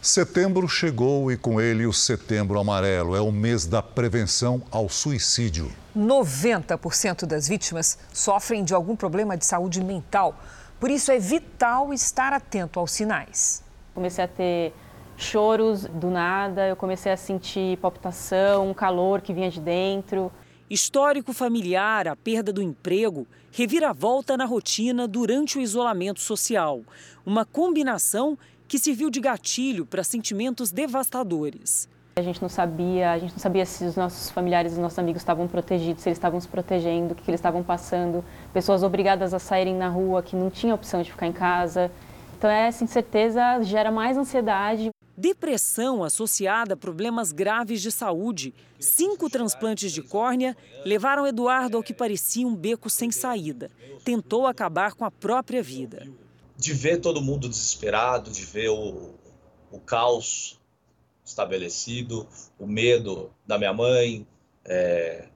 Setembro 0.00 0.68
chegou 0.68 1.30
e 1.30 1.36
com 1.36 1.60
ele 1.60 1.86
o 1.86 1.92
Setembro 1.92 2.58
Amarelo. 2.58 3.14
É 3.14 3.20
o 3.20 3.30
mês 3.30 3.66
da 3.66 3.80
prevenção 3.80 4.60
ao 4.70 4.88
suicídio. 4.88 5.70
90% 5.96 7.24
das 7.24 7.46
vítimas 7.46 7.98
sofrem 8.12 8.64
de 8.64 8.74
algum 8.74 8.96
problema 8.96 9.36
de 9.36 9.46
saúde 9.46 9.80
mental. 9.80 10.36
Por 10.82 10.90
isso 10.90 11.12
é 11.12 11.18
vital 11.20 11.94
estar 11.94 12.32
atento 12.32 12.80
aos 12.80 12.90
sinais. 12.90 13.62
Comecei 13.94 14.24
a 14.24 14.26
ter 14.26 14.74
choros 15.16 15.84
do 15.84 16.10
nada, 16.10 16.66
eu 16.66 16.74
comecei 16.74 17.12
a 17.12 17.16
sentir 17.16 17.76
palpitação, 17.76 18.68
um 18.68 18.74
calor 18.74 19.20
que 19.20 19.32
vinha 19.32 19.48
de 19.48 19.60
dentro. 19.60 20.32
Histórico 20.68 21.32
familiar, 21.32 22.08
a 22.08 22.16
perda 22.16 22.52
do 22.52 22.60
emprego, 22.60 23.28
reviravolta 23.52 24.36
na 24.36 24.44
rotina 24.44 25.06
durante 25.06 25.56
o 25.56 25.60
isolamento 25.60 26.18
social. 26.18 26.82
Uma 27.24 27.44
combinação 27.44 28.36
que 28.66 28.76
serviu 28.76 29.08
de 29.08 29.20
gatilho 29.20 29.86
para 29.86 30.02
sentimentos 30.02 30.72
devastadores. 30.72 31.88
A 32.14 32.20
gente 32.20 32.42
não 32.42 32.48
sabia, 32.48 33.12
a 33.12 33.18
gente 33.18 33.32
não 33.32 33.38
sabia 33.38 33.64
se 33.64 33.84
os 33.84 33.96
nossos 33.96 34.28
familiares 34.28 34.72
e 34.72 34.74
os 34.74 34.80
nossos 34.80 34.98
amigos 34.98 35.22
estavam 35.22 35.48
protegidos, 35.48 36.02
se 36.02 36.10
eles 36.10 36.18
estavam 36.18 36.38
se 36.38 36.46
protegendo, 36.46 37.12
o 37.12 37.16
que, 37.16 37.22
que 37.22 37.30
eles 37.30 37.38
estavam 37.38 37.62
passando. 37.62 38.22
Pessoas 38.52 38.82
obrigadas 38.82 39.32
a 39.32 39.38
saírem 39.38 39.74
na 39.74 39.88
rua 39.88 40.22
que 40.22 40.36
não 40.36 40.50
tinham 40.50 40.74
opção 40.74 41.00
de 41.00 41.10
ficar 41.10 41.26
em 41.26 41.32
casa. 41.32 41.90
Então 42.36 42.50
essa 42.50 42.84
incerteza 42.84 43.62
gera 43.62 43.90
mais 43.90 44.18
ansiedade. 44.18 44.90
Depressão 45.16 46.04
associada 46.04 46.74
a 46.74 46.76
problemas 46.76 47.32
graves 47.32 47.80
de 47.80 47.90
saúde. 47.90 48.52
Cinco 48.78 49.30
transplantes 49.30 49.90
de 49.90 50.02
córnea 50.02 50.54
levaram 50.84 51.26
Eduardo 51.26 51.78
ao 51.78 51.82
que 51.82 51.94
parecia 51.94 52.46
um 52.46 52.54
beco 52.54 52.90
sem 52.90 53.10
saída. 53.10 53.70
Tentou 54.04 54.46
acabar 54.46 54.92
com 54.92 55.06
a 55.06 55.10
própria 55.10 55.62
vida. 55.62 56.06
De 56.58 56.74
ver 56.74 57.00
todo 57.00 57.22
mundo 57.22 57.48
desesperado, 57.48 58.30
de 58.30 58.44
ver 58.44 58.68
o, 58.68 59.14
o 59.70 59.78
caos 59.78 60.60
estabelecido, 61.32 62.26
o 62.58 62.66
medo 62.66 63.30
da 63.46 63.58
minha 63.58 63.72
mãe, 63.72 64.26
é, 64.64 65.26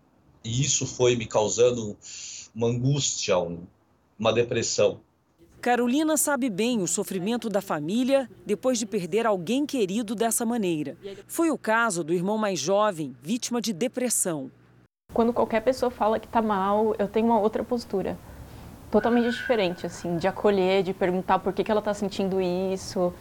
e 0.44 0.62
isso 0.62 0.86
foi 0.86 1.16
me 1.16 1.26
causando 1.26 1.96
uma 2.54 2.68
angústia, 2.68 3.38
um, 3.38 3.66
uma 4.18 4.32
depressão. 4.32 5.00
Carolina 5.60 6.16
sabe 6.16 6.48
bem 6.48 6.80
o 6.80 6.86
sofrimento 6.86 7.48
da 7.48 7.60
família 7.60 8.30
depois 8.44 8.78
de 8.78 8.86
perder 8.86 9.26
alguém 9.26 9.66
querido 9.66 10.14
dessa 10.14 10.46
maneira. 10.46 10.96
Foi 11.26 11.50
o 11.50 11.58
caso 11.58 12.04
do 12.04 12.12
irmão 12.12 12.38
mais 12.38 12.60
jovem, 12.60 13.16
vítima 13.20 13.60
de 13.60 13.72
depressão. 13.72 14.50
Quando 15.12 15.32
qualquer 15.32 15.62
pessoa 15.62 15.90
fala 15.90 16.20
que 16.20 16.26
está 16.26 16.40
mal, 16.40 16.94
eu 16.98 17.08
tenho 17.08 17.26
uma 17.26 17.40
outra 17.40 17.64
postura. 17.64 18.16
Totalmente 18.90 19.30
diferente, 19.30 19.86
assim, 19.86 20.16
de 20.18 20.28
acolher, 20.28 20.84
de 20.84 20.94
perguntar 20.94 21.40
por 21.40 21.52
que, 21.52 21.64
que 21.64 21.70
ela 21.70 21.80
está 21.80 21.92
sentindo 21.92 22.40
isso. 22.40 23.12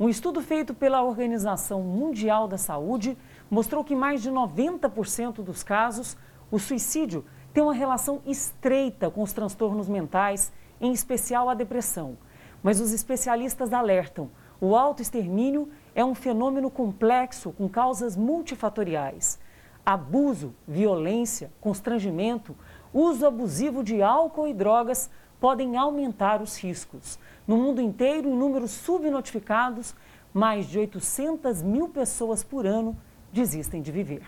Um 0.00 0.08
estudo 0.08 0.40
feito 0.40 0.72
pela 0.72 1.02
Organização 1.02 1.82
Mundial 1.82 2.48
da 2.48 2.56
Saúde 2.56 3.18
mostrou 3.50 3.84
que 3.84 3.94
mais 3.94 4.22
de 4.22 4.30
90% 4.30 5.42
dos 5.42 5.62
casos, 5.62 6.16
o 6.50 6.58
suicídio 6.58 7.22
tem 7.52 7.62
uma 7.62 7.74
relação 7.74 8.22
estreita 8.24 9.10
com 9.10 9.22
os 9.22 9.34
transtornos 9.34 9.90
mentais, 9.90 10.50
em 10.80 10.90
especial 10.90 11.50
a 11.50 11.54
depressão. 11.54 12.16
Mas 12.62 12.80
os 12.80 12.92
especialistas 12.92 13.74
alertam: 13.74 14.30
o 14.58 14.74
autoextermínio 14.74 15.68
é 15.94 16.02
um 16.02 16.14
fenômeno 16.14 16.70
complexo 16.70 17.52
com 17.52 17.68
causas 17.68 18.16
multifatoriais. 18.16 19.38
Abuso, 19.84 20.54
violência, 20.66 21.52
constrangimento, 21.60 22.56
uso 22.90 23.26
abusivo 23.26 23.84
de 23.84 24.00
álcool 24.00 24.48
e 24.48 24.54
drogas 24.54 25.10
podem 25.40 25.76
aumentar 25.76 26.42
os 26.42 26.56
riscos. 26.56 27.18
No 27.48 27.56
mundo 27.56 27.80
inteiro, 27.80 28.28
em 28.28 28.36
números 28.36 28.70
subnotificados, 28.70 29.94
mais 30.32 30.68
de 30.68 30.78
800 30.78 31.62
mil 31.62 31.88
pessoas 31.88 32.44
por 32.44 32.66
ano 32.66 32.96
desistem 33.32 33.80
de 33.80 33.90
viver. 33.90 34.22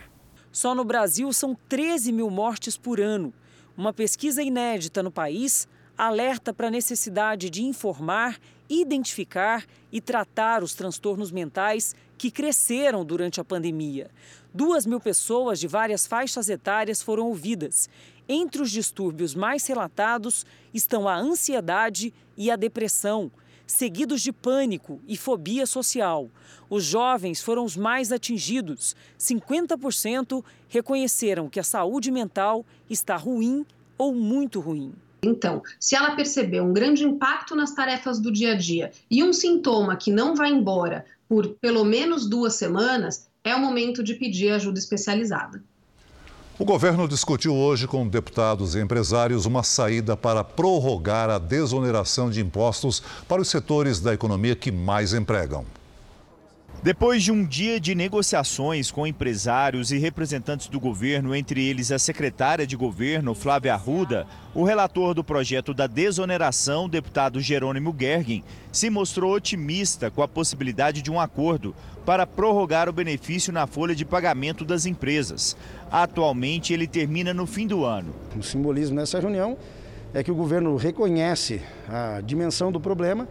Só 0.51 0.75
no 0.75 0.85
Brasil 0.85 1.33
são 1.33 1.57
13 1.69 2.13
mil 2.13 2.31
mortes 2.31 2.77
por 2.77 3.01
ano. 3.01 3.33
Uma 3.77 3.93
pesquisa 3.93 4.43
inédita 4.43 5.03
no 5.03 5.11
país 5.11 5.69
alerta 5.97 6.53
para 6.53 6.69
a 6.69 6.71
necessidade 6.71 7.51
de 7.51 7.63
informar, 7.63 8.39
identificar 8.69 9.65
e 9.91 10.01
tratar 10.01 10.63
os 10.63 10.75
transtornos 10.75 11.31
mentais 11.31 11.95
que 12.19 12.31
cresceram 12.31 13.05
durante 13.05 13.41
a 13.41 13.45
pandemia. 13.45 14.11
Duas 14.55 14.87
mil 14.87 15.01
pessoas 15.01 15.59
de 15.59 15.67
várias 15.67 16.07
faixas 16.07 16.49
etárias 16.49 17.03
foram 17.03 17.27
ouvidas 17.27 17.89
entre 18.29 18.63
os 18.63 18.71
distúrbios 18.71 19.35
mais 19.35 19.67
relatados 19.67 20.47
estão 20.73 21.09
a 21.09 21.17
ansiedade 21.17 22.13
e 22.37 22.51
a 22.51 22.57
depressão, 22.57 23.31
seguidos 23.67 24.21
de 24.21 24.33
pânico 24.33 25.01
e 25.07 25.17
fobia 25.17 25.67
social. 25.67 26.31
Os 26.69 26.85
jovens 26.85 27.41
foram 27.41 27.65
os 27.65 27.77
mais 27.77 28.13
atingidos. 28.13 28.95
50% 29.19 30.45
reconheceram 30.69 31.49
que 31.49 31.61
a 31.61 31.65
saúde 31.65 32.11
mental 32.11 32.65
está 32.89 33.17
ruim 33.17 33.65
ou 33.99 34.15
muito 34.15 34.61
ruim. 34.61 34.93
Então, 35.25 35.63
se 35.79 35.95
ela 35.95 36.17
perceber 36.17 36.61
um 36.61 36.73
grande 36.73 37.05
impacto 37.05 37.55
nas 37.55 37.73
tarefas 37.73 38.19
do 38.19 38.33
dia 38.33 38.55
a 38.55 38.57
dia 38.57 38.91
e 39.09 39.23
um 39.23 39.33
sintoma 39.33 39.97
que 39.97 40.11
não 40.11 40.35
vai 40.35 40.51
embora 40.51 41.05
por 41.29 41.49
pelo 41.61 41.85
menos 41.85 42.29
duas 42.29 42.55
semanas, 42.55 43.29
é 43.45 43.55
o 43.55 43.61
momento 43.61 44.03
de 44.03 44.15
pedir 44.15 44.51
ajuda 44.51 44.79
especializada. 44.79 45.63
O 46.63 46.65
governo 46.65 47.09
discutiu 47.09 47.57
hoje 47.57 47.89
com 47.89 48.07
deputados 48.07 48.77
e 48.77 48.81
empresários 48.81 49.47
uma 49.47 49.65
saída 49.65 50.17
para 50.17 50.45
prorrogar 50.45 51.29
a 51.29 51.37
desoneração 51.37 52.31
de 52.31 52.41
impostos 52.41 53.03
para 53.27 53.43
os 53.43 53.49
setores 53.49 53.99
da 53.99 54.15
economia 54.15 54.55
que 54.55 54.71
mais 54.71 55.13
empregam. 55.13 55.67
Depois 56.83 57.23
de 57.23 57.31
um 57.31 57.45
dia 57.45 57.79
de 57.79 57.95
negociações 57.95 58.91
com 58.91 59.07
empresários 59.07 59.93
e 59.93 59.99
representantes 59.99 60.67
do 60.67 60.81
governo, 60.81 61.33
entre 61.33 61.65
eles 61.65 61.93
a 61.93 61.99
secretária 61.99 62.67
de 62.67 62.75
governo, 62.75 63.37
Flávia 63.37 63.75
Arruda, 63.75 64.27
o 64.53 64.65
relator 64.65 65.15
do 65.15 65.23
projeto 65.23 65.73
da 65.73 65.87
desoneração, 65.87 66.89
deputado 66.89 67.41
Jerônimo 67.41 67.95
Gergen, 67.97 68.43
se 68.73 68.91
mostrou 68.91 69.33
otimista 69.33 70.11
com 70.11 70.25
a 70.25 70.29
possibilidade 70.29 71.03
de 71.03 71.09
um 71.09 71.21
acordo 71.21 71.73
para 72.05 72.27
prorrogar 72.27 72.89
o 72.89 72.93
benefício 72.93 73.53
na 73.53 73.65
folha 73.65 73.95
de 73.95 74.05
pagamento 74.05 74.65
das 74.65 74.85
empresas. 74.85 75.57
Atualmente, 75.89 76.73
ele 76.73 76.89
termina 76.89 77.33
no 77.33 77.47
fim 77.47 77.69
do 77.69 77.85
ano. 77.85 78.13
O 78.37 78.43
simbolismo 78.43 78.97
nessa 78.97 79.21
reunião 79.21 79.57
é 80.13 80.21
que 80.25 80.33
o 80.33 80.35
governo 80.35 80.75
reconhece 80.75 81.63
a 81.89 82.21
dimensão 82.21 82.73
do 82.73 82.81
problema, 82.81 83.29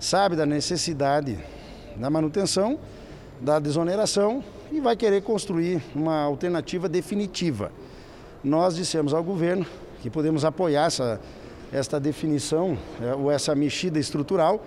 sabe 0.00 0.34
da 0.34 0.44
necessidade 0.44 1.38
da 1.98 2.08
manutenção, 2.08 2.78
da 3.40 3.58
desoneração 3.58 4.42
e 4.70 4.80
vai 4.80 4.96
querer 4.96 5.22
construir 5.22 5.82
uma 5.94 6.22
alternativa 6.22 6.88
definitiva. 6.88 7.70
Nós 8.42 8.76
dissemos 8.76 9.12
ao 9.12 9.22
governo 9.22 9.66
que 10.00 10.08
podemos 10.08 10.44
apoiar 10.44 10.86
essa, 10.86 11.20
esta 11.72 11.98
definição 11.98 12.78
é, 13.02 13.14
ou 13.14 13.30
essa 13.30 13.54
mexida 13.54 13.98
estrutural, 13.98 14.64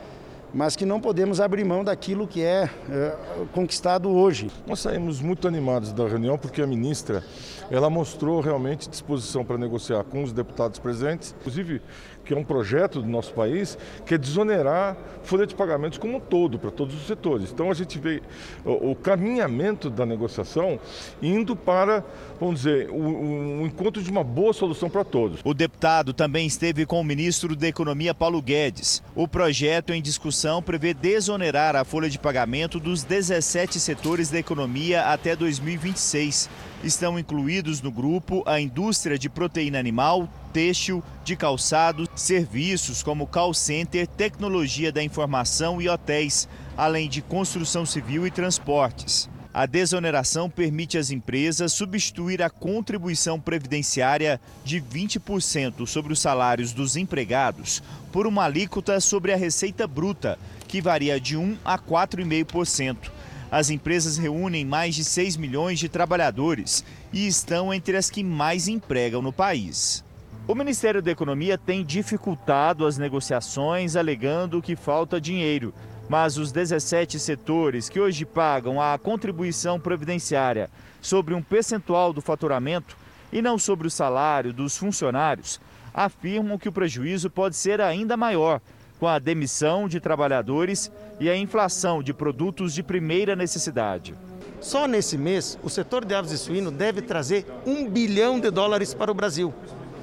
mas 0.53 0.75
que 0.75 0.85
não 0.85 0.99
podemos 0.99 1.39
abrir 1.39 1.63
mão 1.63 1.83
daquilo 1.83 2.27
que 2.27 2.43
é, 2.43 2.69
é 2.89 3.15
conquistado 3.53 4.09
hoje. 4.09 4.51
Nós 4.67 4.81
saímos 4.81 5.21
muito 5.21 5.47
animados 5.47 5.93
da 5.93 6.05
reunião 6.05 6.37
porque 6.37 6.61
a 6.61 6.67
ministra 6.67 7.23
ela 7.69 7.89
mostrou 7.89 8.41
realmente 8.41 8.89
disposição 8.89 9.45
para 9.45 9.57
negociar 9.57 10.03
com 10.03 10.23
os 10.23 10.33
deputados 10.33 10.77
presentes, 10.77 11.33
inclusive 11.39 11.81
que 12.23 12.33
é 12.33 12.37
um 12.37 12.43
projeto 12.43 13.01
do 13.01 13.07
nosso 13.07 13.33
país, 13.33 13.77
que 14.05 14.15
é 14.15 14.17
desonerar 14.17 14.97
folha 15.23 15.45
de 15.45 15.55
pagamentos 15.55 15.97
como 15.97 16.17
um 16.17 16.19
todo, 16.19 16.57
para 16.57 16.71
todos 16.71 16.95
os 16.95 17.07
setores. 17.07 17.51
Então 17.51 17.69
a 17.69 17.73
gente 17.73 17.99
vê 17.99 18.21
o, 18.65 18.95
caminhamento 18.95 19.89
da 19.89 20.05
negociação 20.05 20.79
indo 21.21 21.55
para, 21.55 22.03
vamos 22.39 22.61
dizer, 22.61 22.89
o, 22.89 23.61
o 23.61 23.65
encontro 23.65 24.01
de 24.01 24.09
uma 24.09 24.23
boa 24.23 24.53
solução 24.53 24.89
para 24.89 25.03
todos. 25.03 25.39
O 25.43 25.53
deputado 25.53 26.13
também 26.13 26.47
esteve 26.47 26.85
com 26.85 26.99
o 26.99 27.03
ministro 27.03 27.55
da 27.55 27.67
Economia, 27.67 28.13
Paulo 28.13 28.41
Guedes. 28.41 29.01
O 29.15 29.27
projeto 29.27 29.93
em 29.93 30.01
discussão 30.01 30.61
prevê 30.61 30.93
desonerar 30.93 31.75
a 31.75 31.83
folha 31.83 32.09
de 32.09 32.19
pagamento 32.19 32.79
dos 32.79 33.03
17 33.03 33.79
setores 33.79 34.29
da 34.29 34.39
economia 34.39 35.05
até 35.05 35.35
2026. 35.35 36.49
Estão 36.83 37.19
incluídos 37.19 37.79
no 37.79 37.91
grupo 37.91 38.43
a 38.43 38.59
indústria 38.59 39.17
de 39.17 39.29
proteína 39.29 39.77
animal, 39.77 40.27
têxtil, 40.51 41.03
de 41.23 41.35
calçado, 41.35 42.09
serviços 42.15 43.03
como 43.03 43.27
call 43.27 43.53
center, 43.53 44.07
tecnologia 44.07 44.91
da 44.91 45.03
informação 45.03 45.79
e 45.79 45.87
hotéis, 45.87 46.49
além 46.75 47.07
de 47.07 47.21
construção 47.21 47.85
civil 47.85 48.25
e 48.25 48.31
transportes. 48.31 49.29
A 49.53 49.67
desoneração 49.67 50.49
permite 50.49 50.97
às 50.97 51.11
empresas 51.11 51.71
substituir 51.71 52.41
a 52.41 52.49
contribuição 52.49 53.39
previdenciária 53.39 54.41
de 54.63 54.81
20% 54.81 55.85
sobre 55.85 56.13
os 56.13 56.19
salários 56.19 56.73
dos 56.73 56.95
empregados 56.95 57.83
por 58.11 58.25
uma 58.25 58.45
alíquota 58.45 58.99
sobre 58.99 59.33
a 59.33 59.37
receita 59.37 59.85
bruta, 59.85 60.39
que 60.67 60.81
varia 60.81 61.19
de 61.19 61.37
1 61.37 61.57
a 61.63 61.77
4,5%. 61.77 63.11
As 63.51 63.69
empresas 63.69 64.17
reúnem 64.17 64.63
mais 64.63 64.95
de 64.95 65.03
6 65.03 65.35
milhões 65.35 65.77
de 65.77 65.89
trabalhadores 65.89 66.85
e 67.11 67.27
estão 67.27 67.73
entre 67.73 67.97
as 67.97 68.09
que 68.09 68.23
mais 68.23 68.69
empregam 68.69 69.21
no 69.21 69.33
país. 69.33 70.05
O 70.47 70.55
Ministério 70.55 71.01
da 71.01 71.11
Economia 71.11 71.57
tem 71.57 71.83
dificultado 71.83 72.85
as 72.85 72.97
negociações, 72.97 73.97
alegando 73.97 74.61
que 74.61 74.77
falta 74.77 75.19
dinheiro. 75.19 75.73
Mas 76.07 76.37
os 76.37 76.53
17 76.53 77.19
setores 77.19 77.89
que 77.89 77.99
hoje 77.99 78.25
pagam 78.25 78.81
a 78.81 78.97
contribuição 78.97 79.77
previdenciária 79.77 80.69
sobre 81.01 81.33
um 81.33 81.41
percentual 81.41 82.13
do 82.13 82.21
faturamento 82.21 82.97
e 83.33 83.41
não 83.41 83.59
sobre 83.59 83.85
o 83.85 83.91
salário 83.91 84.53
dos 84.53 84.77
funcionários 84.77 85.59
afirmam 85.93 86.57
que 86.57 86.69
o 86.69 86.71
prejuízo 86.71 87.29
pode 87.29 87.55
ser 87.57 87.81
ainda 87.81 88.15
maior 88.15 88.61
com 89.01 89.07
a 89.07 89.17
demissão 89.17 89.87
de 89.87 89.99
trabalhadores 89.99 90.91
e 91.19 91.27
a 91.27 91.35
inflação 91.35 92.03
de 92.03 92.13
produtos 92.13 92.71
de 92.71 92.83
primeira 92.83 93.35
necessidade. 93.35 94.13
Só 94.59 94.87
nesse 94.87 95.17
mês, 95.17 95.57
o 95.63 95.71
setor 95.71 96.05
de 96.05 96.13
aves 96.13 96.31
e 96.31 96.37
suíno 96.37 96.69
deve 96.69 97.01
trazer 97.01 97.47
um 97.65 97.89
bilhão 97.89 98.39
de 98.39 98.51
dólares 98.51 98.93
para 98.93 99.09
o 99.09 99.15
Brasil, 99.15 99.51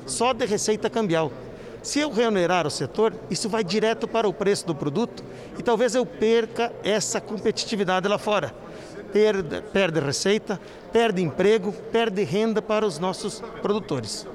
só 0.04 0.32
de 0.32 0.44
receita 0.44 0.90
cambial. 0.90 1.30
Se 1.80 2.00
eu 2.00 2.10
reonerar 2.10 2.66
o 2.66 2.70
setor, 2.72 3.14
isso 3.30 3.48
vai 3.48 3.62
direto 3.62 4.08
para 4.08 4.28
o 4.28 4.32
preço 4.32 4.66
do 4.66 4.74
produto 4.74 5.22
e 5.56 5.62
talvez 5.62 5.94
eu 5.94 6.04
perca 6.04 6.72
essa 6.82 7.20
competitividade 7.20 8.08
lá 8.08 8.18
fora. 8.18 8.52
Perde, 9.12 9.62
perde 9.72 10.00
receita, 10.00 10.60
perde 10.92 11.22
emprego, 11.22 11.72
perde 11.92 12.24
renda 12.24 12.60
para 12.60 12.84
os 12.84 12.98
nossos 12.98 13.40
produtores. 13.62 14.26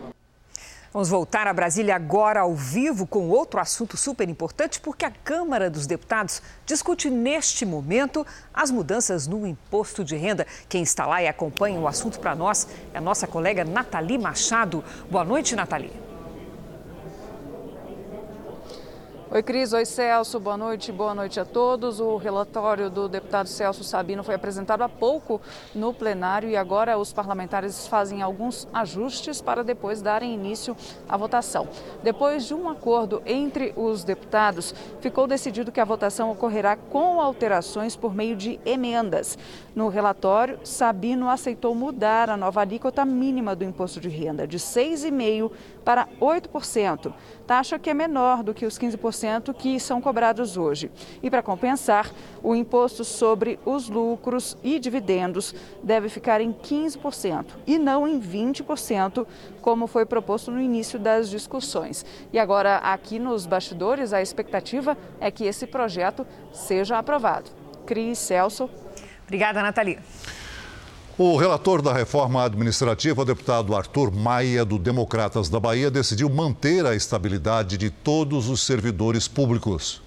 Vamos 0.94 1.10
voltar 1.10 1.48
a 1.48 1.54
Brasília 1.54 1.96
agora 1.96 2.42
ao 2.42 2.54
vivo 2.54 3.08
com 3.08 3.28
outro 3.28 3.60
assunto 3.60 3.98
super 3.98 4.30
importante, 4.30 4.80
porque 4.80 5.04
a 5.04 5.10
Câmara 5.10 5.68
dos 5.68 5.88
Deputados 5.88 6.40
discute 6.68 7.10
neste 7.10 7.66
momento 7.66 8.24
as 8.54 8.70
mudanças 8.70 9.26
no 9.26 9.48
imposto 9.48 10.04
de 10.04 10.16
renda. 10.16 10.46
Quem 10.70 10.84
está 10.84 11.08
lá 11.08 11.20
e 11.24 11.28
acompanha 11.28 11.80
o 11.80 11.88
assunto 11.88 12.20
para 12.20 12.36
nós 12.36 12.68
é 12.94 13.00
a 13.00 13.02
nossa 13.02 13.26
colega 13.26 13.66
Nathalie 13.66 14.20
Machado. 14.20 14.84
Boa 15.10 15.26
noite, 15.26 15.56
Nathalie. 15.56 16.13
Oi, 19.36 19.42
Cris. 19.42 19.74
Oi, 19.74 19.84
Celso. 19.84 20.40
Boa 20.40 20.56
noite. 20.56 20.92
Boa 20.92 21.16
noite 21.16 21.40
a 21.40 21.46
todos. 21.46 22.00
O 22.00 22.18
relatório 22.18 22.88
do 22.88 23.10
deputado 23.10 23.48
Celso 23.48 23.84
Sabino 23.84 24.24
foi 24.24 24.36
apresentado 24.36 24.84
há 24.84 24.88
pouco 24.88 25.42
no 25.74 25.92
plenário 25.92 26.48
e 26.48 26.56
agora 26.56 27.00
os 27.00 27.12
parlamentares 27.12 27.88
fazem 27.88 28.22
alguns 28.22 28.68
ajustes 28.72 29.42
para 29.42 29.64
depois 29.64 30.04
darem 30.04 30.36
início 30.36 30.78
à 31.10 31.18
votação. 31.18 31.68
Depois 32.04 32.46
de 32.46 32.54
um 32.54 32.70
acordo 32.70 33.24
entre 33.26 33.74
os 33.76 34.04
deputados, 34.04 34.72
ficou 35.02 35.26
decidido 35.26 35.72
que 35.72 35.80
a 35.80 35.86
votação 35.86 36.30
ocorrerá 36.30 36.76
com 36.76 37.20
alterações 37.20 37.96
por 37.96 38.14
meio 38.14 38.36
de 38.36 38.60
emendas. 38.64 39.36
No 39.76 39.88
relatório, 39.88 40.60
Sabino 40.64 41.28
aceitou 41.28 41.74
mudar 41.74 42.30
a 42.30 42.38
nova 42.38 42.62
alíquota 42.62 43.04
mínima 43.04 43.56
do 43.56 43.64
imposto 43.64 44.00
de 44.00 44.10
renda 44.10 44.46
de 44.46 44.60
6,5% 44.60 45.52
para 45.84 46.08
8%, 46.20 47.14
taxa 47.46 47.78
que 47.78 47.90
é 47.90 47.94
menor 47.94 48.44
do 48.44 48.54
que 48.54 48.66
os 48.66 48.78
15% 48.80 49.54
que 49.54 49.80
são 49.80 50.02
cobrados 50.02 50.58
hoje. 50.58 50.90
E 51.22 51.30
para 51.30 51.42
compensar, 51.42 52.12
o 52.42 52.56
imposto 52.56 53.04
sobre 53.04 53.60
os 53.66 53.90
lucros 53.90 54.58
e 54.64 54.80
dividendos 54.80 55.54
deve 55.82 56.10
ficar 56.10 56.42
em 56.42 56.54
15% 56.54 57.46
e 57.68 57.78
não 57.78 58.08
em 58.08 58.20
20%, 58.20 59.26
como 59.62 59.88
foi 59.88 60.06
proposto 60.06 60.52
no 60.52 60.62
início 60.62 60.98
das 61.00 61.30
discussões. 61.30 62.06
E 62.32 62.40
agora, 62.40 62.78
aqui 62.78 63.20
nos 63.20 63.46
bastidores, 63.46 64.14
a 64.14 64.22
expectativa 64.22 64.98
é 65.20 65.30
que 65.30 65.46
esse 65.46 65.68
projeto 65.68 66.26
seja 66.52 66.98
aprovado. 66.98 67.50
Cris 67.86 68.18
Celso. 68.18 68.70
Obrigada, 69.26 69.62
Nathalie. 69.62 70.00
O 71.16 71.38
relator 71.38 71.80
da 71.80 71.94
reforma 71.94 72.44
administrativa, 72.44 73.24
deputado 73.24 73.76
Arthur 73.76 74.12
Maia, 74.12 74.66
do 74.66 74.80
Democratas 74.80 75.48
da 75.48 75.60
Bahia, 75.60 75.92
decidiu 75.92 76.28
manter 76.28 76.88
a 76.88 76.96
estabilidade 76.96 77.78
de 77.78 77.92
todos 77.92 78.50
os 78.50 78.64
servidores 78.64 79.28
públicos. 79.28 80.02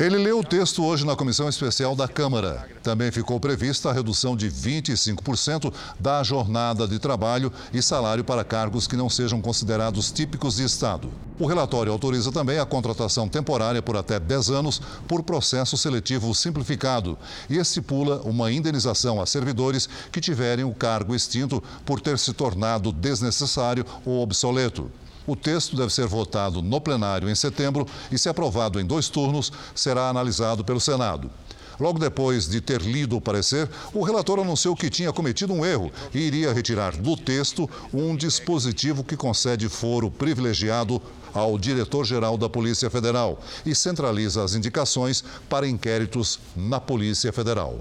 Ele 0.00 0.16
leu 0.16 0.38
o 0.38 0.44
texto 0.44 0.82
hoje 0.82 1.04
na 1.04 1.14
comissão 1.14 1.46
especial 1.46 1.94
da 1.94 2.08
Câmara. 2.08 2.66
Também 2.82 3.12
ficou 3.12 3.38
prevista 3.38 3.90
a 3.90 3.92
redução 3.92 4.34
de 4.34 4.50
25% 4.50 5.70
da 6.00 6.22
jornada 6.22 6.88
de 6.88 6.98
trabalho 6.98 7.52
e 7.70 7.82
salário 7.82 8.24
para 8.24 8.42
cargos 8.42 8.86
que 8.86 8.96
não 8.96 9.10
sejam 9.10 9.42
considerados 9.42 10.10
típicos 10.10 10.56
de 10.56 10.64
Estado. 10.64 11.10
O 11.38 11.46
relatório 11.46 11.92
autoriza 11.92 12.32
também 12.32 12.58
a 12.58 12.64
contratação 12.64 13.28
temporária 13.28 13.82
por 13.82 13.94
até 13.98 14.18
10 14.18 14.48
anos 14.48 14.80
por 15.06 15.22
processo 15.22 15.76
seletivo 15.76 16.34
simplificado 16.34 17.18
e 17.50 17.58
estipula 17.58 18.22
uma 18.22 18.50
indenização 18.50 19.20
a 19.20 19.26
servidores 19.26 19.86
que 20.10 20.18
tiverem 20.18 20.64
o 20.64 20.72
cargo 20.72 21.14
extinto 21.14 21.62
por 21.84 22.00
ter 22.00 22.18
se 22.18 22.32
tornado 22.32 22.90
desnecessário 22.90 23.84
ou 24.06 24.22
obsoleto. 24.22 24.90
O 25.26 25.34
texto 25.34 25.76
deve 25.76 25.92
ser 25.92 26.06
votado 26.06 26.62
no 26.62 26.80
plenário 26.80 27.28
em 27.28 27.34
setembro 27.34 27.86
e, 28.10 28.18
se 28.18 28.28
aprovado 28.28 28.80
em 28.80 28.86
dois 28.86 29.08
turnos, 29.08 29.52
será 29.74 30.08
analisado 30.08 30.64
pelo 30.64 30.80
Senado. 30.80 31.30
Logo 31.78 31.98
depois 31.98 32.48
de 32.48 32.60
ter 32.60 32.80
lido 32.80 33.16
o 33.16 33.20
parecer, 33.20 33.68
o 33.92 34.02
relator 34.02 34.38
anunciou 34.38 34.74
que 34.74 34.88
tinha 34.88 35.12
cometido 35.12 35.52
um 35.52 35.64
erro 35.64 35.92
e 36.14 36.18
iria 36.18 36.52
retirar 36.52 36.96
do 36.96 37.16
texto 37.16 37.68
um 37.92 38.16
dispositivo 38.16 39.04
que 39.04 39.16
concede 39.16 39.68
foro 39.68 40.10
privilegiado 40.10 41.02
ao 41.34 41.58
diretor-geral 41.58 42.38
da 42.38 42.48
Polícia 42.48 42.88
Federal 42.88 43.38
e 43.64 43.74
centraliza 43.74 44.42
as 44.42 44.54
indicações 44.54 45.22
para 45.50 45.68
inquéritos 45.68 46.40
na 46.56 46.80
Polícia 46.80 47.30
Federal. 47.30 47.80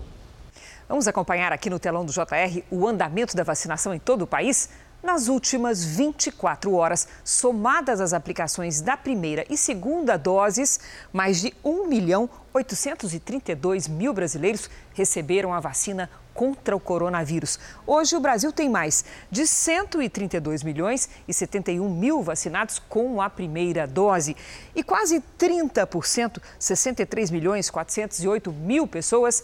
Vamos 0.90 1.08
acompanhar 1.08 1.52
aqui 1.52 1.70
no 1.70 1.80
telão 1.80 2.06
do 2.06 2.12
JR 2.12 2.62
o 2.70 2.88
andamento 2.88 3.36
da 3.36 3.44
vacinação 3.44 3.94
em 3.94 4.00
todo 4.00 4.24
o 4.24 4.28
país? 4.28 4.70
Nas 5.06 5.28
últimas 5.28 5.86
24 5.86 6.74
horas, 6.74 7.08
somadas 7.24 8.02
as 8.02 8.12
aplicações 8.12 8.82
da 8.82 8.98
primeira 8.98 9.46
e 9.48 9.56
segunda 9.56 10.18
doses, 10.18 10.80
mais 11.14 11.40
de 11.40 11.54
1 11.64 11.88
milhão 11.88 12.28
832 12.52 13.88
mil 13.88 14.12
brasileiros 14.16 14.68
receberam 14.96 15.54
a 15.54 15.60
vacina 15.60 16.10
contra 16.34 16.76
o 16.76 16.80
coronavírus. 16.80 17.60
Hoje, 17.86 18.16
o 18.16 18.20
Brasil 18.20 18.52
tem 18.52 18.68
mais 18.68 19.06
de 19.30 19.46
132 19.46 20.64
milhões 20.64 21.08
e 21.28 21.34
71 21.36 21.88
mil 21.88 22.24
vacinados 22.24 22.80
com 22.90 23.22
a 23.22 23.30
primeira 23.30 23.86
dose. 23.86 24.36
E 24.76 24.82
quase 24.82 25.24
30%, 25.38 26.42
63 26.58 27.30
milhões 27.30 27.70
408 27.70 28.52
mil 28.52 28.88
pessoas 28.88 29.44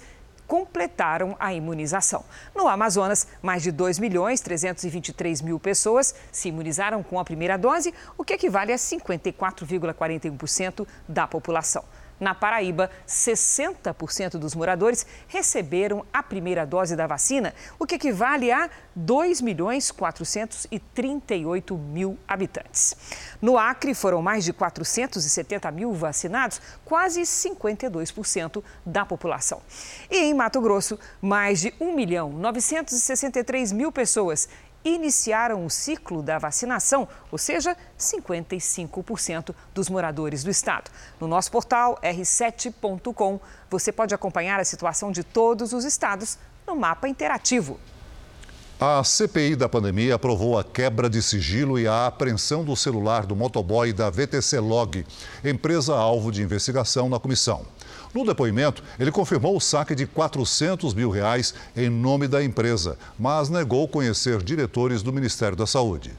completaram 0.52 1.34
a 1.40 1.54
imunização. 1.54 2.26
No 2.54 2.68
Amazonas, 2.68 3.26
mais 3.42 3.64
de 3.64 3.72
2 3.72 4.00
milhões 4.00 4.42
323 4.42 5.42
mil 5.42 5.58
pessoas 5.58 6.14
se 6.30 6.50
imunizaram 6.50 7.02
com 7.02 7.18
a 7.18 7.24
primeira 7.24 7.58
dose, 7.58 7.94
o 8.18 8.26
que 8.26 8.34
equivale 8.34 8.74
a 8.74 8.76
54,41% 8.76 10.86
da 11.08 11.26
população. 11.26 11.86
Na 12.22 12.36
Paraíba, 12.36 12.92
60% 13.08 14.38
dos 14.38 14.54
moradores 14.54 15.08
receberam 15.28 16.06
a 16.14 16.22
primeira 16.22 16.68
dose 16.68 16.96
da 16.96 17.08
vacina, 17.08 17.52
o 17.80 17.86
que 17.88 17.96
equivale 17.96 18.52
a 18.52 18.70
2 18.96 19.42
milhões 19.42 19.90
438 19.90 21.76
mil 21.76 22.20
habitantes. 22.28 22.96
No 23.42 23.58
Acre, 23.58 23.96
foram 23.96 24.22
mais 24.22 24.46
de 24.46 24.54
470 24.54 25.72
mil 25.72 25.94
vacinados, 25.94 26.62
quase 26.86 27.22
52% 27.22 28.64
da 28.86 29.04
população. 29.04 29.60
E 30.08 30.18
em 30.18 30.36
Mato 30.36 30.62
Grosso, 30.62 31.00
mais 31.20 31.60
de 31.60 31.74
1 31.82 31.96
milhão 31.96 32.30
963 32.30 33.72
mil 33.72 33.92
pessoas 33.92 34.48
iniciaram 34.84 35.66
o 35.66 35.70
ciclo 35.70 36.22
da 36.22 36.38
vacinação, 36.38 37.08
ou 37.32 37.38
seja, 37.38 37.76
55% 37.98 39.54
dos 39.74 39.90
moradores 39.90 40.44
do 40.44 40.50
estado. 40.50 40.90
No 41.20 41.28
nosso 41.28 41.52
portal 41.52 42.00
r7.com, 42.02 43.40
você 43.70 43.92
pode 43.92 44.14
acompanhar 44.14 44.60
a 44.60 44.66
situação 44.66 45.12
de 45.12 45.24
todos 45.24 45.74
os 45.74 45.86
estados 45.86 46.38
no 46.66 46.76
mapa 46.76 47.08
interativo. 47.08 47.80
A 48.84 49.04
CPI 49.04 49.56
da 49.56 49.70
pandemia 49.70 50.16
aprovou 50.16 50.58
a 50.58 50.64
quebra 50.64 51.08
de 51.08 51.22
sigilo 51.22 51.78
e 51.78 51.88
a 51.88 52.08
apreensão 52.08 52.66
do 52.66 52.76
celular 52.76 53.28
do 53.28 53.36
motoboy 53.36 53.94
da 53.94 54.10
VTC 54.10 54.60
Log, 54.60 55.06
empresa 55.46 55.94
alvo 55.94 56.32
de 56.32 56.42
investigação 56.42 57.08
na 57.08 57.20
comissão. 57.20 57.64
No 58.14 58.26
depoimento, 58.26 58.84
ele 59.00 59.12
confirmou 59.12 59.56
o 59.56 59.62
saque 59.62 59.96
de 59.96 60.06
400 60.06 60.94
mil 60.94 61.10
reais 61.10 61.54
em 61.76 61.90
nome 61.90 62.28
da 62.28 62.44
empresa, 62.44 62.98
mas 63.18 63.50
negou 63.50 63.88
conhecer 63.88 64.44
diretores 64.44 65.02
do 65.02 65.14
Ministério 65.14 65.56
da 65.56 65.66
Saúde. 65.66 66.12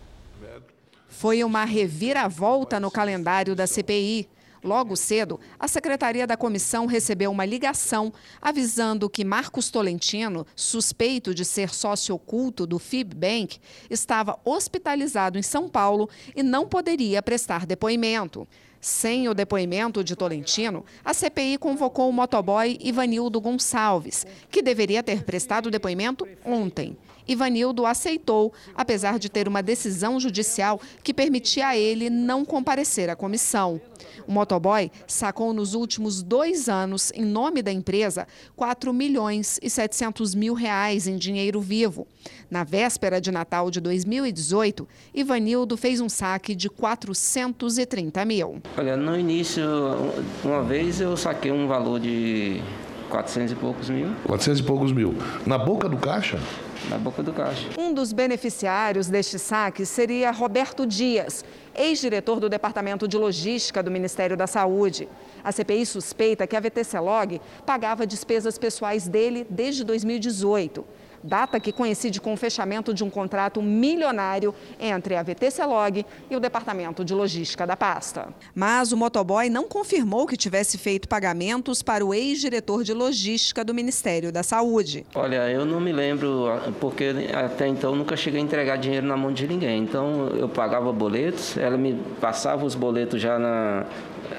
Foi 1.08 1.44
uma 1.44 1.64
reviravolta 1.64 2.80
no 2.80 2.90
calendário 2.90 3.54
da 3.54 3.66
CPI. 3.66 4.28
Logo 4.64 4.96
cedo, 4.96 5.40
a 5.58 5.66
secretaria 5.66 6.26
da 6.26 6.36
comissão 6.36 6.86
recebeu 6.86 7.30
uma 7.32 7.44
ligação 7.44 8.12
avisando 8.40 9.10
que 9.10 9.24
Marcos 9.24 9.70
Tolentino, 9.70 10.46
suspeito 10.54 11.34
de 11.34 11.44
ser 11.44 11.74
sócio 11.74 12.14
oculto 12.14 12.64
do 12.64 12.78
FIBBank, 12.78 13.58
estava 13.90 14.38
hospitalizado 14.44 15.36
em 15.36 15.42
São 15.42 15.68
Paulo 15.68 16.08
e 16.34 16.44
não 16.44 16.66
poderia 16.66 17.20
prestar 17.20 17.66
depoimento. 17.66 18.46
Sem 18.84 19.28
o 19.28 19.32
depoimento 19.32 20.02
de 20.02 20.16
Tolentino, 20.16 20.84
a 21.04 21.14
CPI 21.14 21.56
convocou 21.56 22.10
o 22.10 22.12
motoboy 22.12 22.76
Ivanildo 22.82 23.40
Gonçalves, 23.40 24.26
que 24.50 24.60
deveria 24.60 25.04
ter 25.04 25.22
prestado 25.22 25.70
depoimento 25.70 26.26
ontem. 26.44 26.96
Ivanildo 27.26 27.86
aceitou, 27.86 28.52
apesar 28.74 29.18
de 29.18 29.28
ter 29.28 29.48
uma 29.48 29.62
decisão 29.62 30.18
judicial 30.18 30.80
que 31.02 31.14
permitia 31.14 31.68
a 31.68 31.76
ele 31.76 32.10
não 32.10 32.44
comparecer 32.44 33.08
à 33.10 33.16
comissão. 33.16 33.80
O 34.26 34.32
motoboy 34.32 34.90
sacou 35.06 35.52
nos 35.52 35.74
últimos 35.74 36.22
dois 36.22 36.68
anos, 36.68 37.12
em 37.14 37.24
nome 37.24 37.62
da 37.62 37.72
empresa, 37.72 38.26
4 38.56 38.92
milhões 38.92 39.58
e 39.62 39.70
700 39.70 40.34
mil 40.34 40.54
reais 40.54 41.06
em 41.06 41.16
dinheiro 41.16 41.60
vivo. 41.60 42.06
Na 42.50 42.64
véspera 42.64 43.20
de 43.20 43.30
Natal 43.30 43.70
de 43.70 43.80
2018, 43.80 44.86
Ivanildo 45.14 45.76
fez 45.76 46.00
um 46.00 46.08
saque 46.08 46.54
de 46.54 46.68
430 46.68 48.24
mil. 48.24 48.62
Olha, 48.76 48.96
no 48.96 49.18
início, 49.18 49.64
uma 50.44 50.62
vez 50.62 51.00
eu 51.00 51.16
saquei 51.16 51.50
um 51.50 51.66
valor 51.66 51.98
de 51.98 52.60
400 53.08 53.52
e 53.52 53.54
poucos 53.54 53.90
mil. 53.90 54.08
400 54.26 54.60
e 54.60 54.62
poucos 54.62 54.92
mil. 54.92 55.14
Na 55.46 55.58
boca 55.58 55.88
do 55.88 55.96
caixa? 55.96 56.38
Na 56.88 56.98
boca 56.98 57.22
do 57.22 57.32
caixa. 57.32 57.68
Um 57.78 57.92
dos 57.92 58.12
beneficiários 58.12 59.08
deste 59.08 59.38
saque 59.38 59.86
seria 59.86 60.30
Roberto 60.30 60.86
Dias, 60.86 61.44
ex-diretor 61.74 62.40
do 62.40 62.48
Departamento 62.48 63.06
de 63.08 63.16
Logística 63.16 63.82
do 63.82 63.90
Ministério 63.90 64.36
da 64.36 64.46
Saúde. 64.46 65.08
A 65.42 65.52
CPI 65.52 65.86
suspeita 65.86 66.46
que 66.46 66.56
a 66.56 66.60
VTC 66.60 66.98
Log 66.98 67.40
pagava 67.64 68.06
despesas 68.06 68.58
pessoais 68.58 69.08
dele 69.08 69.46
desde 69.48 69.84
2018 69.84 70.84
data 71.22 71.60
que 71.60 71.72
coincide 71.72 72.20
com 72.20 72.32
o 72.32 72.36
fechamento 72.36 72.92
de 72.92 73.04
um 73.04 73.10
contrato 73.10 73.62
milionário 73.62 74.54
entre 74.80 75.16
a 75.16 75.22
VTC 75.22 75.64
Log 75.64 76.04
e 76.30 76.36
o 76.36 76.40
Departamento 76.40 77.04
de 77.04 77.14
Logística 77.14 77.66
da 77.66 77.76
pasta. 77.76 78.28
Mas 78.54 78.92
o 78.92 78.96
motoboy 78.96 79.48
não 79.48 79.68
confirmou 79.68 80.26
que 80.26 80.36
tivesse 80.36 80.78
feito 80.78 81.08
pagamentos 81.08 81.82
para 81.82 82.04
o 82.04 82.12
ex-diretor 82.12 82.84
de 82.84 82.92
logística 82.92 83.64
do 83.64 83.74
Ministério 83.74 84.32
da 84.32 84.42
Saúde. 84.42 85.06
Olha, 85.14 85.48
eu 85.50 85.64
não 85.64 85.80
me 85.80 85.92
lembro, 85.92 86.46
porque 86.80 87.14
até 87.32 87.66
então 87.66 87.94
nunca 87.94 88.16
cheguei 88.16 88.40
a 88.40 88.42
entregar 88.42 88.76
dinheiro 88.76 89.06
na 89.06 89.16
mão 89.16 89.32
de 89.32 89.46
ninguém. 89.46 89.82
Então 89.82 90.28
eu 90.28 90.48
pagava 90.48 90.92
boletos, 90.92 91.56
ela 91.56 91.76
me 91.76 91.94
passava 92.20 92.64
os 92.64 92.74
boletos 92.74 93.20
já 93.20 93.38
na, 93.38 93.86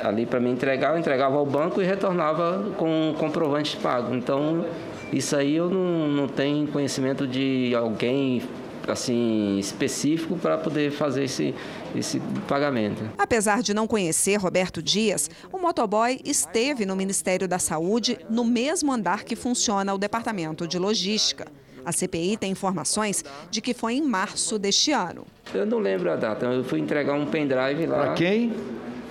ali 0.04 0.26
para 0.26 0.40
me 0.40 0.50
entregar, 0.50 0.94
eu 0.94 1.00
entregava 1.00 1.38
ao 1.38 1.46
banco 1.46 1.82
e 1.82 1.86
retornava 1.86 2.72
com 2.78 3.10
um 3.10 3.14
comprovante 3.14 3.76
de 3.76 3.84
pago. 3.84 4.14
Então 4.16 4.66
isso 5.14 5.36
aí 5.36 5.56
eu 5.56 5.70
não, 5.70 6.08
não 6.08 6.28
tenho 6.28 6.68
conhecimento 6.68 7.28
de 7.28 7.74
alguém 7.76 8.42
assim 8.88 9.58
específico 9.60 10.38
para 10.38 10.58
poder 10.58 10.92
fazer 10.92 11.24
esse, 11.24 11.56
esse 11.96 12.20
pagamento. 12.48 13.02
Apesar 13.18 13.62
de 13.62 13.74
não 13.74 13.88
conhecer 13.88 14.36
Roberto 14.36 14.82
Dias, 14.82 15.30
o 15.52 15.58
motoboy 15.58 16.20
esteve 16.26 16.86
no 16.86 16.96
Ministério 16.96 17.48
da 17.48 17.60
Saúde 17.60 18.20
no 18.30 18.44
mesmo 18.44 18.92
andar 18.92 19.24
que 19.24 19.36
funciona 19.36 19.94
o 19.94 19.98
Departamento 19.98 20.68
de 20.68 20.78
Logística. 20.78 21.48
A 21.86 21.92
CPI 21.92 22.38
tem 22.38 22.52
informações 22.52 23.24
de 23.52 23.62
que 23.62 23.74
foi 23.74 23.96
em 23.96 24.02
março 24.02 24.58
deste 24.58 24.92
ano. 24.92 25.26
Eu 25.54 25.66
não 25.66 25.80
lembro 25.80 26.10
a 26.12 26.16
data. 26.16 26.46
Eu 26.46 26.64
fui 26.64 26.80
entregar 26.80 27.14
um 27.14 27.26
pendrive 27.26 27.86
lá. 27.86 27.98
Para 27.98 28.14
quem? 28.14 28.54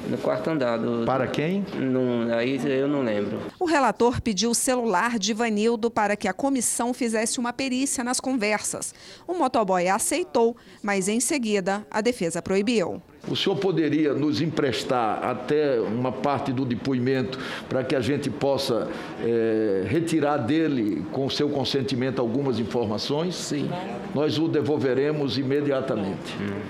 No 0.09 0.19
quarto 0.19 0.51
andar. 0.51 0.79
Do, 0.79 1.05
para 1.05 1.27
quem? 1.27 1.65
No, 1.75 2.33
aí 2.35 2.61
eu 2.65 2.89
não 2.89 3.03
lembro. 3.03 3.39
O 3.59 3.65
relator 3.65 4.21
pediu 4.21 4.51
o 4.51 4.55
celular 4.55 5.19
de 5.19 5.33
Vanildo 5.33 5.91
para 5.91 6.17
que 6.17 6.29
a 6.29 6.33
comissão 6.33 6.93
fizesse 6.93 7.39
uma 7.39 7.53
perícia 7.53 8.03
nas 8.03 8.21
conversas. 8.21 8.95
O 9.27 9.35
motoboy 9.35 9.89
aceitou, 9.89 10.57
mas 10.83 11.09
em 11.09 11.21
seguida 11.21 11.87
a 11.91 12.01
defesa 12.01 12.43
proibiu. 12.43 13.01
O 13.29 13.37
senhor 13.37 13.55
poderia 13.57 14.13
nos 14.13 14.41
emprestar 14.41 15.25
até 15.25 15.81
uma 15.81 16.11
parte 16.11 16.53
do 16.53 16.65
depoimento 16.65 17.39
para 17.69 17.85
que 17.85 17.95
a 17.95 18.01
gente 18.01 18.29
possa 18.29 18.89
é, 19.21 19.85
retirar 19.87 20.39
dele, 20.39 21.07
com 21.13 21.31
seu 21.31 21.49
consentimento, 21.49 22.21
algumas 22.21 22.59
informações? 22.59 23.37
Sim. 23.37 23.71
Nós 24.13 24.39
o 24.39 24.49
devolveremos 24.49 25.39
imediatamente. 25.39 26.37
Hum. 26.41 26.61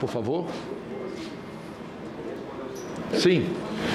Por 0.00 0.08
favor. 0.08 0.46
Sim. 3.14 3.46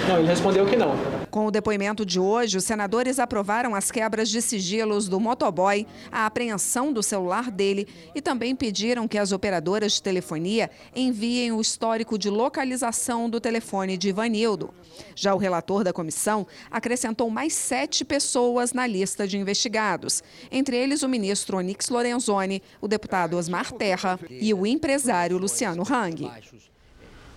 Não, 0.07 0.19
ele 0.19 0.27
respondeu 0.27 0.65
que 0.65 0.75
não. 0.75 0.95
Com 1.29 1.45
o 1.45 1.51
depoimento 1.51 2.05
de 2.05 2.19
hoje, 2.19 2.57
os 2.57 2.63
senadores 2.63 3.19
aprovaram 3.19 3.73
as 3.73 3.89
quebras 3.89 4.29
de 4.29 4.41
sigilos 4.41 5.07
do 5.07 5.19
motoboy, 5.19 5.87
a 6.11 6.25
apreensão 6.25 6.91
do 6.91 7.01
celular 7.01 7.49
dele 7.49 7.87
e 8.13 8.21
também 8.21 8.55
pediram 8.55 9.07
que 9.07 9.17
as 9.17 9.31
operadoras 9.31 9.93
de 9.93 10.03
telefonia 10.03 10.69
enviem 10.95 11.51
o 11.51 11.61
histórico 11.61 12.17
de 12.17 12.29
localização 12.29 13.29
do 13.29 13.39
telefone 13.39 13.97
de 13.97 14.09
Ivanildo. 14.09 14.73
Já 15.15 15.33
o 15.33 15.37
relator 15.37 15.83
da 15.83 15.93
comissão 15.93 16.45
acrescentou 16.69 17.29
mais 17.29 17.53
sete 17.53 18.03
pessoas 18.03 18.73
na 18.73 18.85
lista 18.85 19.27
de 19.27 19.37
investigados, 19.37 20.21
entre 20.51 20.75
eles 20.75 21.01
o 21.01 21.09
ministro 21.09 21.57
Onyx 21.57 21.89
Lorenzoni, 21.89 22.61
o 22.81 22.87
deputado 22.87 23.37
Osmar 23.37 23.71
Terra 23.71 24.19
e 24.29 24.53
o 24.53 24.65
empresário 24.65 25.37
Luciano 25.37 25.83
Hang. 25.83 26.29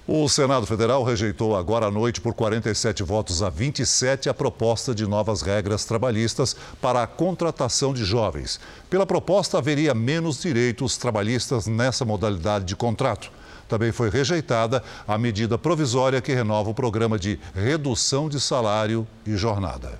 O 0.06 0.28
Senado 0.28 0.66
Federal 0.66 1.02
rejeitou 1.02 1.56
agora 1.56 1.86
à 1.86 1.90
noite, 1.90 2.20
por 2.20 2.34
47 2.34 3.02
votos 3.02 3.42
a 3.42 3.48
27, 3.48 4.28
a 4.28 4.34
proposta 4.34 4.94
de 4.94 5.06
novas 5.06 5.40
regras 5.40 5.86
trabalhistas 5.86 6.54
para 6.78 7.02
a 7.02 7.06
contratação 7.06 7.94
de 7.94 8.04
jovens. 8.04 8.60
Pela 8.90 9.06
proposta, 9.06 9.56
haveria 9.56 9.94
menos 9.94 10.42
direitos 10.42 10.98
trabalhistas 10.98 11.66
nessa 11.66 12.04
modalidade 12.04 12.66
de 12.66 12.76
contrato. 12.76 13.32
Também 13.66 13.92
foi 13.92 14.10
rejeitada 14.10 14.84
a 15.08 15.16
medida 15.16 15.56
provisória 15.56 16.20
que 16.20 16.34
renova 16.34 16.68
o 16.68 16.74
programa 16.74 17.18
de 17.18 17.40
redução 17.54 18.28
de 18.28 18.38
salário 18.38 19.06
e 19.24 19.34
jornada. 19.38 19.98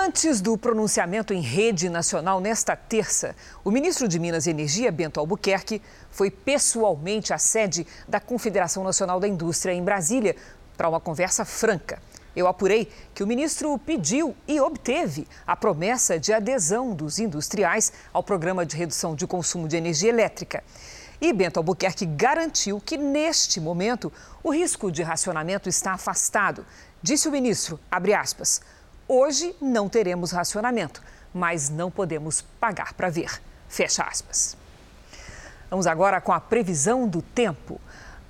Antes 0.00 0.40
do 0.40 0.56
pronunciamento 0.56 1.34
em 1.34 1.40
rede 1.40 1.90
nacional 1.90 2.40
nesta 2.40 2.76
terça, 2.76 3.34
o 3.64 3.70
ministro 3.70 4.06
de 4.06 4.16
Minas 4.20 4.46
e 4.46 4.50
Energia, 4.50 4.92
Bento 4.92 5.18
Albuquerque, 5.18 5.82
foi 6.08 6.30
pessoalmente 6.30 7.34
à 7.34 7.36
sede 7.36 7.84
da 8.06 8.20
Confederação 8.20 8.84
Nacional 8.84 9.18
da 9.18 9.26
Indústria 9.26 9.72
em 9.72 9.82
Brasília 9.82 10.36
para 10.76 10.88
uma 10.88 11.00
conversa 11.00 11.44
franca. 11.44 12.00
Eu 12.34 12.46
apurei 12.46 12.88
que 13.12 13.24
o 13.24 13.26
ministro 13.26 13.76
pediu 13.76 14.36
e 14.46 14.60
obteve 14.60 15.26
a 15.44 15.56
promessa 15.56 16.18
de 16.18 16.32
adesão 16.32 16.94
dos 16.94 17.18
industriais 17.18 17.92
ao 18.12 18.22
programa 18.22 18.64
de 18.64 18.76
redução 18.76 19.16
de 19.16 19.26
consumo 19.26 19.66
de 19.66 19.76
energia 19.76 20.10
elétrica. 20.10 20.62
E 21.20 21.32
Bento 21.32 21.56
Albuquerque 21.56 22.06
garantiu 22.06 22.80
que, 22.80 22.96
neste 22.96 23.60
momento, 23.60 24.12
o 24.44 24.52
risco 24.52 24.92
de 24.92 25.02
racionamento 25.02 25.68
está 25.68 25.94
afastado. 25.94 26.64
Disse 27.02 27.26
o 27.26 27.32
ministro, 27.32 27.80
abre 27.90 28.14
aspas, 28.14 28.60
Hoje 29.10 29.56
não 29.58 29.88
teremos 29.88 30.32
racionamento, 30.32 31.02
mas 31.32 31.70
não 31.70 31.90
podemos 31.90 32.42
pagar 32.60 32.92
para 32.92 33.08
ver. 33.08 33.40
Fecha 33.66 34.02
aspas. 34.02 34.54
Vamos 35.70 35.86
agora 35.86 36.20
com 36.20 36.30
a 36.30 36.38
previsão 36.38 37.08
do 37.08 37.22
tempo. 37.22 37.80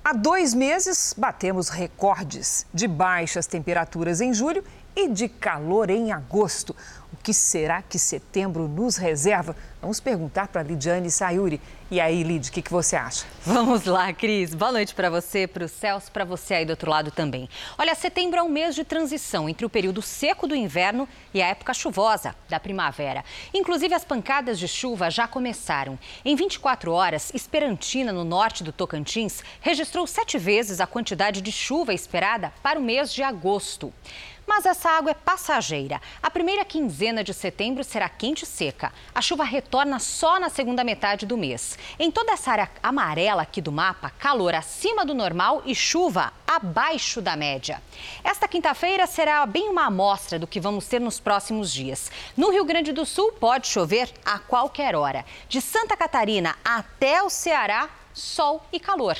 Há 0.01 0.13
dois 0.13 0.53
meses, 0.53 1.13
batemos 1.17 1.67
recordes 1.67 2.65
de 2.73 2.87
baixas 2.87 3.45
temperaturas 3.45 4.21
em 4.21 4.33
julho 4.33 4.63
e 4.95 5.09
de 5.09 5.27
calor 5.27 5.89
em 5.89 6.13
agosto. 6.13 6.73
O 7.11 7.17
que 7.17 7.33
será 7.33 7.81
que 7.81 7.99
setembro 7.99 8.65
nos 8.69 8.95
reserva? 8.95 9.57
Vamos 9.81 9.99
perguntar 9.99 10.47
para 10.47 10.63
Lidiane 10.63 11.11
Sayuri. 11.11 11.59
E 11.91 11.99
aí, 11.99 12.21
Lid, 12.21 12.47
o 12.47 12.51
que, 12.51 12.61
que 12.61 12.71
você 12.71 12.95
acha? 12.95 13.25
Vamos 13.43 13.85
lá, 13.85 14.13
Cris. 14.13 14.53
Boa 14.53 14.71
noite 14.71 14.93
para 14.93 15.09
você, 15.09 15.47
para 15.47 15.65
o 15.65 15.67
Celso, 15.67 16.11
para 16.11 16.23
você 16.23 16.53
aí 16.53 16.65
do 16.65 16.69
outro 16.69 16.87
lado 16.87 17.09
também. 17.09 17.49
Olha, 17.79 17.95
setembro 17.95 18.37
é 18.37 18.43
um 18.43 18.47
mês 18.47 18.75
de 18.75 18.83
transição 18.83 19.49
entre 19.49 19.65
o 19.65 19.69
período 19.69 19.99
seco 19.99 20.45
do 20.45 20.55
inverno 20.55 21.09
e 21.33 21.41
a 21.41 21.47
época 21.47 21.73
chuvosa 21.73 22.35
da 22.47 22.59
primavera. 22.59 23.25
Inclusive, 23.51 23.95
as 23.95 24.05
pancadas 24.05 24.59
de 24.59 24.67
chuva 24.67 25.09
já 25.09 25.27
começaram. 25.27 25.97
Em 26.23 26.35
24 26.35 26.91
horas, 26.91 27.31
Esperantina, 27.33 28.13
no 28.13 28.23
norte 28.23 28.63
do 28.63 28.71
Tocantins, 28.71 29.41
registrou 29.59 30.05
sete 30.05 30.37
vezes 30.37 30.79
a 30.79 30.85
quantidade 30.85 31.41
de 31.41 31.51
chuva 31.51 31.91
esperada 31.91 32.53
para 32.61 32.77
o 32.77 32.83
mês 32.83 33.11
de 33.11 33.23
agosto. 33.23 33.91
Mas 34.49 34.65
essa 34.65 34.89
água 34.89 35.11
é 35.11 35.13
passageira. 35.13 36.01
A 36.23 36.31
primeira 36.31 36.65
quinzena 36.65 37.23
de 37.23 37.35
setembro 37.35 37.83
será 37.83 38.09
quente 38.09 38.45
e 38.45 38.47
seca. 38.47 38.91
A 39.13 39.21
chuva 39.21 39.43
retorna 39.43 39.99
só 39.99 40.39
na 40.39 40.49
segunda 40.49 40.83
metade 40.83 41.27
do 41.27 41.37
mês. 41.37 41.77
Em 41.99 42.09
toda 42.09 42.31
essa 42.31 42.51
área 42.51 42.71
amarela 42.81 43.43
aqui 43.43 43.61
do 43.61 43.71
mapa, 43.71 44.09
calor 44.17 44.55
acima 44.55 45.05
do 45.05 45.13
normal 45.13 45.61
e 45.67 45.75
chuva 45.75 46.33
abaixo 46.47 47.21
da 47.21 47.35
média. 47.35 47.79
Esta 48.23 48.47
quinta-feira 48.47 49.05
será 49.05 49.45
bem 49.45 49.69
uma 49.69 49.85
amostra 49.85 50.39
do 50.39 50.47
que 50.47 50.59
vamos 50.59 50.87
ter 50.87 50.99
nos 50.99 51.19
próximos 51.19 51.71
dias. 51.71 52.11
No 52.35 52.49
Rio 52.49 52.65
Grande 52.65 52.91
do 52.91 53.05
Sul, 53.05 53.31
pode 53.33 53.67
chover 53.67 54.11
a 54.25 54.39
qualquer 54.39 54.95
hora. 54.95 55.23
De 55.47 55.61
Santa 55.61 55.95
Catarina 55.95 56.55
até 56.65 57.21
o 57.21 57.29
Ceará, 57.29 57.87
sol 58.15 58.65
e 58.73 58.79
calor. 58.79 59.15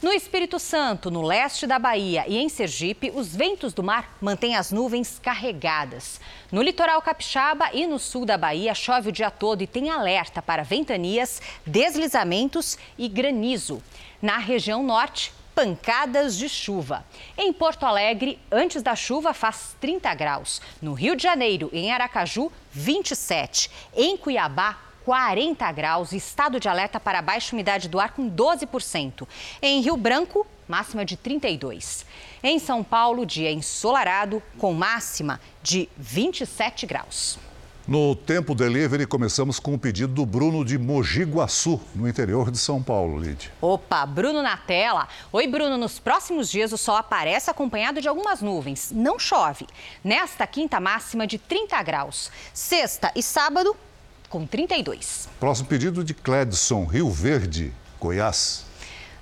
No 0.00 0.12
Espírito 0.12 0.60
Santo, 0.60 1.10
no 1.10 1.22
leste 1.22 1.66
da 1.66 1.76
Bahia 1.76 2.24
e 2.28 2.38
em 2.38 2.48
Sergipe, 2.48 3.10
os 3.12 3.34
ventos 3.34 3.72
do 3.72 3.82
mar 3.82 4.16
mantêm 4.20 4.54
as 4.54 4.70
nuvens 4.70 5.18
carregadas. 5.20 6.20
No 6.52 6.62
litoral 6.62 7.02
capixaba 7.02 7.70
e 7.72 7.84
no 7.84 7.98
sul 7.98 8.24
da 8.24 8.38
Bahia, 8.38 8.76
chove 8.76 9.08
o 9.08 9.12
dia 9.12 9.28
todo 9.28 9.60
e 9.60 9.66
tem 9.66 9.90
alerta 9.90 10.40
para 10.40 10.62
ventanias, 10.62 11.42
deslizamentos 11.66 12.78
e 12.96 13.08
granizo. 13.08 13.82
Na 14.22 14.38
região 14.38 14.84
norte, 14.84 15.32
pancadas 15.52 16.36
de 16.36 16.48
chuva. 16.48 17.04
Em 17.36 17.52
Porto 17.52 17.84
Alegre, 17.84 18.38
antes 18.52 18.80
da 18.84 18.94
chuva, 18.94 19.34
faz 19.34 19.74
30 19.80 20.14
graus. 20.14 20.62
No 20.80 20.92
Rio 20.92 21.16
de 21.16 21.24
Janeiro 21.24 21.68
e 21.72 21.80
em 21.80 21.90
Aracaju, 21.90 22.52
27. 22.70 23.68
Em 23.96 24.16
Cuiabá, 24.16 24.78
40 25.08 25.72
graus, 25.72 26.12
estado 26.12 26.60
de 26.60 26.68
alerta 26.68 27.00
para 27.00 27.22
baixa 27.22 27.56
umidade 27.56 27.88
do 27.88 27.98
ar 27.98 28.12
com 28.12 28.30
12%. 28.30 29.26
Em 29.62 29.80
Rio 29.80 29.96
Branco, 29.96 30.46
máxima 30.68 31.02
de 31.02 31.16
32. 31.16 32.04
Em 32.42 32.58
São 32.58 32.84
Paulo, 32.84 33.24
dia 33.24 33.50
ensolarado 33.50 34.42
com 34.58 34.74
máxima 34.74 35.40
de 35.62 35.88
27 35.96 36.84
graus. 36.84 37.38
No 37.86 38.14
Tempo 38.14 38.54
Delivery, 38.54 39.06
começamos 39.06 39.58
com 39.58 39.72
o 39.72 39.78
pedido 39.78 40.12
do 40.12 40.26
Bruno 40.26 40.62
de 40.62 40.76
Mogi 40.76 41.24
Guaçu, 41.24 41.80
no 41.94 42.06
interior 42.06 42.50
de 42.50 42.58
São 42.58 42.82
Paulo, 42.82 43.18
Lid. 43.18 43.50
Opa, 43.62 44.04
Bruno 44.04 44.42
na 44.42 44.58
tela. 44.58 45.08
Oi, 45.32 45.46
Bruno. 45.46 45.78
Nos 45.78 45.98
próximos 45.98 46.50
dias, 46.50 46.70
o 46.70 46.76
sol 46.76 46.96
aparece 46.96 47.50
acompanhado 47.50 48.02
de 48.02 48.08
algumas 48.08 48.42
nuvens. 48.42 48.92
Não 48.94 49.18
chove. 49.18 49.66
Nesta 50.04 50.46
quinta 50.46 50.78
máxima 50.78 51.26
de 51.26 51.38
30 51.38 51.82
graus. 51.82 52.30
Sexta 52.52 53.10
e 53.16 53.22
sábado, 53.22 53.74
com 54.28 54.46
32. 54.46 55.28
Próximo 55.40 55.68
pedido 55.68 56.04
de 56.04 56.14
Cledson, 56.14 56.84
Rio 56.84 57.10
Verde, 57.10 57.72
Goiás. 58.00 58.66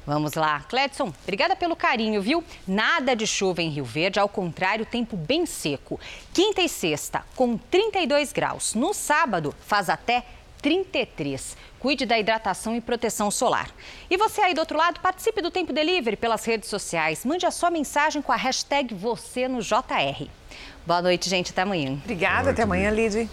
Vamos 0.07 0.35
lá, 0.35 0.61
Cledson, 0.69 1.13
obrigada 1.25 1.57
pelo 1.57 1.75
carinho, 1.75 2.23
viu? 2.23 2.45
Nada 2.67 3.17
de 3.17 3.27
chuva 3.27 3.61
em 3.61 3.71
Rio 3.71 3.85
Verde, 3.85 4.21
ao 4.21 4.29
contrário, 4.29 4.87
tempo 4.87 5.17
bem 5.17 5.45
seco. 5.47 5.99
Quinta 6.33 6.63
e 6.63 6.69
sexta, 6.69 7.25
com 7.35 7.59
32 7.59 8.33
graus. 8.33 8.75
No 8.75 8.95
sábado, 8.95 9.53
faz 9.67 9.91
até 9.91 10.25
33. 10.63 11.57
Cuide 11.81 12.07
da 12.07 12.19
hidratação 12.19 12.75
e 12.77 12.81
proteção 12.81 13.33
solar. 13.33 13.71
E 14.09 14.17
você 14.17 14.41
aí 14.41 14.55
do 14.55 14.61
outro 14.61 14.79
lado, 14.79 15.01
participe 15.01 15.43
do 15.43 15.51
Tempo 15.51 15.73
Delivery 15.73 16.17
pelas 16.17 16.45
redes 16.45 16.69
sociais. 16.69 17.25
Mande 17.25 17.45
a 17.45 17.51
sua 17.51 17.71
mensagem 17.71 18.23
com 18.23 18.33
a 18.33 18.37
hashtag 18.37 18.95
você 18.95 19.49
no 19.49 19.61
JR. 19.61 20.29
Boa 20.87 21.03
noite, 21.03 21.29
gente. 21.29 21.51
Até 21.51 21.63
amanhã. 21.63 21.93
Obrigada. 21.93 22.45
Noite, 22.45 22.51
até 22.51 22.63
amanhã, 22.63 22.91
Lid. 22.91 23.29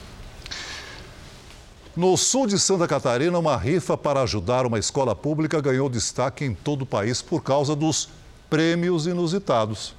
No 1.95 2.17
sul 2.17 2.47
de 2.47 2.57
Santa 2.57 2.87
Catarina, 2.87 3.37
uma 3.37 3.55
rifa 3.55 3.95
para 3.95 4.23
ajudar 4.23 4.65
uma 4.65 4.79
escola 4.79 5.15
pública 5.15 5.61
ganhou 5.61 5.87
destaque 5.87 6.43
em 6.43 6.51
todo 6.51 6.81
o 6.81 6.87
país 6.87 7.21
por 7.21 7.43
causa 7.43 7.75
dos 7.75 8.09
prêmios 8.49 9.05
inusitados. 9.05 9.95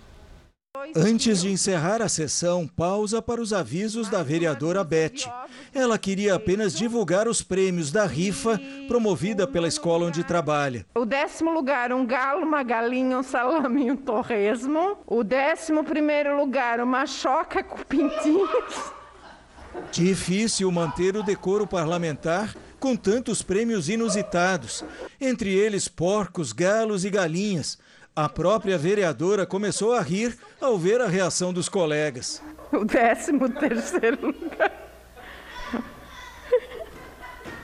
Antes 0.97 1.43
de 1.43 1.53
encerrar 1.53 2.03
a 2.03 2.09
sessão, 2.09 2.67
pausa 2.67 3.23
para 3.23 3.41
os 3.41 3.53
avisos 3.53 4.09
da 4.09 4.25
vereadora 4.25 4.83
Beth. 4.83 5.31
Ela 5.73 5.97
queria 5.97 6.35
apenas 6.35 6.75
divulgar 6.75 7.29
os 7.29 7.43
prêmios 7.43 7.93
da 7.93 8.07
rifa 8.07 8.61
promovida 8.89 9.47
pela 9.47 9.69
escola 9.69 10.07
onde 10.07 10.25
trabalha. 10.25 10.85
O 10.97 11.05
décimo 11.05 11.53
lugar, 11.53 11.93
um 11.93 12.05
galo, 12.05 12.45
uma 12.45 12.65
galinha, 12.65 13.19
um 13.19 13.23
salame 13.23 13.87
e 13.87 13.93
um 13.93 13.97
torresmo. 13.97 14.99
O 15.07 15.23
décimo 15.23 15.85
primeiro 15.85 16.37
lugar, 16.37 16.81
uma 16.81 17.07
choca 17.07 17.63
com 17.63 17.79
pintinhos. 17.85 18.93
Difícil 19.91 20.71
manter 20.71 21.17
o 21.17 21.23
decoro 21.23 21.67
parlamentar 21.67 22.55
com 22.79 22.97
tantos 22.97 23.43
prêmios 23.43 23.89
inusitados, 23.89 24.85
entre 25.21 25.51
eles 25.55 25.89
porcos, 25.89 26.53
galos 26.53 27.05
e 27.05 27.11
galinhas. 27.11 27.79
A 28.15 28.29
própria 28.29 28.77
vereadora 28.77 29.47
começou 29.47 29.93
a 29.93 30.01
rir 30.01 30.37
ao 30.61 30.79
ver 30.79 31.01
a 31.01 31.09
reação 31.09 31.53
dos 31.53 31.69
colegas. 31.69 32.43
O 32.73 32.85
décimo 32.85 33.49
terceiro 33.49 34.27
lugar. 34.27 34.85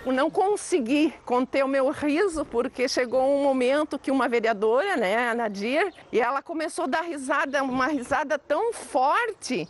Não 0.07 0.31
consegui 0.31 1.13
conter 1.25 1.65
o 1.65 1.69
meu 1.69 1.91
riso, 1.91 2.45
porque 2.45 2.89
chegou 2.89 3.23
um 3.23 3.43
momento 3.43 3.99
que 3.99 4.11
uma 4.11 4.29
vereadora, 4.29 4.97
né, 4.97 5.29
a 5.29 5.35
Nadir, 5.35 5.93
e 6.11 6.21
ela 6.21 6.43
começou 6.43 6.85
a 6.85 6.89
dar 6.89 7.03
risada, 7.03 7.63
uma 7.63 7.87
risada 7.87 8.39
tão 8.39 8.73
forte 8.73 9.69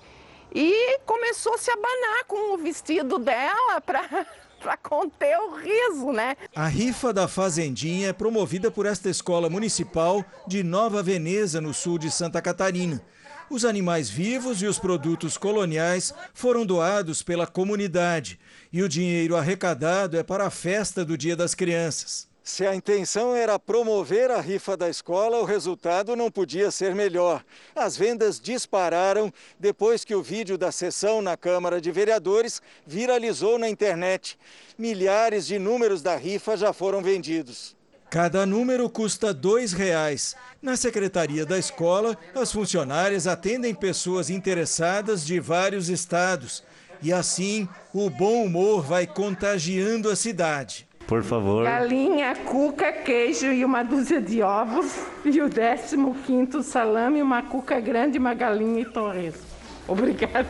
e 0.55 0.99
começou 1.07 1.55
a 1.55 1.59
se 1.59 1.71
abanar 1.71 2.25
com 2.27 2.55
o 2.55 2.59
vestido 2.59 3.19
dela 3.19 3.81
para 3.81 4.27
para 4.61 4.77
conter 4.77 5.39
o 5.39 5.57
riso, 5.57 6.13
né? 6.13 6.37
A 6.55 6.67
rifa 6.69 7.15
da 7.15 7.27
Fazendinha 7.27 8.09
é 8.09 8.13
promovida 8.13 8.71
por 8.71 8.85
esta 8.85 9.09
escola 9.09 9.49
municipal 9.49 10.23
de 10.47 10.63
Nova 10.63 11.03
Veneza, 11.03 11.63
no 11.63 11.73
sul 11.73 11.99
de 11.99 12.11
Santa 12.11 12.43
Catarina. 12.43 13.03
Os 13.51 13.65
animais 13.65 14.09
vivos 14.09 14.63
e 14.63 14.67
os 14.67 14.79
produtos 14.79 15.37
coloniais 15.37 16.15
foram 16.33 16.65
doados 16.65 17.21
pela 17.21 17.49
comunidade 17.49 18.39
e 18.73 18.81
o 18.81 18.89
dinheiro 18.89 19.35
arrecadado 19.35 20.17
é 20.17 20.23
para 20.23 20.47
a 20.47 20.51
festa 20.51 21.05
do 21.05 21.19
Dia 21.19 21.35
das 21.35 21.53
Crianças. 21.53 22.30
Se 22.43 22.67
a 22.67 22.75
intenção 22.75 23.37
era 23.37 23.59
promover 23.59 24.31
a 24.31 24.41
rifa 24.41 24.77
da 24.77 24.89
escola, 24.89 25.39
o 25.39 25.45
resultado 25.45 26.17
não 26.17 26.31
podia 26.31 26.71
ser 26.71 26.95
melhor. 26.95 27.45
As 27.77 27.97
vendas 27.97 28.41
dispararam 28.41 29.33
depois 29.59 30.05
que 30.05 30.15
o 30.15 30.23
vídeo 30.23 30.57
da 30.57 30.73
sessão 30.73 31.21
na 31.21 31.37
Câmara 31.37 31.81
de 31.81 31.93
Vereadores 31.93 32.63
viralizou 32.87 33.59
na 33.59 33.69
internet. 33.69 34.39
Milhares 34.79 35.47
de 35.47 35.59
números 35.59 36.01
da 36.01 36.17
rifa 36.17 36.57
já 36.57 36.73
foram 36.73 37.03
vendidos. 37.03 37.77
Cada 38.09 38.45
número 38.45 38.89
custa 38.91 39.29
R$ 39.29 39.35
dois 39.35 39.73
reais. 39.73 40.35
Na 40.61 40.77
secretaria 40.77 41.47
da 41.47 41.59
escola, 41.59 42.19
as 42.35 42.51
funcionárias 42.51 43.27
atendem 43.27 43.73
pessoas 43.75 44.31
interessadas 44.31 45.25
de 45.25 45.39
vários 45.39 45.89
estados. 45.89 46.65
E 47.03 47.13
assim, 47.13 47.69
o 47.95 48.11
bom 48.11 48.45
humor 48.45 48.83
vai 48.83 49.07
contagiando 49.07 50.11
a 50.11 50.17
cidade. 50.17 50.90
Por 51.11 51.25
favor. 51.25 51.65
Galinha, 51.65 52.37
cuca, 52.37 52.93
queijo 52.93 53.47
e 53.47 53.65
uma 53.65 53.83
dúzia 53.83 54.23
de 54.23 54.43
ovos. 54.43 54.95
E 55.25 55.41
o 55.43 55.49
décimo 55.49 56.15
quinto 56.25 56.63
salame, 56.63 57.21
uma 57.21 57.43
cuca 57.43 57.81
grande, 57.81 58.17
uma 58.17 58.33
galinha 58.33 58.83
e 58.83 58.85
torresmo. 58.85 59.43
Obrigada. 59.89 60.47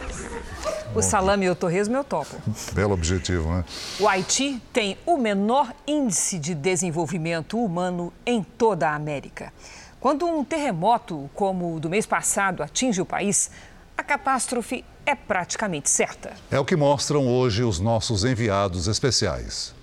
O 0.94 1.00
salame 1.00 1.46
e 1.46 1.50
o 1.50 1.54
torresmo 1.54 1.96
eu 1.96 2.04
topo. 2.04 2.36
Belo 2.74 2.92
objetivo, 2.92 3.50
né? 3.50 3.64
O 3.98 4.06
Haiti 4.06 4.60
tem 4.70 4.98
o 5.06 5.16
menor 5.16 5.72
índice 5.86 6.38
de 6.38 6.54
desenvolvimento 6.54 7.58
humano 7.58 8.12
em 8.26 8.42
toda 8.42 8.90
a 8.90 8.94
América. 8.94 9.54
Quando 9.98 10.26
um 10.26 10.44
terremoto 10.44 11.30
como 11.34 11.74
o 11.74 11.80
do 11.80 11.88
mês 11.88 12.04
passado 12.04 12.62
atinge 12.62 13.00
o 13.00 13.06
país, 13.06 13.50
a 13.96 14.02
catástrofe 14.02 14.84
é 15.06 15.14
praticamente 15.14 15.88
certa. 15.88 16.32
É 16.50 16.60
o 16.60 16.66
que 16.66 16.76
mostram 16.76 17.26
hoje 17.26 17.62
os 17.62 17.80
nossos 17.80 18.26
enviados 18.26 18.88
especiais. 18.88 19.79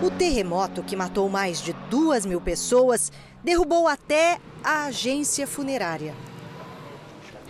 O 0.00 0.12
terremoto 0.12 0.84
que 0.84 0.94
matou 0.94 1.28
mais 1.28 1.60
de 1.60 1.72
duas 1.90 2.24
mil 2.24 2.40
pessoas 2.40 3.10
derrubou 3.42 3.88
até 3.88 4.38
a 4.62 4.84
agência 4.84 5.44
funerária. 5.44 6.14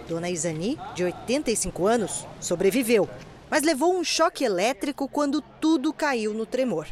Dona 0.09 0.31
Isani, 0.31 0.79
de 0.95 1.05
85 1.05 1.87
anos, 1.87 2.27
sobreviveu, 2.41 3.07
mas 3.51 3.63
levou 3.63 3.95
um 3.95 4.03
choque 4.03 4.45
elétrico 4.45 5.07
quando 5.07 5.43
tudo 5.43 5.93
caiu 5.93 6.33
no 6.33 6.47
tremor. 6.47 6.87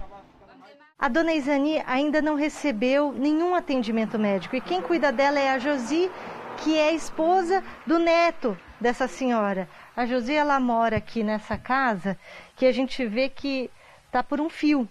A 0.98 1.09
dona 1.09 1.32
Isani 1.32 1.82
ainda 1.86 2.20
não 2.20 2.34
recebeu 2.34 3.11
nenhum 3.12 3.54
atendimento 3.54 4.18
médico 4.18 4.57
e 4.57 4.61
quem 4.61 4.82
cuida 4.82 5.11
dela 5.11 5.40
é 5.40 5.50
a 5.50 5.59
Josi, 5.59 6.11
que 6.59 6.76
é 6.76 6.92
esposa 6.94 7.64
do 7.86 7.98
neto 7.98 8.59
dessa 8.78 9.09
senhora. 9.09 9.66
A 9.96 10.04
Josi 10.04 10.34
ela 10.34 10.61
mora 10.61 10.98
aqui 10.98 11.22
nessa 11.22 11.57
casa 11.57 12.18
que 12.57 12.66
a 12.66 12.72
gente 12.72 13.07
vê 13.07 13.30
que 13.30 13.70
tá 14.12 14.22
por 14.22 14.38
um 14.38 14.50
fio. 14.50 14.86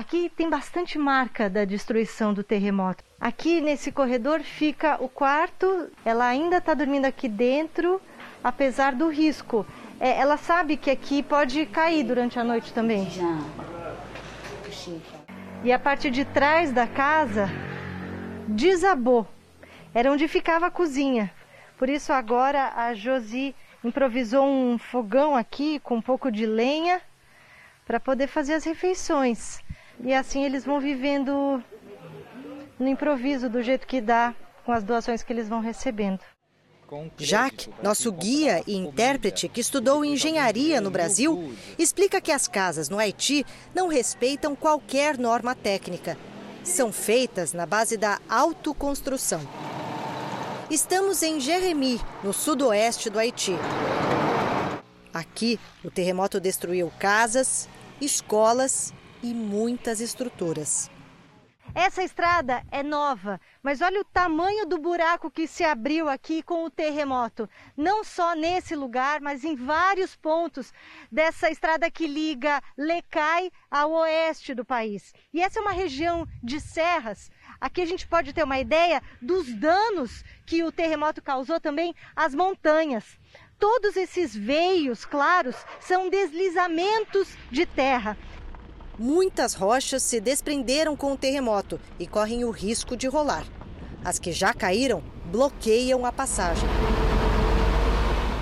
Aqui 0.00 0.32
tem 0.34 0.48
bastante 0.48 0.96
marca 0.96 1.50
da 1.50 1.66
destruição 1.66 2.32
do 2.32 2.42
terremoto. 2.42 3.04
Aqui 3.20 3.60
nesse 3.60 3.92
corredor 3.92 4.40
fica 4.40 4.96
o 4.98 5.10
quarto. 5.10 5.90
Ela 6.06 6.24
ainda 6.24 6.56
está 6.56 6.72
dormindo 6.72 7.04
aqui 7.04 7.28
dentro, 7.28 8.00
apesar 8.42 8.94
do 8.94 9.10
risco. 9.10 9.66
É, 10.00 10.18
ela 10.18 10.38
sabe 10.38 10.78
que 10.78 10.90
aqui 10.90 11.22
pode 11.22 11.66
cair 11.66 12.02
durante 12.02 12.38
a 12.38 12.44
noite 12.44 12.72
também. 12.72 13.10
Já. 13.10 13.38
E 15.62 15.70
a 15.70 15.78
parte 15.78 16.10
de 16.10 16.24
trás 16.24 16.72
da 16.72 16.86
casa 16.86 17.50
desabou. 18.48 19.28
Era 19.92 20.10
onde 20.10 20.26
ficava 20.28 20.68
a 20.68 20.70
cozinha. 20.70 21.30
Por 21.76 21.90
isso 21.90 22.10
agora 22.10 22.72
a 22.74 22.94
Josi 22.94 23.54
improvisou 23.84 24.46
um 24.46 24.78
fogão 24.78 25.36
aqui 25.36 25.78
com 25.80 25.96
um 25.96 26.02
pouco 26.02 26.32
de 26.32 26.46
lenha 26.46 27.02
para 27.86 28.00
poder 28.00 28.28
fazer 28.28 28.54
as 28.54 28.64
refeições. 28.64 29.60
E 30.02 30.14
assim 30.14 30.44
eles 30.44 30.64
vão 30.64 30.80
vivendo 30.80 31.62
no 32.78 32.88
improviso, 32.88 33.48
do 33.48 33.62
jeito 33.62 33.86
que 33.86 34.00
dá, 34.00 34.34
com 34.64 34.72
as 34.72 34.82
doações 34.82 35.22
que 35.22 35.32
eles 35.32 35.48
vão 35.48 35.60
recebendo. 35.60 36.20
Jacques, 37.16 37.68
nosso 37.82 38.10
guia 38.10 38.64
e 38.66 38.74
intérprete 38.74 39.48
que 39.48 39.60
estudou 39.60 40.04
engenharia 40.04 40.80
no 40.80 40.90
Brasil, 40.90 41.54
explica 41.78 42.20
que 42.20 42.32
as 42.32 42.48
casas 42.48 42.88
no 42.88 42.98
Haiti 42.98 43.46
não 43.72 43.86
respeitam 43.86 44.56
qualquer 44.56 45.16
norma 45.16 45.54
técnica. 45.54 46.18
São 46.64 46.92
feitas 46.92 47.52
na 47.52 47.64
base 47.64 47.96
da 47.96 48.18
autoconstrução. 48.28 49.40
Estamos 50.68 51.22
em 51.22 51.38
Jérémy, 51.38 52.00
no 52.24 52.32
sudoeste 52.32 53.08
do 53.08 53.18
Haiti. 53.18 53.54
Aqui, 55.14 55.60
o 55.84 55.90
terremoto 55.90 56.40
destruiu 56.40 56.90
casas, 56.98 57.68
escolas 58.00 58.92
e 59.22 59.34
muitas 59.34 60.00
estruturas. 60.00 60.90
Essa 61.74 62.02
estrada 62.02 62.64
é 62.72 62.82
nova, 62.82 63.40
mas 63.62 63.80
olha 63.80 64.00
o 64.00 64.04
tamanho 64.04 64.66
do 64.66 64.76
buraco 64.76 65.30
que 65.30 65.46
se 65.46 65.62
abriu 65.62 66.08
aqui 66.08 66.42
com 66.42 66.64
o 66.64 66.70
terremoto. 66.70 67.48
Não 67.76 68.02
só 68.02 68.34
nesse 68.34 68.74
lugar, 68.74 69.20
mas 69.20 69.44
em 69.44 69.54
vários 69.54 70.16
pontos 70.16 70.72
dessa 71.12 71.48
estrada 71.48 71.88
que 71.90 72.08
liga 72.08 72.60
Lecai 72.76 73.52
ao 73.70 73.92
oeste 73.92 74.52
do 74.52 74.64
país. 74.64 75.14
E 75.32 75.40
essa 75.40 75.60
é 75.60 75.62
uma 75.62 75.70
região 75.70 76.26
de 76.42 76.60
serras. 76.60 77.30
Aqui 77.60 77.82
a 77.82 77.86
gente 77.86 78.06
pode 78.06 78.32
ter 78.32 78.42
uma 78.42 78.58
ideia 78.58 79.00
dos 79.22 79.54
danos 79.54 80.24
que 80.44 80.64
o 80.64 80.72
terremoto 80.72 81.22
causou 81.22 81.60
também 81.60 81.94
às 82.16 82.34
montanhas. 82.34 83.16
Todos 83.60 83.96
esses 83.96 84.34
veios 84.34 85.04
claros 85.04 85.54
são 85.78 86.08
deslizamentos 86.08 87.36
de 87.50 87.64
terra. 87.64 88.16
Muitas 89.02 89.54
rochas 89.54 90.02
se 90.02 90.20
desprenderam 90.20 90.94
com 90.94 91.14
o 91.14 91.16
terremoto 91.16 91.80
e 91.98 92.06
correm 92.06 92.44
o 92.44 92.50
risco 92.50 92.94
de 92.94 93.06
rolar. 93.06 93.46
As 94.04 94.18
que 94.18 94.30
já 94.30 94.52
caíram 94.52 95.02
bloqueiam 95.32 96.04
a 96.04 96.12
passagem. 96.12 96.68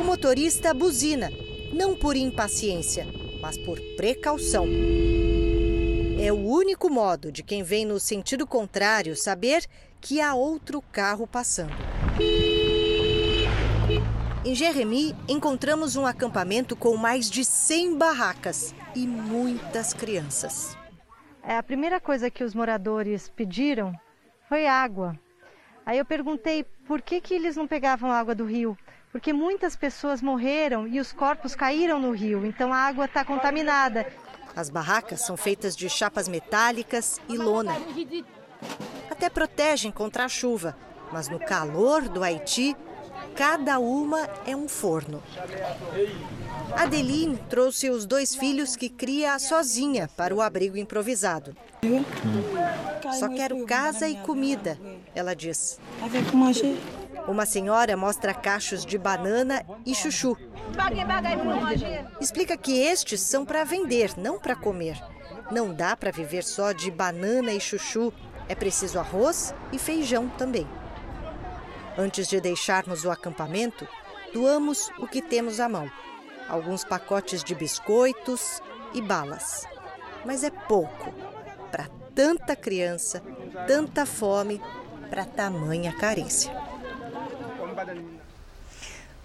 O 0.01 0.03
motorista 0.03 0.75
buzina, 0.75 1.31
não 1.73 1.95
por 1.95 2.17
impaciência, 2.17 3.07
mas 3.41 3.57
por 3.57 3.79
precaução. 3.97 4.67
É 6.21 6.33
o 6.33 6.45
único 6.45 6.91
modo 6.91 7.31
de 7.31 7.45
quem 7.45 7.63
vem 7.63 7.87
no 7.87 8.01
sentido 8.01 8.45
contrário 8.45 9.15
saber 9.15 9.65
que 10.01 10.21
há 10.21 10.35
outro 10.35 10.83
carro 10.91 11.25
passando. 11.25 11.77
Em 14.45 14.57
Jeremi, 14.57 15.15
encontramos 15.29 15.95
um 15.95 16.05
acampamento 16.05 16.75
com 16.75 16.97
mais 16.97 17.31
de 17.31 17.45
100 17.45 17.97
barracas 17.97 18.75
e 18.99 19.07
muitas 19.07 19.95
crianças. 19.95 20.77
É, 21.41 21.57
a 21.57 21.63
primeira 21.63 22.01
coisa 22.01 22.29
que 22.29 22.43
os 22.43 22.53
moradores 22.53 23.29
pediram 23.29 23.95
foi 24.49 24.67
água. 24.67 25.17
Aí 25.87 25.99
eu 25.99 26.05
perguntei 26.05 26.65
por 26.87 27.01
que, 27.01 27.21
que 27.21 27.33
eles 27.33 27.55
não 27.55 27.69
pegavam 27.69 28.11
água 28.11 28.35
do 28.35 28.45
rio. 28.45 28.77
Porque 29.13 29.33
muitas 29.33 29.77
pessoas 29.77 30.21
morreram 30.21 30.87
e 30.87 30.99
os 30.99 31.13
corpos 31.13 31.55
caíram 31.55 31.99
no 32.01 32.11
rio, 32.11 32.45
então 32.45 32.73
a 32.73 32.79
água 32.79 33.05
está 33.05 33.25
contaminada. 33.25 34.05
As 34.55 34.69
barracas 34.69 35.21
são 35.21 35.37
feitas 35.37 35.77
de 35.77 35.89
chapas 35.89 36.29
metálicas 36.29 37.21
e 37.29 37.39
lona. 37.39 37.75
Até 39.09 39.31
protegem 39.31 39.93
contra 39.93 40.25
a 40.25 40.29
chuva, 40.29 40.77
mas 41.13 41.29
no 41.29 41.39
calor 41.39 42.03
do 42.09 42.23
Haiti, 42.23 42.77
cada 43.39 43.79
uma 43.79 44.29
é 44.45 44.57
um 44.57 44.69
forno. 44.69 45.23
Adeline 46.77 47.37
trouxe 47.49 47.89
os 47.89 48.05
dois 48.05 48.35
filhos 48.35 48.75
que 48.75 48.89
cria 48.89 49.39
sozinha 49.39 50.11
para 50.17 50.35
o 50.35 50.43
abrigo 50.43 50.77
improvisado. 50.77 51.57
Só 53.17 53.29
quero 53.29 53.65
casa 53.65 54.09
e 54.09 54.17
comida, 54.23 54.77
ela 55.15 55.37
diz. 55.37 55.79
Uma 57.29 57.47
senhora 57.47 57.97
mostra 57.97 58.35
cachos 58.35 58.85
de 58.85 58.99
banana 58.99 59.65
e 59.87 59.95
chuchu. 59.95 60.37
Explica 62.21 62.57
que 62.57 62.77
estes 62.77 63.21
são 63.21 63.45
para 63.45 63.63
vender, 63.63 64.15
não 64.17 64.41
para 64.41 64.57
comer. 64.57 65.01
Não 65.49 65.73
dá 65.73 65.97
para 65.97 66.11
viver 66.11 66.43
só 66.43 66.73
de 66.73 66.91
banana 66.91 67.53
e 67.53 67.61
chuchu. 67.61 68.13
É 68.49 68.57
preciso 68.57 68.99
arroz 68.99 69.55
e 69.73 69.79
feijão 69.79 70.29
também. 70.31 70.67
Antes 72.01 72.29
de 72.29 72.41
deixarmos 72.41 73.05
o 73.05 73.11
acampamento, 73.11 73.85
doamos 74.33 74.89
o 75.01 75.09
que 75.09 75.21
temos 75.21 75.59
à 75.59 75.69
mão: 75.69 75.91
alguns 76.49 76.85
pacotes 76.85 77.43
de 77.43 77.57
biscoitos 77.57 78.63
e 78.95 79.03
balas. 79.03 79.67
Mas 80.25 80.45
é 80.45 80.51
pouco 80.51 81.13
para 81.73 81.89
tanta 82.15 82.55
criança, 82.55 83.21
tanta 83.67 84.07
fome, 84.07 84.63
para 85.11 85.25
tamanha 85.25 85.93
carência. 85.93 86.57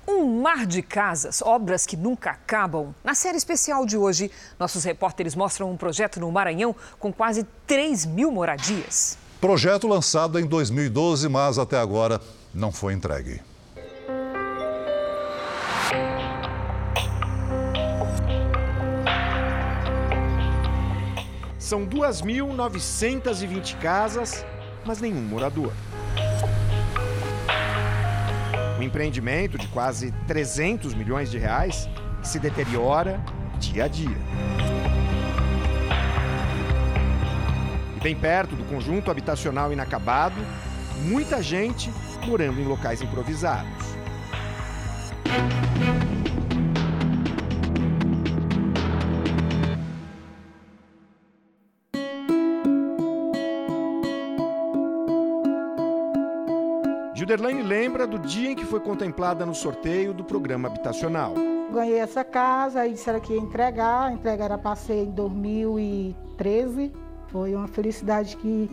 Um 0.08 0.42
mar 0.42 0.66
de 0.66 0.82
casas, 0.82 1.44
obras 1.44 1.86
que 1.86 1.96
nunca 1.96 2.32
acabam. 2.32 2.94
Na 3.04 3.14
série 3.14 3.38
especial 3.38 3.86
de 3.86 3.96
hoje, 3.96 4.32
nossos 4.58 4.84
repórteres 4.84 5.36
mostram 5.36 5.70
um 5.70 5.78
projeto 5.78 6.20
no 6.20 6.32
Maranhão 6.32 6.76
com 6.98 7.14
quase 7.14 7.44
3 7.68 8.08
mil 8.08 8.32
moradias. 8.32 9.22
Projeto 9.44 9.90
lançado 9.90 10.40
em 10.40 10.46
2012, 10.46 11.28
mas 11.28 11.60
até 11.60 11.78
agora 11.78 12.22
não 12.54 12.72
foi 12.72 12.94
entregue. 12.94 13.42
São 21.60 21.86
2.920 21.86 23.78
casas, 23.80 24.46
mas 24.86 25.02
nenhum 25.02 25.24
morador. 25.24 25.74
Um 28.80 28.82
empreendimento 28.82 29.58
de 29.58 29.68
quase 29.68 30.14
300 30.26 30.94
milhões 30.94 31.30
de 31.30 31.38
reais 31.38 31.90
se 32.24 32.40
deteriora 32.40 33.22
dia 33.60 33.84
a 33.84 33.88
dia. 33.90 34.73
Bem 38.04 38.16
perto 38.18 38.54
do 38.54 38.66
conjunto 38.66 39.10
habitacional 39.10 39.72
inacabado, 39.72 40.36
muita 41.04 41.42
gente 41.42 41.90
morando 42.28 42.60
em 42.60 42.66
locais 42.66 43.02
improvisados. 43.02 43.94
Gilderlaine 57.16 57.62
lembra 57.62 58.06
do 58.06 58.20
dia 58.20 58.52
em 58.52 58.56
que 58.56 58.66
foi 58.66 58.82
contemplada 58.82 59.46
no 59.46 59.56
sorteio 59.56 60.14
do 60.14 60.26
programa 60.26 60.68
habitacional. 60.68 61.36
Ganhei 61.72 62.00
essa 62.00 62.26
casa 62.26 62.86
e 62.86 62.92
disseram 62.92 63.22
que 63.22 63.32
ia 63.32 63.40
entregar, 63.40 64.10
a 64.10 64.12
passei 64.58 65.04
em 65.04 65.12
2013. 65.12 67.03
Foi 67.34 67.56
uma 67.56 67.68
felicidade 67.68 68.38
que 68.38 68.70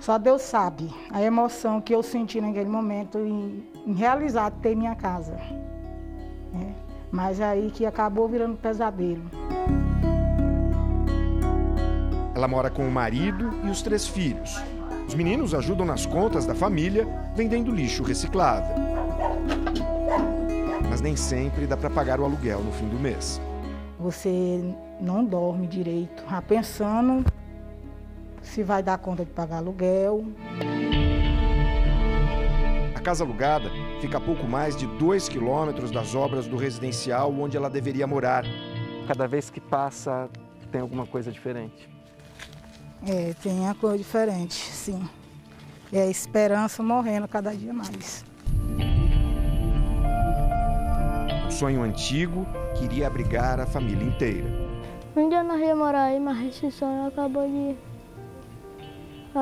só 0.00 0.18
Deus 0.18 0.42
sabe 0.42 0.92
a 1.08 1.22
emoção 1.22 1.80
que 1.80 1.94
eu 1.94 2.02
senti 2.02 2.40
naquele 2.40 2.68
momento 2.68 3.16
em, 3.16 3.64
em 3.86 3.92
realizar 3.92 4.50
ter 4.50 4.74
minha 4.74 4.96
casa. 4.96 5.36
Né? 6.52 6.74
Mas 7.12 7.40
aí 7.40 7.70
que 7.70 7.86
acabou 7.86 8.26
virando 8.26 8.56
pesadelo. 8.56 9.22
Ela 12.34 12.48
mora 12.48 12.70
com 12.70 12.86
o 12.86 12.90
marido 12.90 13.52
e 13.62 13.70
os 13.70 13.80
três 13.82 14.04
filhos. 14.08 14.60
Os 15.06 15.14
meninos 15.14 15.54
ajudam 15.54 15.86
nas 15.86 16.04
contas 16.04 16.44
da 16.44 16.56
família 16.56 17.06
vendendo 17.36 17.70
lixo 17.70 18.02
reciclável. 18.02 18.74
nem 21.00 21.14
sempre 21.14 21.68
dá 21.68 21.76
para 21.76 21.88
pagar 21.88 22.18
o 22.18 22.24
aluguel 22.24 22.58
no 22.64 22.72
fim 22.72 22.88
do 22.88 22.98
mês. 22.98 23.40
Você 24.00 24.74
não 25.00 25.24
dorme 25.24 25.68
direito, 25.68 26.24
já 26.28 26.42
pensando 26.42 27.24
se 28.46 28.62
vai 28.62 28.82
dar 28.82 28.98
conta 28.98 29.24
de 29.24 29.30
pagar 29.30 29.58
aluguel. 29.58 30.24
A 32.94 33.00
casa 33.00 33.24
alugada 33.24 33.70
fica 34.00 34.18
a 34.18 34.20
pouco 34.20 34.46
mais 34.46 34.76
de 34.76 34.86
2 34.86 35.28
quilômetros 35.28 35.90
das 35.90 36.14
obras 36.14 36.46
do 36.46 36.56
residencial 36.56 37.32
onde 37.32 37.56
ela 37.56 37.68
deveria 37.68 38.06
morar. 38.06 38.44
Cada 39.06 39.28
vez 39.28 39.50
que 39.50 39.60
passa, 39.60 40.28
tem 40.70 40.80
alguma 40.80 41.06
coisa 41.06 41.30
diferente. 41.30 41.88
É, 43.06 43.34
tem 43.42 43.68
a 43.68 43.74
coisa 43.74 43.98
diferente, 43.98 44.54
sim. 44.54 45.08
É 45.92 46.02
a 46.02 46.06
esperança 46.06 46.82
morrendo 46.82 47.28
cada 47.28 47.54
dia 47.54 47.72
mais. 47.72 48.24
Um 51.46 51.50
sonho 51.50 51.82
antigo 51.82 52.46
queria 52.78 53.06
abrigar 53.06 53.60
a 53.60 53.66
família 53.66 54.04
inteira. 54.04 54.48
Um 55.14 55.28
dia 55.28 55.42
nós 55.42 55.60
ia 55.60 55.76
morar 55.76 56.04
aí, 56.04 56.18
mas 56.18 56.44
esse 56.48 56.70
sonho 56.70 57.06
acabou 57.06 57.46
de 57.46 57.76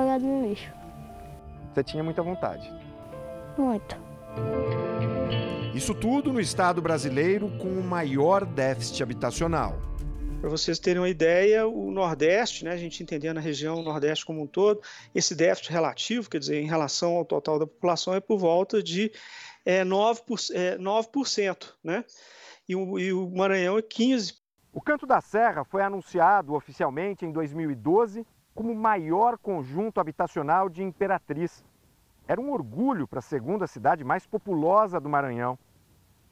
jogado 0.00 0.24
no 0.24 0.48
lixo. 0.48 0.72
Você 1.72 1.84
tinha 1.84 2.02
muita 2.02 2.22
vontade? 2.22 2.70
Muito. 3.56 3.96
Isso 5.74 5.94
tudo 5.94 6.32
no 6.32 6.40
estado 6.40 6.80
brasileiro 6.82 7.50
com 7.58 7.68
o 7.68 7.82
maior 7.82 8.44
déficit 8.44 9.02
habitacional. 9.02 9.76
Para 10.40 10.50
vocês 10.50 10.78
terem 10.78 11.00
uma 11.00 11.08
ideia, 11.08 11.66
o 11.66 11.90
Nordeste, 11.90 12.64
né, 12.64 12.72
a 12.72 12.76
gente 12.76 13.02
entendendo 13.02 13.38
a 13.38 13.40
região 13.40 13.82
Nordeste 13.82 14.26
como 14.26 14.42
um 14.42 14.46
todo, 14.46 14.80
esse 15.14 15.34
déficit 15.34 15.72
relativo, 15.72 16.28
quer 16.28 16.38
dizer, 16.38 16.60
em 16.60 16.66
relação 16.66 17.16
ao 17.16 17.24
total 17.24 17.58
da 17.58 17.66
população, 17.66 18.14
é 18.14 18.20
por 18.20 18.38
volta 18.38 18.82
de 18.82 19.10
é, 19.64 19.84
9%, 19.84 20.54
é, 20.54 20.76
9% 20.76 21.72
né? 21.82 22.04
E 22.68 22.76
o, 22.76 22.98
e 22.98 23.12
o 23.12 23.30
Maranhão 23.30 23.78
é 23.78 23.82
15%. 23.82 24.34
O 24.72 24.80
Canto 24.80 25.06
da 25.06 25.20
Serra 25.20 25.64
foi 25.64 25.82
anunciado 25.82 26.52
oficialmente 26.52 27.24
em 27.24 27.30
2012 27.30 28.26
como 28.54 28.72
o 28.72 28.76
maior 28.76 29.36
conjunto 29.36 30.00
habitacional 30.00 30.68
de 30.68 30.82
Imperatriz. 30.82 31.64
Era 32.26 32.40
um 32.40 32.52
orgulho 32.52 33.06
para 33.06 33.18
a 33.18 33.22
segunda 33.22 33.66
cidade 33.66 34.04
mais 34.04 34.26
populosa 34.26 35.00
do 35.00 35.08
Maranhão. 35.08 35.58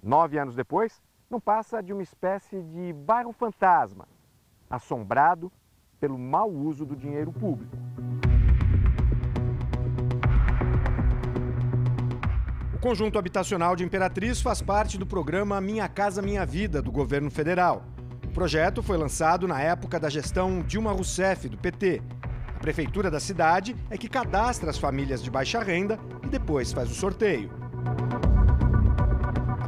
Nove 0.03 0.39
anos 0.39 0.55
depois, 0.55 1.03
não 1.29 1.41
passa 1.41 1.83
de 1.83 1.93
uma 1.93 2.03
espécie 2.03 2.63
de 2.63 2.93
bairro 2.93 3.33
fantasma, 3.33 4.07
assombrado 4.71 5.51
pelo 6.01 6.19
mau 6.19 6.51
uso 6.51 6.85
do 6.87 6.97
dinheiro 6.97 7.33
público. 7.33 7.77
O 12.75 12.79
conjunto 12.79 13.19
habitacional 13.19 13.77
de 13.77 13.85
Imperatriz 13.85 14.43
faz 14.43 14.61
parte 14.61 14.99
do 14.99 15.07
programa 15.07 15.61
Minha 15.61 15.89
Casa 15.89 16.21
Minha 16.21 16.45
Vida 16.45 16.83
do 16.83 16.91
governo 16.91 17.31
federal. 17.31 17.85
O 18.33 18.35
projeto 18.35 18.83
foi 18.83 18.97
lançado 18.97 19.47
na 19.47 19.61
época 19.61 20.01
da 20.01 20.11
gestão 20.11 20.61
Dilma 20.63 20.91
Rousseff, 20.91 21.49
do 21.49 21.57
PT. 21.57 22.03
A 22.57 22.59
prefeitura 22.59 23.11
da 23.11 23.21
cidade 23.21 23.77
é 23.89 23.97
que 23.97 24.09
cadastra 24.09 24.71
as 24.71 24.79
famílias 24.79 25.23
de 25.23 25.31
baixa 25.31 25.63
renda 25.63 26.01
e 26.25 26.27
depois 26.27 26.73
faz 26.73 26.91
o 26.91 26.95
sorteio 26.95 27.63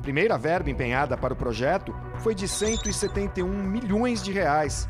primeira 0.05 0.37
verba 0.37 0.69
empenhada 0.69 1.17
para 1.17 1.33
o 1.33 1.37
projeto 1.37 1.97
foi 2.19 2.35
de 2.35 2.47
171 2.47 3.49
milhões 3.49 4.23
de 4.23 4.33
reais. 4.33 4.87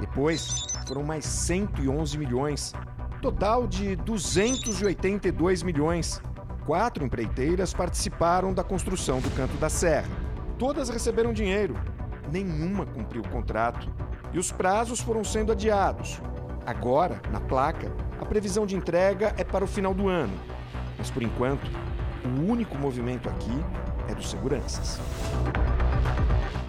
Depois, 0.00 0.64
foram 0.88 1.02
mais 1.02 1.26
111 1.26 2.16
milhões. 2.16 2.72
Total 3.20 3.66
de 3.66 3.94
282 3.94 5.62
milhões. 5.62 6.18
Quatro 6.64 7.04
empreiteiras 7.04 7.74
participaram 7.74 8.54
da 8.54 8.64
construção 8.64 9.20
do 9.20 9.30
Canto 9.32 9.54
da 9.58 9.68
Serra. 9.68 10.08
Todas 10.58 10.88
receberam 10.88 11.34
dinheiro. 11.34 11.76
Nenhuma 12.30 12.86
cumpriu 12.86 13.22
o 13.22 13.28
contrato. 13.28 13.90
E 14.32 14.38
os 14.38 14.50
prazos 14.50 15.00
foram 15.00 15.22
sendo 15.22 15.52
adiados. 15.52 16.20
Agora, 16.66 17.20
na 17.30 17.40
placa, 17.40 17.92
a 18.20 18.24
previsão 18.24 18.64
de 18.64 18.74
entrega 18.74 19.34
é 19.36 19.44
para 19.44 19.64
o 19.64 19.68
final 19.68 19.92
do 19.92 20.08
ano. 20.08 20.32
Mas 20.96 21.10
por 21.10 21.22
enquanto, 21.22 21.70
o 22.24 22.50
único 22.50 22.76
movimento 22.78 23.28
aqui 23.28 23.52
é 24.08 24.14
dos 24.14 24.30
seguranças. 24.30 24.98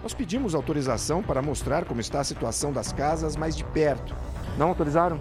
Nós 0.04 0.14
pedimos 0.14 0.54
autorização 0.54 1.24
para 1.24 1.42
mostrar 1.42 1.86
como 1.86 2.00
está 2.00 2.20
a 2.20 2.24
situação 2.24 2.72
das 2.72 2.92
casas 2.92 3.36
mais 3.36 3.56
de 3.56 3.64
perto. 3.64 4.16
Não 4.58 4.68
autorizaram? 4.68 5.20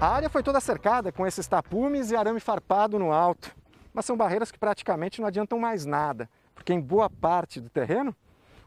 A 0.00 0.06
área 0.06 0.28
foi 0.28 0.42
toda 0.42 0.60
cercada 0.60 1.10
com 1.10 1.26
esses 1.26 1.48
tapumes 1.48 2.10
e 2.10 2.16
arame 2.16 2.38
farpado 2.38 2.98
no 2.98 3.10
alto. 3.10 3.56
Mas 3.92 4.04
são 4.04 4.16
barreiras 4.16 4.52
que 4.52 4.58
praticamente 4.58 5.20
não 5.20 5.26
adiantam 5.26 5.58
mais 5.58 5.84
nada, 5.84 6.30
porque 6.54 6.72
em 6.72 6.80
boa 6.80 7.10
parte 7.10 7.60
do 7.60 7.68
terreno 7.68 8.14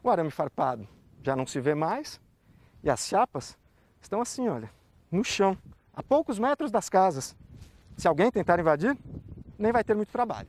o 0.03 0.09
arame 0.09 0.31
farpado 0.31 0.87
já 1.21 1.35
não 1.35 1.45
se 1.45 1.59
vê 1.59 1.75
mais 1.75 2.19
e 2.83 2.89
as 2.89 3.07
chapas 3.07 3.57
estão 4.01 4.21
assim, 4.21 4.47
olha, 4.47 4.69
no 5.11 5.23
chão, 5.23 5.57
a 5.93 6.01
poucos 6.01 6.39
metros 6.39 6.71
das 6.71 6.89
casas. 6.89 7.35
Se 7.95 8.07
alguém 8.07 8.31
tentar 8.31 8.59
invadir, 8.59 8.97
nem 9.57 9.71
vai 9.71 9.83
ter 9.83 9.93
muito 9.93 10.11
trabalho. 10.11 10.47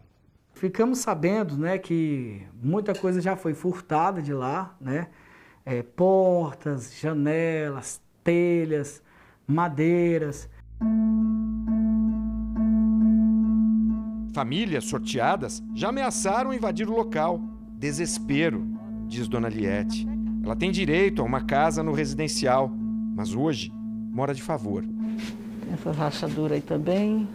Ficamos 0.54 0.98
sabendo 0.98 1.56
né, 1.56 1.78
que 1.78 2.46
muita 2.62 2.94
coisa 2.94 3.20
já 3.20 3.36
foi 3.36 3.52
furtada 3.54 4.22
de 4.22 4.32
lá, 4.32 4.74
né? 4.80 5.08
É, 5.64 5.82
portas, 5.82 6.94
janelas, 6.98 8.00
telhas, 8.24 9.02
madeiras. 9.46 10.48
Famílias 14.34 14.84
sorteadas 14.84 15.62
já 15.74 15.90
ameaçaram 15.90 16.52
invadir 16.52 16.88
o 16.88 16.94
local. 16.94 17.38
Desespero, 17.70 18.64
diz 19.12 19.28
Dona 19.28 19.48
Liette. 19.48 20.08
Ela 20.42 20.56
tem 20.56 20.70
direito 20.70 21.20
a 21.20 21.24
uma 21.24 21.42
casa 21.42 21.82
no 21.82 21.92
residencial, 21.92 22.72
mas 23.14 23.34
hoje 23.34 23.70
mora 24.10 24.34
de 24.34 24.42
favor. 24.42 24.84
Essa 25.70 25.92
rachadura 25.92 26.54
aí 26.54 26.62
também. 26.62 27.28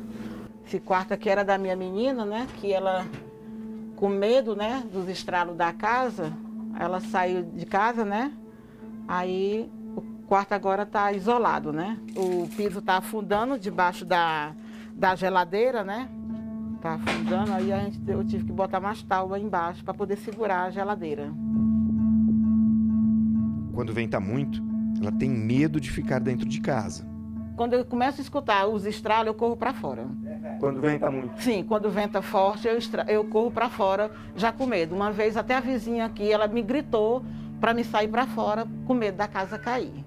Esse 0.65 0.79
quarto 0.79 1.13
aqui 1.13 1.29
era 1.29 1.45
da 1.45 1.57
minha 1.57 1.75
menina, 1.75 2.25
né? 2.25 2.47
Que 2.57 2.73
ela, 2.73 3.05
com 3.95 4.09
medo, 4.09 4.55
né, 4.55 4.83
dos 4.91 5.07
estralos 5.07 5.55
da 5.55 5.71
casa, 5.71 6.33
ela 6.79 6.99
saiu 6.99 7.43
de 7.43 7.65
casa, 7.65 8.03
né? 8.03 8.33
Aí 9.07 9.69
o 9.95 10.01
quarto 10.27 10.53
agora 10.53 10.81
está 10.81 11.13
isolado, 11.13 11.71
né? 11.71 11.97
O 12.15 12.47
piso 12.57 12.79
está 12.79 12.97
afundando 12.97 13.57
debaixo 13.57 14.03
da, 14.03 14.53
da 14.95 15.15
geladeira, 15.15 15.83
né? 15.83 16.09
Está 16.75 16.95
afundando, 16.95 17.53
aí 17.53 17.71
a 17.71 17.79
gente, 17.79 17.99
eu 18.07 18.23
tive 18.23 18.45
que 18.45 18.51
botar 18.51 18.79
mais 18.79 19.01
tábua 19.03 19.39
embaixo 19.39 19.83
para 19.83 19.93
poder 19.93 20.17
segurar 20.17 20.63
a 20.63 20.69
geladeira. 20.71 21.31
Quando 23.77 23.93
venta 23.93 24.19
muito, 24.19 24.59
ela 24.99 25.11
tem 25.11 25.29
medo 25.29 25.79
de 25.79 25.91
ficar 25.91 26.17
dentro 26.17 26.49
de 26.49 26.59
casa. 26.59 27.07
Quando 27.55 27.73
eu 27.73 27.85
começo 27.85 28.19
a 28.19 28.23
escutar 28.23 28.65
os 28.65 28.87
estralos, 28.87 29.27
eu 29.27 29.35
corro 29.35 29.55
para 29.55 29.71
fora. 29.71 30.07
Quando 30.59 30.81
venta 30.81 31.11
muito? 31.11 31.39
Sim, 31.43 31.63
quando 31.63 31.87
venta 31.91 32.19
forte, 32.19 32.67
eu, 32.67 32.75
estra... 32.75 33.05
eu 33.07 33.23
corro 33.25 33.51
para 33.51 33.69
fora 33.69 34.09
já 34.35 34.51
com 34.51 34.65
medo. 34.65 34.95
Uma 34.95 35.11
vez 35.11 35.37
até 35.37 35.55
a 35.55 35.59
vizinha 35.59 36.05
aqui, 36.05 36.31
ela 36.31 36.47
me 36.47 36.63
gritou 36.63 37.23
para 37.61 37.71
me 37.71 37.83
sair 37.83 38.07
para 38.07 38.25
fora 38.25 38.67
com 38.87 38.95
medo 38.95 39.17
da 39.17 39.27
casa 39.27 39.59
cair. 39.59 40.03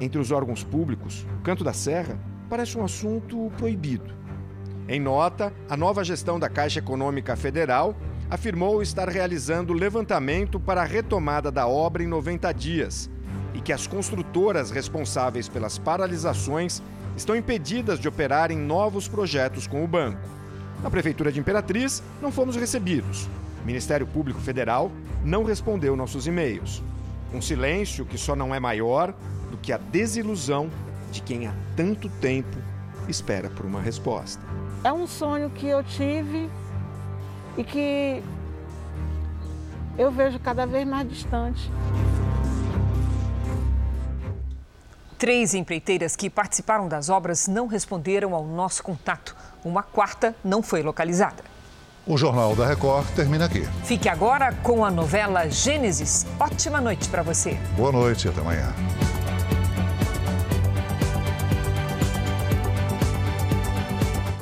Entre 0.00 0.20
os 0.20 0.30
órgãos 0.30 0.62
públicos, 0.62 1.26
o 1.40 1.42
Canto 1.42 1.64
da 1.64 1.72
Serra 1.72 2.16
parece 2.48 2.78
um 2.78 2.84
assunto 2.84 3.50
proibido. 3.58 4.14
Em 4.86 5.00
nota, 5.00 5.52
a 5.68 5.76
nova 5.76 6.04
gestão 6.04 6.38
da 6.38 6.48
Caixa 6.48 6.78
Econômica 6.78 7.34
Federal 7.34 7.96
afirmou 8.34 8.82
estar 8.82 9.08
realizando 9.08 9.72
levantamento 9.72 10.58
para 10.58 10.82
a 10.82 10.84
retomada 10.84 11.52
da 11.52 11.68
obra 11.68 12.02
em 12.02 12.06
90 12.08 12.52
dias 12.52 13.08
e 13.54 13.60
que 13.60 13.72
as 13.72 13.86
construtoras 13.86 14.72
responsáveis 14.72 15.48
pelas 15.48 15.78
paralisações 15.78 16.82
estão 17.16 17.36
impedidas 17.36 18.00
de 18.00 18.08
operar 18.08 18.50
em 18.50 18.58
novos 18.58 19.06
projetos 19.06 19.68
com 19.68 19.84
o 19.84 19.86
banco. 19.86 20.18
Na 20.82 20.90
Prefeitura 20.90 21.30
de 21.30 21.38
Imperatriz, 21.38 22.02
não 22.20 22.32
fomos 22.32 22.56
recebidos. 22.56 23.28
O 23.62 23.66
Ministério 23.66 24.06
Público 24.06 24.40
Federal 24.40 24.90
não 25.24 25.44
respondeu 25.44 25.94
nossos 25.94 26.26
e-mails. 26.26 26.82
Um 27.32 27.40
silêncio 27.40 28.04
que 28.04 28.18
só 28.18 28.34
não 28.34 28.52
é 28.52 28.58
maior 28.58 29.14
do 29.48 29.56
que 29.58 29.72
a 29.72 29.78
desilusão 29.78 30.68
de 31.12 31.22
quem 31.22 31.46
há 31.46 31.54
tanto 31.76 32.08
tempo 32.08 32.58
espera 33.08 33.48
por 33.48 33.64
uma 33.64 33.80
resposta. 33.80 34.42
É 34.82 34.92
um 34.92 35.06
sonho 35.06 35.50
que 35.50 35.68
eu 35.68 35.84
tive 35.84 36.50
e 37.56 37.64
que 37.64 38.22
eu 39.96 40.10
vejo 40.10 40.38
cada 40.38 40.66
vez 40.66 40.86
mais 40.86 41.08
distante. 41.08 41.70
Três 45.18 45.54
empreiteiras 45.54 46.16
que 46.16 46.28
participaram 46.28 46.88
das 46.88 47.08
obras 47.08 47.46
não 47.46 47.66
responderam 47.66 48.34
ao 48.34 48.44
nosso 48.44 48.82
contato. 48.82 49.34
Uma 49.64 49.82
quarta 49.82 50.34
não 50.44 50.62
foi 50.62 50.82
localizada. 50.82 51.42
O 52.06 52.18
Jornal 52.18 52.54
da 52.54 52.66
Record 52.66 53.06
termina 53.14 53.46
aqui. 53.46 53.66
Fique 53.84 54.08
agora 54.08 54.52
com 54.62 54.84
a 54.84 54.90
novela 54.90 55.48
Gênesis. 55.48 56.26
Ótima 56.38 56.80
noite 56.80 57.08
para 57.08 57.22
você. 57.22 57.54
Boa 57.76 57.90
noite 57.90 58.26
e 58.26 58.30
até 58.30 58.40
amanhã. 58.40 58.74